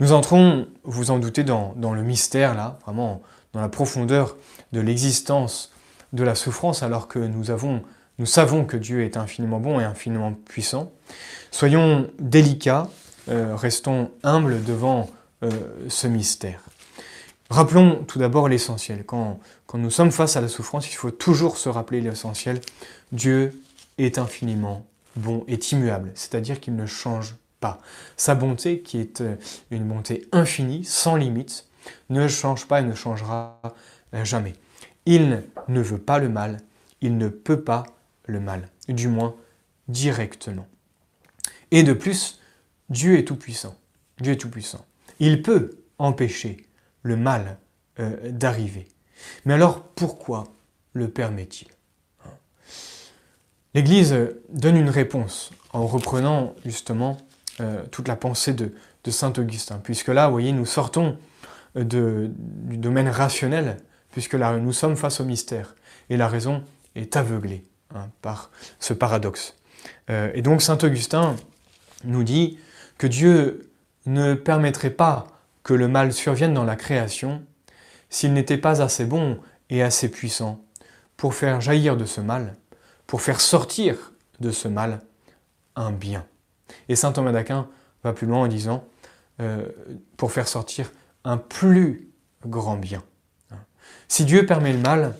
Nous 0.00 0.12
entrons, 0.12 0.66
vous 0.84 1.10
en 1.10 1.18
doutez, 1.18 1.44
dans, 1.44 1.74
dans, 1.76 1.92
le 1.92 2.02
mystère, 2.02 2.54
là, 2.54 2.78
vraiment 2.84 3.22
dans 3.52 3.60
la 3.60 3.68
profondeur 3.68 4.36
de 4.72 4.80
l'existence 4.80 5.72
de 6.12 6.24
la 6.24 6.34
souffrance, 6.34 6.82
alors 6.82 7.08
que 7.08 7.18
nous 7.18 7.50
avons 7.50 7.82
nous 8.18 8.26
savons 8.26 8.64
que 8.64 8.76
Dieu 8.76 9.04
est 9.04 9.16
infiniment 9.16 9.60
bon 9.60 9.78
et 9.78 9.84
infiniment 9.84 10.32
puissant. 10.32 10.92
Soyons 11.50 12.08
délicats, 12.18 12.84
euh, 12.84 13.05
restons 13.28 14.10
humbles 14.22 14.62
devant 14.64 15.10
euh, 15.42 15.50
ce 15.90 16.06
mystère. 16.06 16.62
Rappelons 17.50 18.04
tout 18.04 18.18
d'abord 18.18 18.48
l'essentiel. 18.48 19.04
Quand, 19.04 19.38
nous 19.74 19.90
sommes 19.90 20.10
face 20.10 20.36
à 20.36 20.40
la 20.40 20.48
souffrance, 20.48 20.90
il 20.90 20.94
faut 20.94 21.10
toujours 21.10 21.58
se 21.58 21.68
rappeler 21.68 22.00
l'essentiel. 22.00 22.58
Dieu 23.12 23.62
est 23.98 24.16
infiniment 24.18 24.86
bon 25.14 25.44
et 25.46 25.58
immuable, 25.72 26.10
c'est-à-dire 26.14 26.58
qu'il 26.58 26.74
ne 26.74 26.86
change 26.86 27.36
pas. 27.60 27.80
Sa 28.16 28.34
bonté, 28.34 28.80
qui 28.80 28.98
est 28.98 29.20
euh, 29.20 29.36
une 29.70 29.84
bonté 29.84 30.26
infinie, 30.32 30.84
sans 30.84 31.16
limite, 31.16 31.66
ne 32.08 32.28
change 32.28 32.66
pas 32.66 32.80
et 32.80 32.84
ne 32.84 32.94
changera 32.94 33.60
jamais. 34.24 34.54
Il 35.04 35.42
ne 35.68 35.80
veut 35.82 35.98
pas 35.98 36.18
le 36.18 36.30
mal, 36.30 36.60
il 37.02 37.18
ne 37.18 37.28
peut 37.28 37.60
pas 37.60 37.84
le 38.24 38.40
mal, 38.40 38.70
du 38.88 39.08
moins 39.08 39.36
directement. 39.88 40.66
Et 41.70 41.82
de 41.82 41.92
plus, 41.92 42.40
Dieu 42.90 43.18
est 43.18 43.24
tout-puissant. 43.24 43.76
Dieu 44.20 44.32
est 44.32 44.36
tout-puissant. 44.36 44.84
Il 45.18 45.42
peut 45.42 45.78
empêcher 45.98 46.66
le 47.02 47.16
mal 47.16 47.58
euh, 48.00 48.30
d'arriver. 48.30 48.88
Mais 49.44 49.54
alors 49.54 49.82
pourquoi 49.82 50.44
le 50.92 51.08
permet-il 51.08 51.68
L'Église 53.74 54.16
donne 54.48 54.76
une 54.76 54.88
réponse 54.88 55.50
en 55.72 55.86
reprenant 55.86 56.54
justement 56.64 57.18
euh, 57.60 57.84
toute 57.90 58.08
la 58.08 58.16
pensée 58.16 58.54
de, 58.54 58.72
Saint 59.08 59.32
Augustin, 59.38 59.78
puisque 59.78 60.08
là, 60.08 60.26
vous 60.26 60.32
voyez, 60.32 60.50
nous 60.50 60.66
sortons 60.66 61.16
du 61.76 62.28
domaine 62.76 63.08
rationnel, 63.08 63.76
puisque 64.10 64.32
là, 64.32 64.58
nous 64.58 64.72
sommes 64.72 64.96
face 64.96 65.20
au 65.20 65.24
mystère, 65.24 65.76
et 66.10 66.16
la 66.16 66.26
raison 66.26 66.64
est 66.96 67.14
aveuglée. 67.14 67.62
Hein, 67.94 68.10
par 68.20 68.50
ce 68.80 68.92
paradoxe. 68.92 69.54
Euh, 70.10 70.32
et 70.34 70.42
donc 70.42 70.60
Saint 70.60 70.78
Augustin 70.82 71.36
nous 72.02 72.24
dit 72.24 72.58
que 72.98 73.06
Dieu 73.06 73.70
ne 74.06 74.34
permettrait 74.34 74.90
pas 74.90 75.26
que 75.62 75.74
le 75.74 75.88
mal 75.88 76.12
survienne 76.12 76.54
dans 76.54 76.64
la 76.64 76.76
création 76.76 77.42
s'il 78.08 78.32
n'était 78.32 78.58
pas 78.58 78.82
assez 78.82 79.04
bon 79.04 79.40
et 79.68 79.82
assez 79.82 80.08
puissant 80.08 80.64
pour 81.16 81.34
faire 81.34 81.60
jaillir 81.60 81.96
de 81.96 82.04
ce 82.04 82.20
mal, 82.20 82.54
pour 83.06 83.20
faire 83.20 83.40
sortir 83.40 84.12
de 84.40 84.50
ce 84.50 84.68
mal 84.68 85.00
un 85.74 85.92
bien. 85.92 86.24
Et 86.88 86.96
saint 86.96 87.12
Thomas 87.12 87.32
d'Aquin 87.32 87.68
va 88.04 88.12
plus 88.12 88.26
loin 88.26 88.42
en 88.42 88.46
disant, 88.46 88.84
euh, 89.40 89.66
pour 90.16 90.32
faire 90.32 90.48
sortir 90.48 90.90
un 91.24 91.36
plus 91.36 92.08
grand 92.46 92.76
bien. 92.76 93.02
Si 94.08 94.24
Dieu 94.24 94.46
permet 94.46 94.72
le 94.72 94.78
mal, 94.78 95.16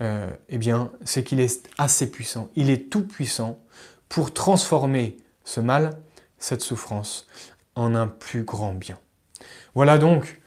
euh, 0.00 0.28
eh 0.48 0.58
bien, 0.58 0.90
c'est 1.04 1.22
qu'il 1.22 1.40
est 1.40 1.68
assez 1.78 2.10
puissant, 2.10 2.48
il 2.56 2.70
est 2.70 2.90
tout 2.90 3.06
puissant 3.06 3.60
pour 4.08 4.32
transformer 4.32 5.16
ce 5.44 5.60
mal, 5.60 5.98
cette 6.44 6.60
souffrance, 6.60 7.26
en 7.74 7.94
un 7.94 8.06
plus 8.06 8.42
grand 8.42 8.74
bien. 8.74 8.98
Voilà 9.74 9.96
donc 9.96 10.42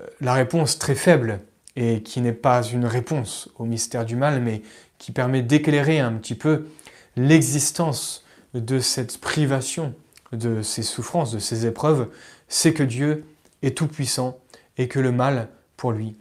euh, 0.00 0.06
la 0.22 0.32
réponse 0.32 0.78
très 0.78 0.94
faible 0.94 1.40
et 1.76 2.02
qui 2.02 2.22
n'est 2.22 2.32
pas 2.32 2.62
une 2.62 2.86
réponse 2.86 3.50
au 3.58 3.66
mystère 3.66 4.06
du 4.06 4.16
mal, 4.16 4.40
mais 4.40 4.62
qui 4.96 5.12
permet 5.12 5.42
d'éclairer 5.42 6.00
un 6.00 6.14
petit 6.14 6.36
peu 6.36 6.68
l'existence 7.16 8.24
de 8.54 8.78
cette 8.78 9.18
privation, 9.18 9.94
de 10.32 10.62
ces 10.62 10.82
souffrances, 10.82 11.32
de 11.32 11.38
ces 11.38 11.66
épreuves, 11.66 12.08
c'est 12.48 12.72
que 12.72 12.82
Dieu 12.82 13.26
est 13.60 13.76
tout-puissant 13.76 14.38
et 14.78 14.88
que 14.88 15.00
le 15.00 15.12
mal, 15.12 15.50
pour 15.76 15.92
lui, 15.92 16.16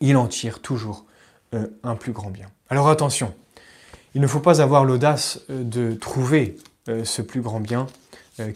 il 0.00 0.16
en 0.16 0.26
tire 0.26 0.60
toujours 0.60 1.04
euh, 1.54 1.68
un 1.84 1.94
plus 1.94 2.12
grand 2.12 2.30
bien. 2.30 2.46
Alors 2.68 2.88
attention, 2.88 3.32
il 4.16 4.20
ne 4.20 4.26
faut 4.26 4.40
pas 4.40 4.60
avoir 4.60 4.84
l'audace 4.84 5.40
euh, 5.50 5.62
de 5.62 5.94
trouver 5.94 6.56
ce 7.02 7.20
plus 7.20 7.40
grand 7.40 7.58
bien 7.58 7.88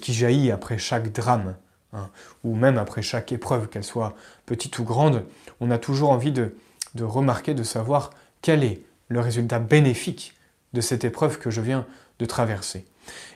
qui 0.00 0.12
jaillit 0.12 0.50
après 0.50 0.78
chaque 0.78 1.12
drame, 1.12 1.54
hein, 1.92 2.08
ou 2.44 2.54
même 2.54 2.78
après 2.78 3.02
chaque 3.02 3.32
épreuve, 3.32 3.68
qu'elle 3.68 3.84
soit 3.84 4.14
petite 4.46 4.78
ou 4.78 4.84
grande. 4.84 5.24
On 5.60 5.70
a 5.70 5.78
toujours 5.78 6.10
envie 6.10 6.32
de, 6.32 6.52
remarquer, 7.00 7.54
de 7.54 7.62
savoir 7.62 8.10
quel 8.42 8.64
est 8.64 8.82
le 9.08 9.20
résultat 9.20 9.58
bénéfique 9.58 10.34
de 10.72 10.80
cette 10.80 11.04
épreuve 11.04 11.38
que 11.38 11.50
je 11.50 11.60
viens 11.60 11.86
de 12.18 12.26
traverser. 12.26 12.84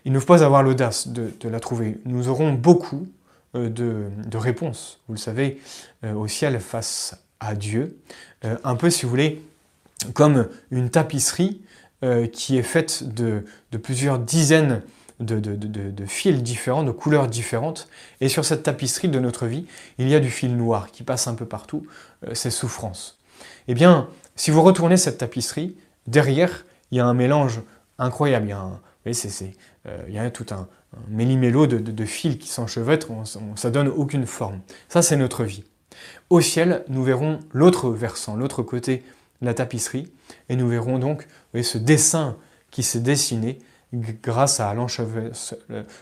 Il 0.04 0.12
ne 0.12 0.20
faut 0.20 0.26
pas 0.26 0.44
avoir 0.44 0.62
l'audace 0.62 1.08
de, 1.08 1.32
la 1.48 1.60
trouver. 1.60 1.98
Nous 2.04 2.28
aurons 2.28 2.52
beaucoup 2.52 3.08
de, 3.54 4.10
réponses, 4.34 5.00
vous 5.08 5.14
le 5.14 5.20
savez, 5.20 5.60
au 6.04 6.28
ciel 6.28 6.60
face 6.60 7.16
à 7.40 7.54
Dieu. 7.54 7.96
un 8.42 8.76
peu, 8.76 8.90
si 8.90 9.02
vous 9.02 9.10
voulez, 9.10 9.42
comme 10.12 10.48
une 10.70 10.90
tapisserie 10.90 11.62
euh, 12.02 12.26
qui 12.26 12.58
est 12.58 12.62
faite 12.62 13.14
de, 13.14 13.44
plusieurs 13.82 14.18
dizaines 14.18 14.82
de, 15.20 16.04
fils 16.06 16.42
différents, 16.42 16.82
de 16.82 16.90
couleurs 16.90 17.28
différentes. 17.28 17.88
Et 18.20 18.28
sur 18.28 18.44
cette 18.44 18.62
tapisserie 18.62 19.08
de 19.08 19.18
notre 19.18 19.46
vie, 19.46 19.66
il 19.98 20.08
y 20.08 20.14
a 20.14 20.20
du 20.20 20.30
fil 20.30 20.56
noir 20.56 20.90
qui 20.90 21.02
passe 21.02 21.26
un 21.26 21.34
peu 21.34 21.46
partout, 21.46 21.86
euh, 22.26 22.34
c'est 22.34 22.50
souffrance. 22.50 23.18
Eh 23.68 23.74
bien, 23.74 24.08
si 24.36 24.50
vous 24.50 24.62
retournez 24.62 24.96
cette 24.96 25.18
tapisserie, 25.18 25.76
derrière, 26.06 26.66
il 26.90 26.98
y 26.98 27.00
a 27.00 27.06
un 27.06 27.14
mélange 27.14 27.60
incroyable. 27.98 28.46
Il 28.46 28.50
y 28.50 28.52
a, 30.18 30.22
euh, 30.22 30.30
tout 30.30 30.46
un, 30.50 30.68
méli-mélo 31.08 31.66
de, 31.66 32.04
fils 32.04 32.38
qui 32.38 32.48
s'enchevêtrent, 32.48 33.10
ça 33.56 33.70
donne 33.70 33.88
aucune 33.88 34.26
forme. 34.26 34.60
Ça, 34.88 35.02
c'est 35.02 35.16
notre 35.16 35.44
vie. 35.44 35.64
Au 36.30 36.40
ciel, 36.40 36.84
nous 36.88 37.02
verrons 37.02 37.40
l'autre 37.52 37.90
versant, 37.90 38.36
l'autre 38.36 38.62
côté 38.62 39.02
la 39.42 39.54
tapisserie, 39.54 40.10
et 40.48 40.56
nous 40.56 40.68
verrons 40.68 40.98
donc 40.98 41.26
ce 41.60 41.78
dessin 41.78 42.36
qui 42.70 42.82
s'est 42.82 43.00
dessiné 43.00 43.58
grâce, 44.22 44.60
à 44.60 44.74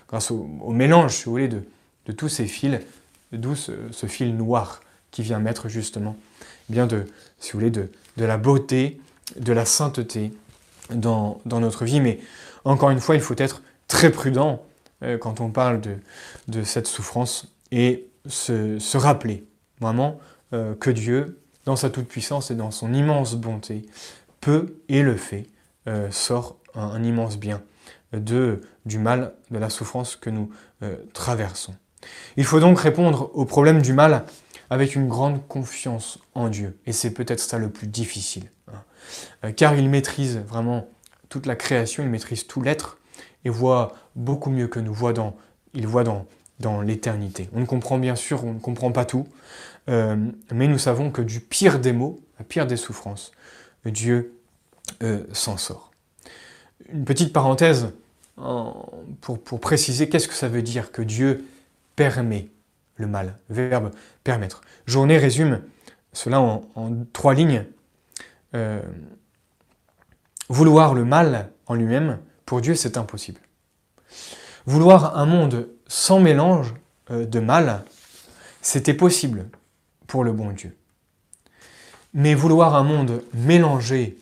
grâce 0.08 0.30
au, 0.30 0.70
mélange, 0.70 1.12
si 1.12 1.24
vous 1.24 1.30
voulez, 1.30 1.48
de, 1.48 2.12
tous 2.12 2.28
ces 2.28 2.46
fils, 2.46 2.80
d'où 3.32 3.54
ce, 3.54 4.06
fil 4.06 4.36
noir 4.36 4.80
qui 5.10 5.22
vient 5.22 5.38
mettre 5.38 5.68
justement 5.68 6.16
eh 6.70 6.72
bien 6.72 6.86
de, 6.86 7.06
si 7.38 7.52
vous 7.52 7.58
voulez, 7.58 7.70
de, 7.70 7.88
la 8.16 8.36
beauté, 8.36 9.00
de 9.38 9.52
la 9.52 9.64
sainteté 9.64 10.32
dans, 10.90 11.40
notre 11.46 11.84
vie. 11.84 12.00
Mais 12.00 12.18
encore 12.64 12.90
une 12.90 13.00
fois, 13.00 13.14
il 13.14 13.20
faut 13.20 13.36
être 13.36 13.62
très 13.88 14.10
prudent 14.10 14.64
euh, 15.02 15.18
quand 15.18 15.40
on 15.40 15.50
parle 15.50 15.80
de, 16.48 16.62
cette 16.62 16.86
souffrance 16.86 17.48
et 17.70 18.06
se, 18.26 18.96
rappeler 18.96 19.44
vraiment 19.80 20.20
euh, 20.52 20.74
que 20.74 20.90
Dieu 20.90 21.38
dans 21.64 21.76
sa 21.76 21.90
toute-puissance 21.90 22.50
et 22.50 22.54
dans 22.54 22.70
son 22.70 22.92
immense 22.92 23.36
bonté, 23.36 23.86
peut 24.40 24.74
et 24.88 25.02
le 25.02 25.16
fait, 25.16 25.46
euh, 25.88 26.10
sort 26.10 26.56
un, 26.74 27.02
immense 27.02 27.38
bien 27.38 27.62
de, 28.12 28.60
du 28.86 28.98
mal, 28.98 29.32
de 29.50 29.58
la 29.58 29.70
souffrance 29.70 30.16
que 30.16 30.30
nous 30.30 30.50
euh, 30.82 30.96
traversons. 31.12 31.74
Il 32.36 32.44
faut 32.44 32.60
donc 32.60 32.80
répondre 32.80 33.30
au 33.34 33.44
problème 33.44 33.80
du 33.80 33.92
mal 33.92 34.24
avec 34.70 34.94
une 34.96 35.08
grande 35.08 35.46
confiance 35.46 36.18
en 36.34 36.48
Dieu. 36.48 36.78
Et 36.86 36.92
c'est 36.92 37.12
peut-être 37.12 37.40
ça 37.40 37.58
le 37.58 37.70
plus 37.70 37.86
difficile. 37.86 38.50
Hein. 38.68 38.82
Euh, 39.44 39.52
car 39.52 39.74
il 39.76 39.88
maîtrise 39.88 40.38
vraiment 40.38 40.88
toute 41.28 41.46
la 41.46 41.56
création, 41.56 42.02
il 42.02 42.08
maîtrise 42.08 42.46
tout 42.46 42.62
l'être 42.62 42.98
et 43.44 43.50
voit 43.50 43.94
beaucoup 44.16 44.50
mieux 44.50 44.68
que 44.68 44.80
nous. 44.80 44.92
Voit 44.92 45.12
dans, 45.12 45.36
il 45.74 45.86
voit 45.86 46.04
dans, 46.04 46.26
dans 46.60 46.80
l'éternité. 46.80 47.48
On 47.54 47.60
ne 47.60 47.66
comprend 47.66 47.98
bien 47.98 48.16
sûr, 48.16 48.44
on 48.44 48.54
ne 48.54 48.60
comprend 48.60 48.92
pas 48.92 49.04
tout, 49.04 49.26
euh, 49.88 50.16
mais 50.52 50.68
nous 50.68 50.78
savons 50.78 51.10
que 51.10 51.22
du 51.22 51.40
pire 51.40 51.78
des 51.78 51.92
maux, 51.92 52.20
la 52.38 52.44
pire 52.44 52.66
des 52.66 52.76
souffrances, 52.76 53.32
Dieu 53.84 54.38
s'en 55.32 55.56
sort. 55.56 55.90
Une 56.92 57.04
petite 57.04 57.32
parenthèse 57.32 57.92
pour, 59.20 59.60
préciser 59.60 60.08
qu'est-ce 60.08 60.28
que 60.28 60.34
ça 60.34 60.48
veut 60.48 60.62
dire 60.62 60.92
que 60.92 61.02
Dieu 61.02 61.44
permet 61.96 62.48
le 62.96 63.06
mal, 63.06 63.38
verbe 63.48 63.90
permettre. 64.24 64.60
Journée 64.86 65.18
résume 65.18 65.62
cela 66.12 66.40
en, 66.40 66.62
trois 67.12 67.34
lignes. 67.34 67.64
Euh, 68.54 68.82
vouloir 70.48 70.94
le 70.94 71.04
mal 71.04 71.50
en 71.66 71.74
lui-même, 71.74 72.18
pour 72.44 72.60
Dieu, 72.60 72.74
c'est 72.74 72.96
impossible. 72.96 73.40
Vouloir 74.66 75.16
un 75.16 75.26
monde 75.26 75.68
sans 75.86 76.20
mélange 76.20 76.74
de 77.10 77.40
mal, 77.40 77.84
c'était 78.60 78.94
possible 78.94 79.46
pour 80.06 80.24
le 80.24 80.32
bon 80.32 80.50
Dieu. 80.50 80.76
Mais 82.14 82.34
vouloir 82.34 82.74
un 82.74 82.84
monde 82.84 83.22
mélangé 83.34 84.18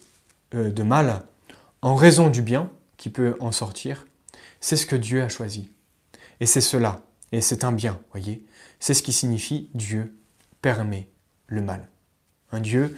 euh, 0.55 0.71
de 0.71 0.83
mal 0.83 1.23
en 1.83 1.95
raison 1.95 2.31
du 2.31 2.43
bien 2.43 2.71
qui 2.97 3.11
peut 3.11 3.37
en 3.41 3.53
sortir, 3.53 4.07
c'est 4.61 4.77
ce 4.77 4.87
que 4.87 4.97
Dieu 4.97 5.23
a 5.23 5.29
choisi. 5.29 5.71
Et 6.41 6.47
c'est 6.47 6.61
cela, 6.61 7.03
et 7.33 7.41
c'est 7.41 7.65
un 7.65 7.73
bien, 7.73 8.01
voyez. 8.13 8.45
C'est 8.79 8.95
ce 8.95 9.03
qui 9.03 9.13
signifie 9.13 9.69
Dieu 9.75 10.15
permet 10.63 11.09
le 11.47 11.61
mal. 11.61 11.87
Un 12.53 12.61
Dieu 12.61 12.97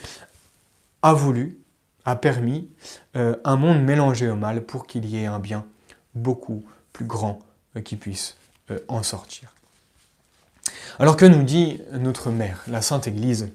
a 1.02 1.12
voulu, 1.12 1.58
a 2.04 2.16
permis 2.16 2.68
euh, 3.16 3.36
un 3.44 3.56
monde 3.56 3.82
mélangé 3.82 4.28
au 4.28 4.36
mal 4.36 4.64
pour 4.64 4.86
qu'il 4.86 5.06
y 5.06 5.16
ait 5.16 5.26
un 5.26 5.38
bien 5.38 5.66
beaucoup 6.14 6.64
plus 6.92 7.04
grand 7.04 7.40
euh, 7.76 7.80
qui 7.80 7.96
puisse 7.96 8.36
en 8.88 9.02
sortir. 9.02 9.52
Alors 10.98 11.16
que 11.16 11.26
nous 11.26 11.42
dit 11.42 11.80
notre 11.92 12.30
mère, 12.30 12.62
la 12.68 12.80
Sainte 12.80 13.06
Église, 13.06 13.50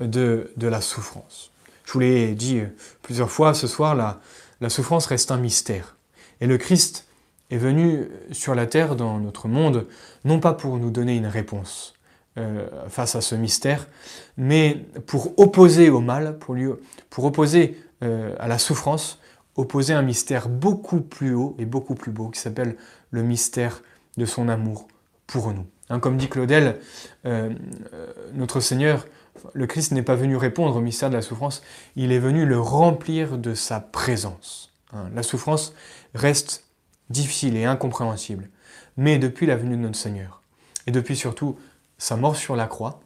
de, 0.00 0.50
la 0.58 0.80
souffrance? 0.80 1.50
Je 1.84 1.92
vous 1.92 2.00
l'ai 2.00 2.34
dit 2.34 2.62
plusieurs 3.02 3.30
fois 3.30 3.54
ce 3.54 3.66
soir, 3.66 3.94
la, 3.94 4.20
la 4.60 4.70
souffrance 4.70 5.06
reste 5.06 5.30
un 5.30 5.36
mystère. 5.36 5.96
Et 6.40 6.46
le 6.46 6.58
Christ 6.58 7.05
est 7.50 7.58
venu 7.58 8.08
sur 8.32 8.54
la 8.54 8.66
terre, 8.66 8.96
dans 8.96 9.18
notre 9.18 9.48
monde, 9.48 9.86
non 10.24 10.40
pas 10.40 10.52
pour 10.52 10.78
nous 10.78 10.90
donner 10.90 11.16
une 11.16 11.26
réponse 11.26 11.94
euh, 12.38 12.66
face 12.88 13.14
à 13.14 13.20
ce 13.20 13.34
mystère, 13.34 13.86
mais 14.36 14.84
pour 15.06 15.38
opposer 15.38 15.88
au 15.88 16.00
mal, 16.00 16.38
pour, 16.38 16.54
lui, 16.54 16.68
pour 17.08 17.24
opposer 17.24 17.80
euh, 18.02 18.34
à 18.38 18.46
la 18.46 18.58
souffrance, 18.58 19.20
opposer 19.54 19.94
un 19.94 20.02
mystère 20.02 20.48
beaucoup 20.48 21.00
plus 21.00 21.34
haut 21.34 21.56
et 21.58 21.64
beaucoup 21.64 21.94
plus 21.94 22.12
beau 22.12 22.28
qui 22.28 22.38
s'appelle 22.38 22.76
le 23.10 23.22
mystère 23.22 23.82
de 24.18 24.26
son 24.26 24.48
amour 24.48 24.86
pour 25.26 25.52
nous. 25.52 25.66
Hein, 25.88 25.98
comme 25.98 26.16
dit 26.16 26.28
Claudel, 26.28 26.78
euh, 27.24 27.54
notre 28.34 28.60
Seigneur, 28.60 29.06
le 29.54 29.66
Christ 29.66 29.92
n'est 29.92 30.02
pas 30.02 30.14
venu 30.14 30.36
répondre 30.36 30.76
au 30.76 30.80
mystère 30.80 31.08
de 31.08 31.14
la 31.14 31.22
souffrance, 31.22 31.62
il 31.94 32.12
est 32.12 32.18
venu 32.18 32.44
le 32.44 32.60
remplir 32.60 33.38
de 33.38 33.54
sa 33.54 33.80
présence. 33.80 34.72
Hein, 34.92 35.08
la 35.14 35.22
souffrance 35.22 35.74
reste 36.14 36.64
difficile 37.10 37.56
et 37.56 37.64
incompréhensible, 37.64 38.50
mais 38.96 39.18
depuis 39.18 39.46
la 39.46 39.56
venue 39.56 39.76
de 39.76 39.82
notre 39.82 39.98
Seigneur, 39.98 40.42
et 40.86 40.90
depuis 40.90 41.16
surtout 41.16 41.58
sa 41.98 42.16
mort 42.16 42.36
sur 42.36 42.56
la 42.56 42.66
croix, 42.66 43.00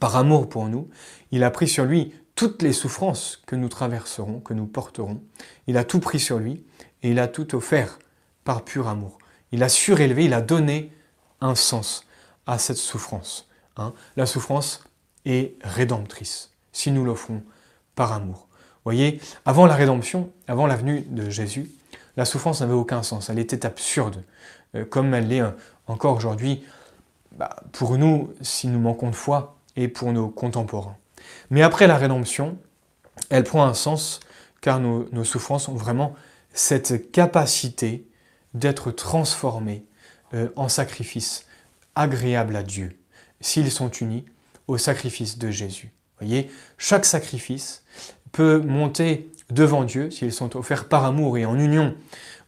par 0.00 0.16
amour 0.16 0.48
pour 0.48 0.66
nous, 0.66 0.88
il 1.30 1.44
a 1.44 1.50
pris 1.50 1.68
sur 1.68 1.84
lui 1.84 2.14
toutes 2.34 2.62
les 2.62 2.72
souffrances 2.72 3.42
que 3.46 3.56
nous 3.56 3.68
traverserons, 3.68 4.40
que 4.40 4.54
nous 4.54 4.66
porterons. 4.66 5.22
Il 5.66 5.76
a 5.76 5.84
tout 5.84 6.00
pris 6.00 6.18
sur 6.18 6.38
lui 6.38 6.64
et 7.02 7.10
il 7.10 7.18
a 7.18 7.28
tout 7.28 7.54
offert 7.54 7.98
par 8.44 8.64
pur 8.64 8.88
amour. 8.88 9.18
Il 9.52 9.62
a 9.62 9.68
surélevé, 9.68 10.24
il 10.24 10.34
a 10.34 10.40
donné 10.40 10.92
un 11.40 11.54
sens 11.54 12.06
à 12.46 12.58
cette 12.58 12.76
souffrance. 12.76 13.48
Hein. 13.76 13.92
La 14.16 14.26
souffrance 14.26 14.84
est 15.24 15.56
rédemptrice, 15.62 16.50
si 16.72 16.90
nous 16.90 17.04
l'offrons 17.04 17.42
par 17.94 18.12
amour. 18.12 18.48
Voyez, 18.84 19.20
avant 19.46 19.66
la 19.66 19.74
rédemption, 19.74 20.32
avant 20.48 20.66
la 20.66 20.76
venue 20.76 21.02
de 21.02 21.30
Jésus, 21.30 21.70
la 22.16 22.24
souffrance 22.24 22.60
n'avait 22.60 22.74
aucun 22.74 23.02
sens, 23.02 23.30
elle 23.30 23.38
était 23.38 23.66
absurde, 23.66 24.22
euh, 24.74 24.84
comme 24.84 25.14
elle 25.14 25.28
l'est 25.28 25.40
euh, 25.40 25.50
encore 25.86 26.16
aujourd'hui 26.16 26.64
bah, 27.32 27.56
pour 27.72 27.98
nous 27.98 28.32
si 28.40 28.68
nous 28.68 28.78
manquons 28.78 29.10
de 29.10 29.14
foi 29.14 29.56
et 29.76 29.88
pour 29.88 30.12
nos 30.12 30.28
contemporains. 30.28 30.96
Mais 31.50 31.62
après 31.62 31.86
la 31.86 31.96
rédemption, 31.96 32.58
elle 33.30 33.44
prend 33.44 33.64
un 33.64 33.74
sens 33.74 34.20
car 34.60 34.80
nos, 34.80 35.24
souffrances 35.24 35.68
ont 35.68 35.74
vraiment 35.74 36.14
cette 36.54 37.10
capacité 37.12 38.06
d'être 38.54 38.90
transformées 38.92 39.84
euh, 40.32 40.48
en 40.56 40.68
sacrifice 40.68 41.44
agréable 41.94 42.56
à 42.56 42.62
Dieu, 42.62 42.96
s'ils 43.40 43.70
sont 43.70 43.90
unis 43.90 44.24
au 44.66 44.78
sacrifice 44.78 45.36
de 45.38 45.50
Jésus. 45.50 45.92
Voyez, 46.18 46.50
chaque 46.78 47.04
sacrifice 47.04 47.82
peut 48.32 48.58
monter 48.58 49.30
devant 49.50 49.84
Dieu 49.84 50.10
s'ils 50.10 50.32
sont 50.32 50.56
offerts 50.56 50.88
par 50.88 51.04
amour 51.04 51.38
et 51.38 51.44
en 51.44 51.58
union 51.58 51.94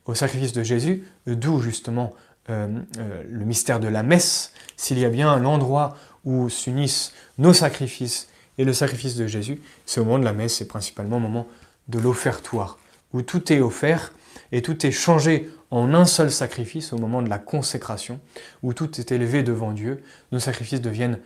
au 0.07 0.15
sacrifice 0.15 0.53
de 0.53 0.63
Jésus, 0.63 1.05
d'où 1.27 1.61
justement 1.61 2.15
euh, 2.49 2.69
euh, 2.99 3.23
le 3.29 3.45
mystère 3.45 3.81
de 3.81 3.89
la 3.89 4.03
messe, 4.03 4.53
s'il 4.77 4.99
y 4.99 5.05
a 5.05 5.11
bien 5.11 5.37
l'endroit 5.39 5.97
où 6.25 6.49
s'unissent 6.49 7.13
nos 7.39 7.53
sacrifices 7.53 8.29
et 8.59 8.65
le 8.65 8.73
sacrifice 8.73 9.17
de 9.17 9.27
Jésus, 9.27 9.61
c'est 9.85 10.01
au 10.01 10.05
moment 10.05 10.19
de 10.19 10.25
la 10.25 10.33
messe, 10.33 10.57
c'est 10.57 10.69
principalement 10.69 11.17
au 11.17 11.21
moment 11.21 11.47
de 11.89 11.99
l'offertoire, 11.99 12.79
où 13.13 13.23
tout 13.23 13.53
est 13.53 13.61
offert 13.61 14.13
et 14.53 14.63
tout 14.63 14.87
est 14.87 14.93
changé 14.93 15.51
en 15.71 15.93
un 15.93 16.05
seul 16.05 16.31
sacrifice 16.31 16.93
au 16.93 16.99
moment 16.99 17.23
de 17.23 17.29
la 17.29 17.39
consécration, 17.39 18.21
où 18.63 18.73
tout 18.73 19.01
est 19.01 19.11
élevé 19.11 19.43
devant 19.43 19.73
Dieu, 19.73 20.03
nos 20.31 20.39
sacrifices 20.39 20.81
deviennent 20.81 21.19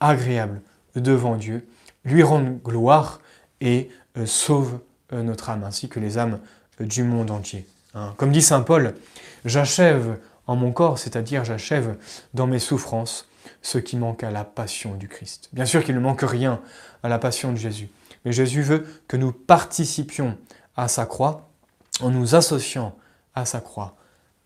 agréables 0.00 0.60
devant 0.96 1.36
Dieu, 1.36 1.66
lui 2.04 2.22
rendent 2.22 2.60
gloire 2.62 3.20
et 3.60 3.88
euh, 4.16 4.26
sauvent 4.26 4.80
notre 5.12 5.50
âme, 5.50 5.64
ainsi 5.64 5.88
que 5.88 6.00
les 6.00 6.18
âmes 6.18 6.38
euh, 6.80 6.84
du 6.84 7.02
monde 7.02 7.30
entier. 7.30 7.66
Hein. 7.94 8.14
Comme 8.16 8.32
dit 8.32 8.42
Saint 8.42 8.62
Paul, 8.62 8.94
j'achève 9.44 10.18
en 10.46 10.56
mon 10.56 10.72
corps, 10.72 10.98
c'est-à-dire 10.98 11.44
j'achève 11.44 11.96
dans 12.34 12.46
mes 12.46 12.58
souffrances 12.58 13.28
ce 13.62 13.78
qui 13.78 13.96
manque 13.96 14.22
à 14.22 14.30
la 14.30 14.44
passion 14.44 14.94
du 14.94 15.08
Christ. 15.08 15.48
Bien 15.52 15.64
sûr 15.64 15.84
qu'il 15.84 15.94
ne 15.94 16.00
manque 16.00 16.22
rien 16.22 16.60
à 17.02 17.08
la 17.08 17.18
passion 17.18 17.52
de 17.52 17.56
Jésus, 17.56 17.88
mais 18.24 18.32
Jésus 18.32 18.62
veut 18.62 18.86
que 19.08 19.16
nous 19.16 19.32
participions 19.32 20.36
à 20.76 20.88
sa 20.88 21.06
croix 21.06 21.48
en 22.00 22.10
nous 22.10 22.34
associant 22.34 22.96
à 23.34 23.44
sa 23.44 23.60
croix 23.60 23.96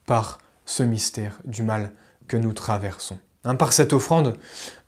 par 0.06 0.38
ce 0.66 0.82
mystère 0.82 1.38
du 1.44 1.62
mal 1.62 1.92
que 2.28 2.36
nous 2.36 2.52
traversons. 2.52 3.18
Hein, 3.44 3.56
par 3.56 3.72
cette 3.72 3.92
offrande, 3.92 4.36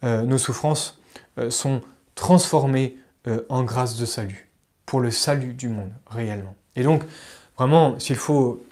euh, 0.04 0.22
nos 0.22 0.38
souffrances 0.38 0.98
euh, 1.38 1.50
sont 1.50 1.80
transformées 2.14 2.96
euh, 3.26 3.42
en 3.48 3.64
grâce 3.64 3.96
de 3.96 4.04
salut, 4.04 4.48
pour 4.86 5.00
le 5.00 5.10
salut 5.10 5.54
du 5.54 5.68
monde, 5.68 5.92
réellement. 6.06 6.54
Et 6.76 6.82
donc, 6.82 7.02
vraiment, 7.56 7.98
s'il 7.98 8.16
faut 8.16 8.64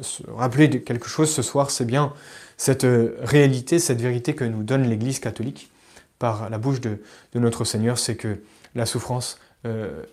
se 0.00 0.22
rappeler 0.30 0.68
de 0.68 0.78
quelque 0.78 1.08
chose 1.08 1.32
ce 1.32 1.42
soir, 1.42 1.70
c'est 1.70 1.84
bien 1.84 2.12
cette 2.56 2.86
réalité, 3.20 3.78
cette 3.78 4.00
vérité 4.00 4.34
que 4.34 4.44
nous 4.44 4.62
donne 4.62 4.88
l'Église 4.88 5.18
catholique 5.18 5.70
par 6.18 6.48
la 6.48 6.58
bouche 6.58 6.80
de, 6.80 7.00
notre 7.34 7.64
Seigneur, 7.64 7.98
c'est 7.98 8.16
que 8.16 8.38
la 8.74 8.86
souffrance 8.86 9.38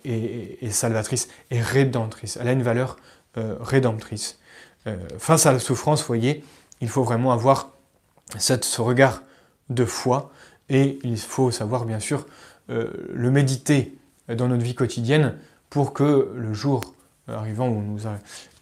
est, 0.04 0.70
salvatrice 0.70 1.28
et 1.50 1.60
rédemptrice. 1.60 2.38
Elle 2.40 2.48
a 2.48 2.52
une 2.52 2.62
valeur 2.62 2.96
rédemptrice. 3.36 4.38
Euh, 4.86 4.96
face 5.18 5.46
à 5.46 5.52
la 5.52 5.58
souffrance, 5.58 6.04
voyez, 6.04 6.44
il 6.80 6.88
faut 6.88 7.04
vraiment 7.04 7.32
avoir 7.32 7.70
ce 8.38 8.80
regard 8.80 9.22
de 9.68 9.84
foi 9.84 10.32
et 10.68 10.98
il 11.04 11.18
faut 11.18 11.50
savoir 11.50 11.84
bien 11.84 12.00
sûr 12.00 12.26
euh, 12.70 12.90
le 13.12 13.30
méditer 13.30 13.94
dans 14.28 14.48
notre 14.48 14.62
vie 14.62 14.74
quotidienne 14.74 15.34
pour 15.70 15.92
que 15.92 16.32
le 16.34 16.52
jour 16.52 16.94
arrivant 17.28 17.68
où 17.68 17.80
nous 17.80 18.00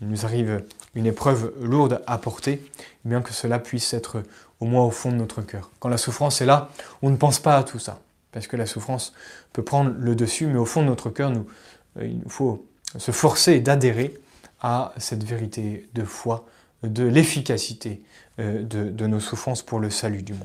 il 0.00 0.08
nous 0.08 0.24
arrive 0.24 0.64
une 0.94 1.06
épreuve 1.06 1.52
lourde 1.60 2.02
à 2.06 2.18
porter, 2.18 2.62
bien 3.04 3.22
que 3.22 3.32
cela 3.32 3.58
puisse 3.58 3.92
être 3.94 4.22
au 4.60 4.66
moins 4.66 4.84
au 4.84 4.90
fond 4.90 5.10
de 5.10 5.16
notre 5.16 5.42
cœur. 5.42 5.70
Quand 5.80 5.88
la 5.88 5.96
souffrance 5.96 6.40
est 6.40 6.46
là, 6.46 6.70
on 7.02 7.10
ne 7.10 7.16
pense 7.16 7.38
pas 7.38 7.56
à 7.56 7.64
tout 7.64 7.78
ça, 7.78 7.98
parce 8.32 8.46
que 8.46 8.56
la 8.56 8.66
souffrance 8.66 9.12
peut 9.52 9.62
prendre 9.62 9.92
le 9.98 10.14
dessus, 10.14 10.46
mais 10.46 10.58
au 10.58 10.64
fond 10.64 10.82
de 10.82 10.86
notre 10.86 11.10
cœur, 11.10 11.30
euh, 11.30 12.06
il 12.06 12.18
nous 12.18 12.28
faut 12.28 12.66
se 12.98 13.12
forcer 13.12 13.60
d'adhérer 13.60 14.18
à 14.60 14.92
cette 14.98 15.24
vérité 15.24 15.88
de 15.94 16.04
foi, 16.04 16.44
de 16.82 17.04
l'efficacité 17.04 18.02
euh, 18.38 18.62
de, 18.62 19.06
nos 19.06 19.20
souffrances 19.20 19.62
pour 19.62 19.80
le 19.80 19.90
salut 19.90 20.22
du 20.22 20.32
monde. 20.34 20.42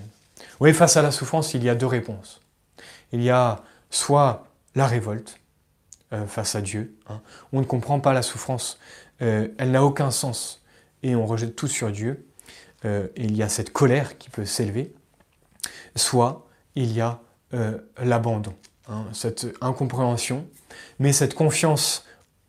Oui, 0.60 0.74
face 0.74 0.96
à 0.96 1.02
la 1.02 1.12
souffrance, 1.12 1.54
il 1.54 1.64
y 1.64 1.70
a 1.70 1.76
deux 1.76 1.86
réponses. 1.86 2.42
Il 3.12 3.22
y 3.22 3.30
a 3.30 3.62
soit 3.90 4.48
la 4.76 4.88
révolte 4.88 5.40
euh, 6.14 6.28
face 6.28 6.56
à 6.56 6.62
Dieu, 6.62 6.98
hein. 7.08 7.22
on 7.52 7.60
ne 7.60 7.66
comprend 7.66 8.00
pas 8.00 8.14
la 8.14 8.22
souffrance, 8.22 8.80
euh, 9.22 9.48
elle 9.58 9.72
n'a 9.72 9.84
aucun 9.84 10.12
sens 10.12 10.64
et 11.04 11.16
on 11.16 11.26
rejette 11.26 11.56
tout 11.56 11.68
sur 11.68 11.92
Dieu. 11.92 12.26
il 13.16 13.36
y 13.36 13.42
a 13.42 13.50
cette 13.50 13.72
colère 13.72 14.18
qui 14.20 14.30
peut 14.30 14.46
s'élever, 14.46 14.94
soit 15.96 16.48
il 16.76 16.92
y 16.92 17.02
a 17.02 17.20
l'abandon, 17.98 18.54
hein, 18.88 19.06
cette 19.12 19.48
incompréhension, 19.62 20.48
mais 21.00 21.12
cette 21.12 21.34
confiance 21.34 22.06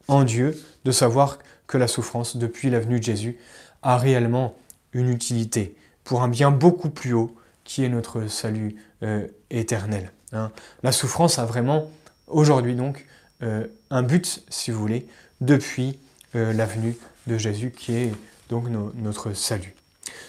en 0.08 0.24
Dieu 0.24 0.58
de 0.84 0.92
savoir 0.92 1.38
que 1.66 1.78
la 1.78 1.88
souffrance, 1.88 2.36
depuis 2.36 2.70
la 2.70 2.80
venue 2.80 2.98
de 2.98 3.04
Jésus, 3.04 3.38
a 3.82 3.96
réellement 3.96 4.56
une 4.92 5.08
utilité 5.08 5.76
pour 6.04 6.22
un 6.22 6.28
bien 6.28 6.50
beaucoup 6.50 6.90
plus 6.90 7.12
haut 7.12 7.34
qui 7.64 7.84
est 7.84 7.88
notre 7.88 8.28
salut 8.28 8.76
euh, 9.02 9.26
éternel. 9.50 10.12
Hein. 10.32 10.50
La 10.82 10.92
souffrance 10.92 11.38
a 11.38 11.44
vraiment, 11.44 11.90
aujourd'hui 12.26 12.74
donc, 12.74 13.06
euh, 13.42 13.66
un 13.90 14.02
but, 14.02 14.44
si 14.48 14.70
vous 14.70 14.80
voulez, 14.80 15.06
depuis 15.40 15.98
euh, 16.34 16.52
la 16.52 16.66
venue 16.66 16.96
de 17.26 17.38
Jésus 17.38 17.70
qui 17.70 17.94
est 17.94 18.12
donc 18.48 18.68
notre 18.68 19.32
salut. 19.32 19.74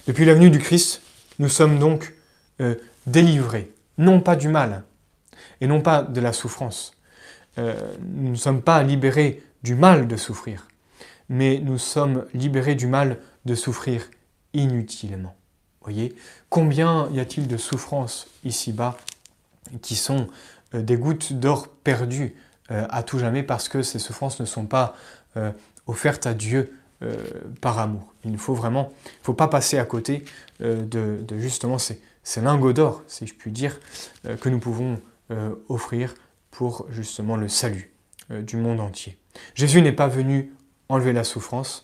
Depuis 0.08 0.26
la 0.26 0.34
venue 0.34 0.50
du 0.50 0.60
Christ, 0.60 1.02
nous 1.38 1.50
sommes 1.50 1.78
donc 1.78 2.14
délivrés, 3.06 3.72
non 4.00 4.22
pas 4.22 4.36
du 4.36 4.48
mal 4.48 4.84
et 5.62 5.68
non 5.68 5.82
pas 5.82 6.02
de 6.02 6.20
la 6.20 6.34
souffrance. 6.34 6.93
nous 7.58 8.32
ne 8.32 8.36
sommes 8.36 8.64
pas 8.64 8.82
libérés 8.82 9.43
du 9.62 9.76
mal 9.76 10.08
de 10.08 10.18
souffrir, 10.18 10.68
mais 11.30 11.60
nous 11.60 11.78
sommes 11.78 12.26
libérés 12.34 12.74
du 12.74 12.88
mal 12.88 13.20
de 13.45 13.54
souffrir 13.54 14.10
inutilement. 14.54 15.36
Voyez, 15.82 16.16
combien 16.50 17.10
y 17.14 17.20
a-t-il 17.20 17.48
de 17.48 17.56
souffrances 17.56 18.28
ici-bas 18.43 18.98
qui 19.82 19.95
sont 19.95 20.28
euh, 20.28 20.32
des 20.74 20.97
gouttes 20.97 21.34
d'or 21.34 21.68
perdues 21.68 22.36
euh, 22.72 22.86
à 22.89 23.03
tout 23.03 23.20
jamais 23.20 23.43
parce 23.43 23.70
que 23.70 23.82
ces 23.82 23.99
souffrances 23.99 24.39
ne 24.39 24.45
sont 24.45 24.65
pas 24.65 24.95
euh, 25.38 25.51
offertes 25.86 26.28
à 26.28 26.34
Dieu 26.34 26.74
par 27.61 27.78
amour. 27.78 28.15
Il 28.26 28.32
ne 28.32 28.38
faut 28.38 28.55
vraiment, 28.55 28.91
il 29.05 29.24
faut 29.24 29.36
pas 29.36 29.47
passer 29.47 29.78
à 29.78 29.86
côté 29.86 30.26
de, 30.59 31.20
justement 31.38 31.78
ces, 31.78 32.01
lingots 32.41 32.74
d'or, 32.74 33.03
si 33.05 33.28
je 33.28 33.36
puis 33.36 33.51
dire, 33.51 33.80
que 34.41 34.49
nous 34.49 34.57
pouvons 34.57 34.99
offrir 35.70 36.15
pour 36.49 36.88
justement 36.89 37.38
le 37.38 37.49
salut 37.49 37.93
du 38.32 38.57
monde 38.57 38.80
entier. 38.80 39.20
Jésus 39.53 39.84
n'est 39.84 39.91
pas 39.91 40.07
venu 40.07 40.55
enlever 40.89 41.13
la 41.13 41.24
souffrance, 41.24 41.84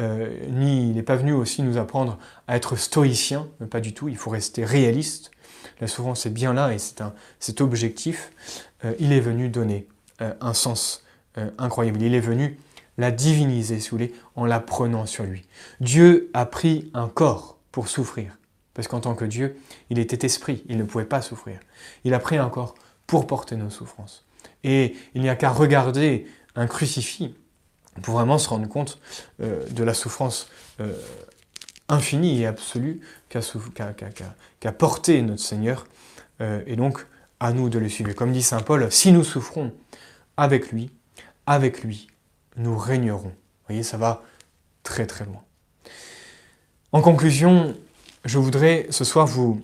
euh, 0.00 0.28
ni 0.48 0.90
il 0.90 0.94
n'est 0.94 1.02
pas 1.02 1.16
venu 1.16 1.32
aussi 1.32 1.62
nous 1.62 1.76
apprendre 1.76 2.18
à 2.46 2.56
être 2.56 2.76
stoïcien, 2.76 3.48
pas 3.70 3.80
du 3.80 3.94
tout, 3.94 4.08
il 4.08 4.16
faut 4.16 4.30
rester 4.30 4.64
réaliste. 4.64 5.30
La 5.80 5.86
souffrance 5.86 6.26
est 6.26 6.30
bien 6.30 6.52
là 6.52 6.72
et 6.72 6.78
c'est 6.78 7.00
un 7.00 7.14
cet 7.40 7.60
objectif. 7.60 8.32
Euh, 8.84 8.94
il 8.98 9.12
est 9.12 9.20
venu 9.20 9.48
donner 9.48 9.86
euh, 10.20 10.32
un 10.40 10.54
sens 10.54 11.02
incroyable. 11.58 12.00
Il 12.00 12.14
est 12.14 12.20
venu 12.20 12.60
la 12.96 13.10
diviniser, 13.10 13.80
si 13.80 13.90
vous 13.90 13.98
en 14.36 14.44
la 14.44 14.60
prenant 14.60 15.04
sur 15.04 15.24
lui. 15.24 15.44
Dieu 15.80 16.30
a 16.32 16.46
pris 16.46 16.90
un 16.94 17.08
corps 17.08 17.58
pour 17.72 17.88
souffrir, 17.88 18.38
parce 18.72 18.86
qu'en 18.86 19.00
tant 19.00 19.16
que 19.16 19.24
Dieu, 19.24 19.56
il 19.90 19.98
était 19.98 20.24
esprit, 20.24 20.62
il 20.68 20.76
ne 20.76 20.84
pouvait 20.84 21.04
pas 21.04 21.22
souffrir. 21.22 21.58
Il 22.04 22.14
a 22.14 22.20
pris 22.20 22.36
un 22.36 22.48
corps 22.48 22.76
pour 23.08 23.26
porter 23.26 23.56
nos 23.56 23.70
souffrances. 23.70 24.24
Et 24.62 24.96
il 25.14 25.22
n'y 25.22 25.28
a 25.28 25.36
qu'à 25.36 25.50
regarder 25.50 26.26
un 26.54 26.66
crucifix 26.66 27.34
pour 28.02 28.14
vraiment 28.14 28.38
se 28.38 28.48
rendre 28.48 28.68
compte 28.68 28.98
euh, 29.40 29.64
de 29.70 29.84
la 29.84 29.94
souffrance 29.94 30.48
euh, 30.80 30.92
infinie 31.88 32.42
et 32.42 32.46
absolue 32.46 33.00
qu'a 33.28 34.72
porté 34.72 35.20
notre 35.22 35.42
Seigneur, 35.42 35.86
euh, 36.40 36.62
et 36.66 36.76
donc 36.76 37.06
à 37.40 37.52
nous 37.52 37.68
de 37.68 37.78
le 37.78 37.88
suivre. 37.88 38.12
Comme 38.12 38.32
dit 38.32 38.42
Saint 38.42 38.60
Paul, 38.60 38.90
si 38.90 39.12
nous 39.12 39.24
souffrons 39.24 39.72
avec 40.36 40.72
lui, 40.72 40.90
avec 41.46 41.82
lui, 41.82 42.08
nous 42.56 42.76
régnerons. 42.76 43.28
Vous 43.28 43.68
voyez, 43.68 43.82
ça 43.82 43.96
va 43.96 44.22
très 44.82 45.06
très 45.06 45.24
loin. 45.24 45.42
En 46.92 47.02
conclusion, 47.02 47.74
je 48.24 48.38
voudrais 48.38 48.86
ce 48.90 49.04
soir 49.04 49.26
vous 49.26 49.62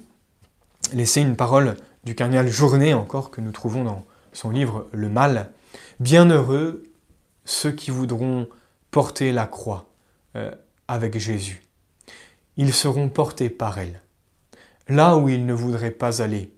laisser 0.92 1.20
une 1.20 1.36
parole 1.36 1.76
du 2.04 2.14
cardinal 2.14 2.48
Journet 2.48 2.94
encore 2.94 3.30
que 3.30 3.40
nous 3.40 3.52
trouvons 3.52 3.84
dans 3.84 4.04
son 4.32 4.50
livre 4.50 4.88
Le 4.92 5.08
Mal. 5.08 5.52
Bienheureux 6.00 6.84
ceux 7.44 7.72
qui 7.72 7.90
voudront 7.90 8.48
porter 8.90 9.32
la 9.32 9.46
croix 9.46 9.86
euh, 10.36 10.50
avec 10.88 11.18
Jésus. 11.18 11.62
Ils 12.56 12.74
seront 12.74 13.08
portés 13.08 13.50
par 13.50 13.78
elle, 13.78 14.00
là 14.88 15.16
où 15.16 15.28
ils 15.28 15.46
ne 15.46 15.52
voudraient 15.52 15.90
pas 15.90 16.22
aller, 16.22 16.52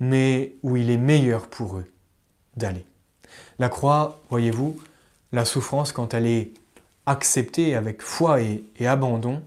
mais 0.00 0.56
où 0.62 0.76
il 0.76 0.90
est 0.90 0.96
meilleur 0.96 1.48
pour 1.48 1.78
eux 1.78 1.86
d'aller. 2.56 2.84
La 3.58 3.68
croix, 3.68 4.22
voyez-vous, 4.30 4.76
la 5.32 5.44
souffrance, 5.44 5.92
quand 5.92 6.14
elle 6.14 6.26
est 6.26 6.52
acceptée 7.06 7.74
avec 7.74 8.02
foi 8.02 8.40
et, 8.40 8.86
abandon, 8.86 9.42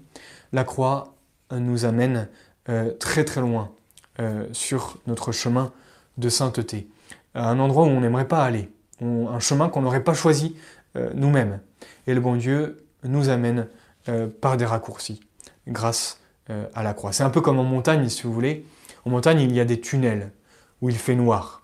la 0.52 0.64
croix 0.64 1.14
nous 1.50 1.84
amène 1.84 2.28
euh, 2.68 2.92
très 2.92 3.24
très 3.24 3.40
loin 3.40 3.72
euh, 4.20 4.46
sur 4.52 4.98
notre 5.06 5.32
chemin 5.32 5.72
de 6.18 6.28
sainteté. 6.28 6.88
à 7.34 7.48
un 7.48 7.58
endroit 7.58 7.84
où 7.84 7.88
on 7.88 8.00
n'aimerait 8.00 8.28
pas 8.28 8.44
aller, 8.44 8.68
un 9.00 9.40
chemin 9.40 9.68
qu'on 9.68 9.82
n'aurait 9.82 10.04
pas 10.04 10.14
choisi 10.14 10.56
euh, 10.96 11.10
nous-mêmes. 11.14 11.60
Et 12.06 12.14
le 12.14 12.20
bon 12.20 12.36
Dieu 12.36 12.84
nous 13.04 13.28
amène 13.28 13.68
euh, 14.08 14.28
par 14.28 14.56
des 14.56 14.66
raccourcis, 14.66 15.20
grâce 15.66 16.20
euh, 16.50 16.66
à 16.74 16.82
la 16.82 16.94
croix. 16.94 17.12
C'est 17.12 17.22
un 17.22 17.30
peu 17.30 17.40
comme 17.40 17.58
en 17.58 17.64
montagne, 17.64 18.08
si 18.08 18.22
vous 18.22 18.32
voulez. 18.32 18.66
En 19.04 19.10
montagne, 19.10 19.40
il 19.40 19.52
y 19.52 19.60
a 19.60 19.64
des 19.64 19.80
tunnels 19.80 20.32
où 20.80 20.88
il 20.88 20.96
fait 20.96 21.14
noir. 21.14 21.62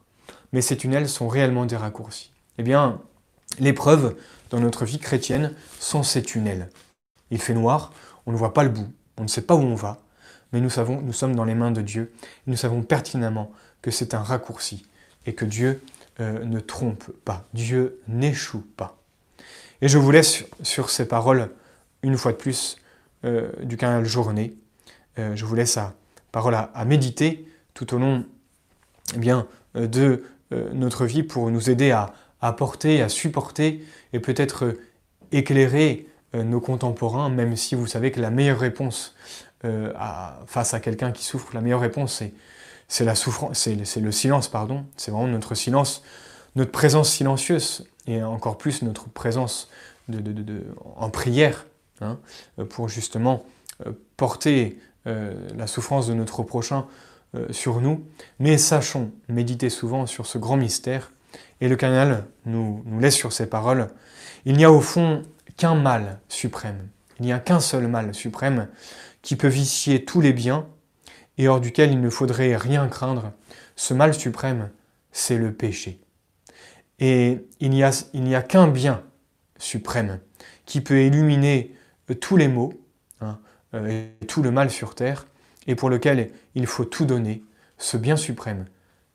Mais 0.53 0.62
ces 0.62 0.76
tunnels 0.76 1.09
sont 1.09 1.28
réellement 1.28 1.66
des 1.66 1.76
raccourcis. 1.76 2.32
Eh 2.59 2.62
bien, 2.62 3.01
l'épreuve 3.59 4.16
dans 4.51 4.61
notre 4.61 4.84
vie 4.84 4.99
chrétienne 4.99 5.55
sont 5.78 6.03
ces 6.03 6.22
tunnels. 6.22 6.70
Il 7.30 7.40
fait 7.40 7.55
noir, 7.55 7.92
on 8.26 8.32
ne 8.32 8.36
voit 8.36 8.55
pas 8.55 8.62
le 8.62 8.70
bout, 8.70 8.88
on 9.18 9.22
ne 9.22 9.28
sait 9.28 9.42
pas 9.42 9.55
où 9.55 9.61
on 9.61 9.74
va, 9.74 9.99
mais 10.53 10.61
nous 10.61 10.70
savons, 10.70 11.01
nous 11.01 11.12
sommes 11.12 11.36
dans 11.36 11.44
les 11.44 11.55
mains 11.55 11.70
de 11.70 11.82
Dieu, 11.82 12.12
nous 12.46 12.57
savons 12.57 12.82
pertinemment 12.82 13.53
que 13.82 13.90
c'est 13.90 14.14
un 14.14 14.22
raccourci 14.22 14.86
et 15.26 15.34
que 15.34 15.44
Dieu 15.44 15.82
euh, 16.20 16.44
ne 16.44 16.61
trompe 16.61 17.11
pas, 17.24 17.46
Dieu 17.53 18.01
n'échoue 18.09 18.64
pas. 18.76 18.96
Et 19.82 19.88
je 19.88 19.99
vous 19.99 20.11
laisse 20.11 20.44
sur 20.62 20.90
ces 20.90 21.07
paroles, 21.07 21.51
une 22.03 22.16
fois 22.16 22.32
de 22.32 22.38
plus, 22.38 22.78
euh, 23.25 23.51
du 23.62 23.77
canal 23.77 24.05
Journée. 24.05 24.55
Euh, 25.19 25.35
je 25.35 25.45
vous 25.45 25.55
laisse 25.55 25.77
à 25.77 25.95
parole 26.33 26.55
à, 26.55 26.85
méditer 26.85 27.49
tout 27.75 27.95
au 27.95 27.99
long 27.99 28.25
eh 29.14 29.19
bien, 29.19 29.47
de 29.75 30.25
notre 30.73 31.07
vie 31.07 31.23
pour 31.23 31.51
nous 31.51 31.71
aider 31.71 31.91
à, 31.91 32.12
à 32.43 32.53
porter, 32.53 33.01
à 33.01 33.09
supporter 33.09 33.83
et 34.12 34.21
peut-être 34.21 34.77
éclairer 35.33 36.07
nos 36.35 36.61
contemporains, 36.61 37.31
même 37.31 37.57
si 37.57 37.75
vous 37.75 37.87
savez 37.87 38.11
que 38.11 38.21
la 38.21 38.31
meilleure 38.31 38.59
réponse 38.59 39.16
face 40.47 40.75
à 40.75 40.81
quelqu'un 40.81 41.12
qui 41.12 41.25
souffre, 41.25 41.49
la 41.55 41.62
meilleure 41.62 41.81
réponse 41.81 42.23
c'est 42.89 43.05
la 43.05 43.14
souffrance, 43.14 43.69
c'est 43.85 44.01
le 44.01 44.12
silence, 44.12 44.49
pardon. 44.49 44.87
C'est 44.97 45.11
vraiment 45.11 45.29
notre 45.29 45.55
silence, 45.55 46.03
notre 46.57 46.73
présence 46.73 47.11
silencieuse 47.11 47.87
et 48.07 48.23
encore 48.23 48.57
plus 48.57 48.83
notre 48.83 49.09
présence 49.11 49.71
de, 50.09 50.64
en 50.97 51.11
prière 51.11 51.66
hein, 52.01 52.18
pour 52.68 52.88
justement 52.88 53.44
euh, 53.86 53.92
porter 54.16 54.78
euh, 55.07 55.32
la 55.57 55.66
souffrance 55.66 56.09
de 56.09 56.14
notre 56.14 56.42
prochain 56.42 56.86
euh, 57.34 57.46
sur 57.53 57.80
nous. 57.80 58.05
Mais 58.40 58.59
sachons 58.59 59.12
méditer 59.28 59.70
souvent 59.70 60.07
sur 60.07 60.26
ce 60.26 60.38
grand 60.38 60.57
mystère 60.57 61.12
et 61.61 61.68
le 61.68 61.76
canal 61.76 62.26
nous, 62.46 62.82
nous 62.84 63.01
laisse 63.01 63.14
sur 63.14 63.32
ces 63.32 63.46
paroles. 63.46 63.88
Il 64.44 64.57
n'y 64.57 64.64
a 64.64 64.72
au 64.72 64.80
fond 64.80 65.22
qu'un 65.57 65.74
mal 65.74 66.20
suprême. 66.28 66.88
Il 67.20 67.26
n'y 67.26 67.32
a 67.32 67.38
qu'un 67.38 67.61
seul 67.61 67.86
mal 67.86 68.14
suprême 68.14 68.68
qui 69.22 69.36
peut 69.36 69.49
vicier 69.49 70.05
tous 70.05 70.20
les 70.20 70.32
biens 70.32 70.66
et 71.36 71.46
hors 71.49 71.61
duquel 71.61 71.92
il 71.92 72.01
ne 72.01 72.11
faudrait 72.11 72.57
rien 72.57 72.88
craindre, 72.88 73.32
ce 73.76 73.94
mal 73.94 74.14
suprême, 74.14 74.70
c'est 75.12 75.38
le 75.38 75.53
péché. 75.53 76.01
Et 76.99 77.46
il 77.61 77.70
n'y 77.70 77.84
a, 77.84 77.90
a 77.90 78.42
qu'un 78.42 78.66
bien 78.66 79.05
suprême 79.59 80.18
qui 80.66 80.80
peut 80.80 81.05
illuminer 81.05 81.74
tous 82.14 82.36
les 82.36 82.48
maux 82.48 82.72
hein, 83.20 83.38
euh, 83.74 84.11
et 84.20 84.26
tout 84.26 84.42
le 84.42 84.50
mal 84.50 84.70
sur 84.70 84.94
terre, 84.94 85.26
et 85.66 85.74
pour 85.74 85.90
lequel 85.90 86.30
il 86.54 86.66
faut 86.66 86.84
tout 86.84 87.04
donner. 87.04 87.42
Ce 87.78 87.96
bien 87.96 88.16
suprême, 88.16 88.66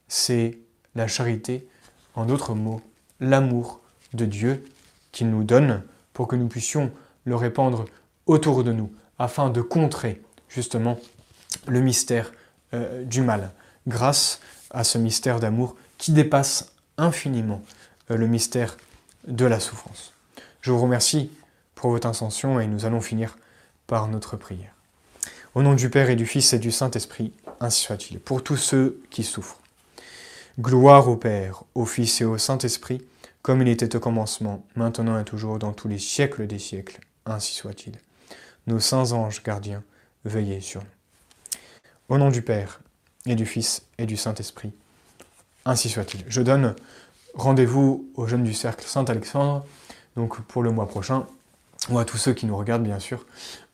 c'est 0.07 0.59
la 0.95 1.07
charité, 1.07 1.67
en 2.15 2.25
d'autres 2.25 2.53
mots, 2.53 2.81
l'amour 3.19 3.81
de 4.13 4.25
Dieu 4.25 4.63
qu'il 5.11 5.29
nous 5.29 5.43
donne 5.43 5.83
pour 6.13 6.27
que 6.27 6.35
nous 6.35 6.47
puissions 6.47 6.91
le 7.25 7.35
répandre 7.35 7.85
autour 8.25 8.63
de 8.63 8.71
nous, 8.71 8.93
afin 9.19 9.49
de 9.49 9.61
contrer 9.61 10.21
justement 10.47 10.99
le 11.67 11.81
mystère 11.81 12.31
euh, 12.73 13.03
du 13.03 13.21
mal, 13.21 13.51
grâce 13.87 14.39
à 14.71 14.83
ce 14.83 14.97
mystère 14.97 15.39
d'amour 15.39 15.75
qui 15.97 16.11
dépasse 16.11 16.73
infiniment 16.97 17.61
euh, 18.11 18.17
le 18.17 18.27
mystère 18.27 18.77
de 19.27 19.45
la 19.45 19.59
souffrance. 19.59 20.13
Je 20.61 20.71
vous 20.71 20.81
remercie 20.81 21.31
votre 21.91 22.07
intention 22.07 22.59
et 22.59 22.67
nous 22.67 22.85
allons 22.85 23.01
finir 23.01 23.37
par 23.87 24.07
notre 24.07 24.37
prière. 24.37 24.73
Au 25.55 25.61
nom 25.61 25.75
du 25.75 25.89
Père 25.89 26.09
et 26.09 26.15
du 26.15 26.25
Fils 26.25 26.53
et 26.53 26.59
du 26.59 26.71
Saint-Esprit, 26.71 27.31
ainsi 27.59 27.83
soit-il, 27.83 28.19
pour 28.19 28.43
tous 28.43 28.57
ceux 28.57 29.01
qui 29.09 29.23
souffrent. 29.23 29.59
Gloire 30.59 31.07
au 31.07 31.15
Père, 31.15 31.63
au 31.75 31.85
Fils 31.85 32.21
et 32.21 32.25
au 32.25 32.37
Saint-Esprit, 32.37 33.01
comme 33.41 33.61
il 33.61 33.67
était 33.67 33.95
au 33.95 33.99
commencement, 33.99 34.65
maintenant 34.75 35.19
et 35.19 35.25
toujours, 35.25 35.59
dans 35.59 35.73
tous 35.73 35.87
les 35.87 35.99
siècles 35.99 36.47
des 36.47 36.59
siècles, 36.59 36.99
ainsi 37.25 37.53
soit-il. 37.53 37.93
Nos 38.67 38.79
saints 38.79 39.11
anges 39.11 39.43
gardiens, 39.43 39.83
veillez 40.25 40.61
sur 40.61 40.81
nous. 40.81 40.87
Au 42.09 42.17
nom 42.17 42.29
du 42.29 42.41
Père, 42.41 42.79
et 43.25 43.35
du 43.35 43.45
Fils, 43.45 43.83
et 43.97 44.05
du 44.05 44.17
Saint-Esprit. 44.17 44.73
Ainsi 45.65 45.89
soit-il. 45.89 46.23
Je 46.27 46.41
donne 46.41 46.75
rendez-vous 47.35 48.09
aux 48.15 48.27
jeunes 48.27 48.43
du 48.43 48.53
cercle 48.53 48.85
Saint-Alexandre, 48.85 49.65
donc 50.15 50.41
pour 50.41 50.63
le 50.63 50.71
mois 50.71 50.87
prochain, 50.87 51.27
ou 51.89 51.99
à 51.99 52.05
tous 52.05 52.17
ceux 52.17 52.33
qui 52.33 52.45
nous 52.45 52.55
regardent 52.55 52.83
bien 52.83 52.99
sûr, 52.99 53.25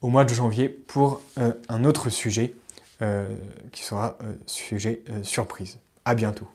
au 0.01 0.09
mois 0.09 0.25
de 0.25 0.33
janvier 0.33 0.69
pour 0.69 1.21
euh, 1.37 1.53
un 1.67 1.83
autre 1.83 2.09
sujet 2.09 2.53
euh, 3.01 3.27
qui 3.71 3.83
sera 3.83 4.17
euh, 4.23 4.33
sujet 4.45 5.03
surprise. 5.23 5.79
À 6.05 6.15
bientôt. 6.15 6.47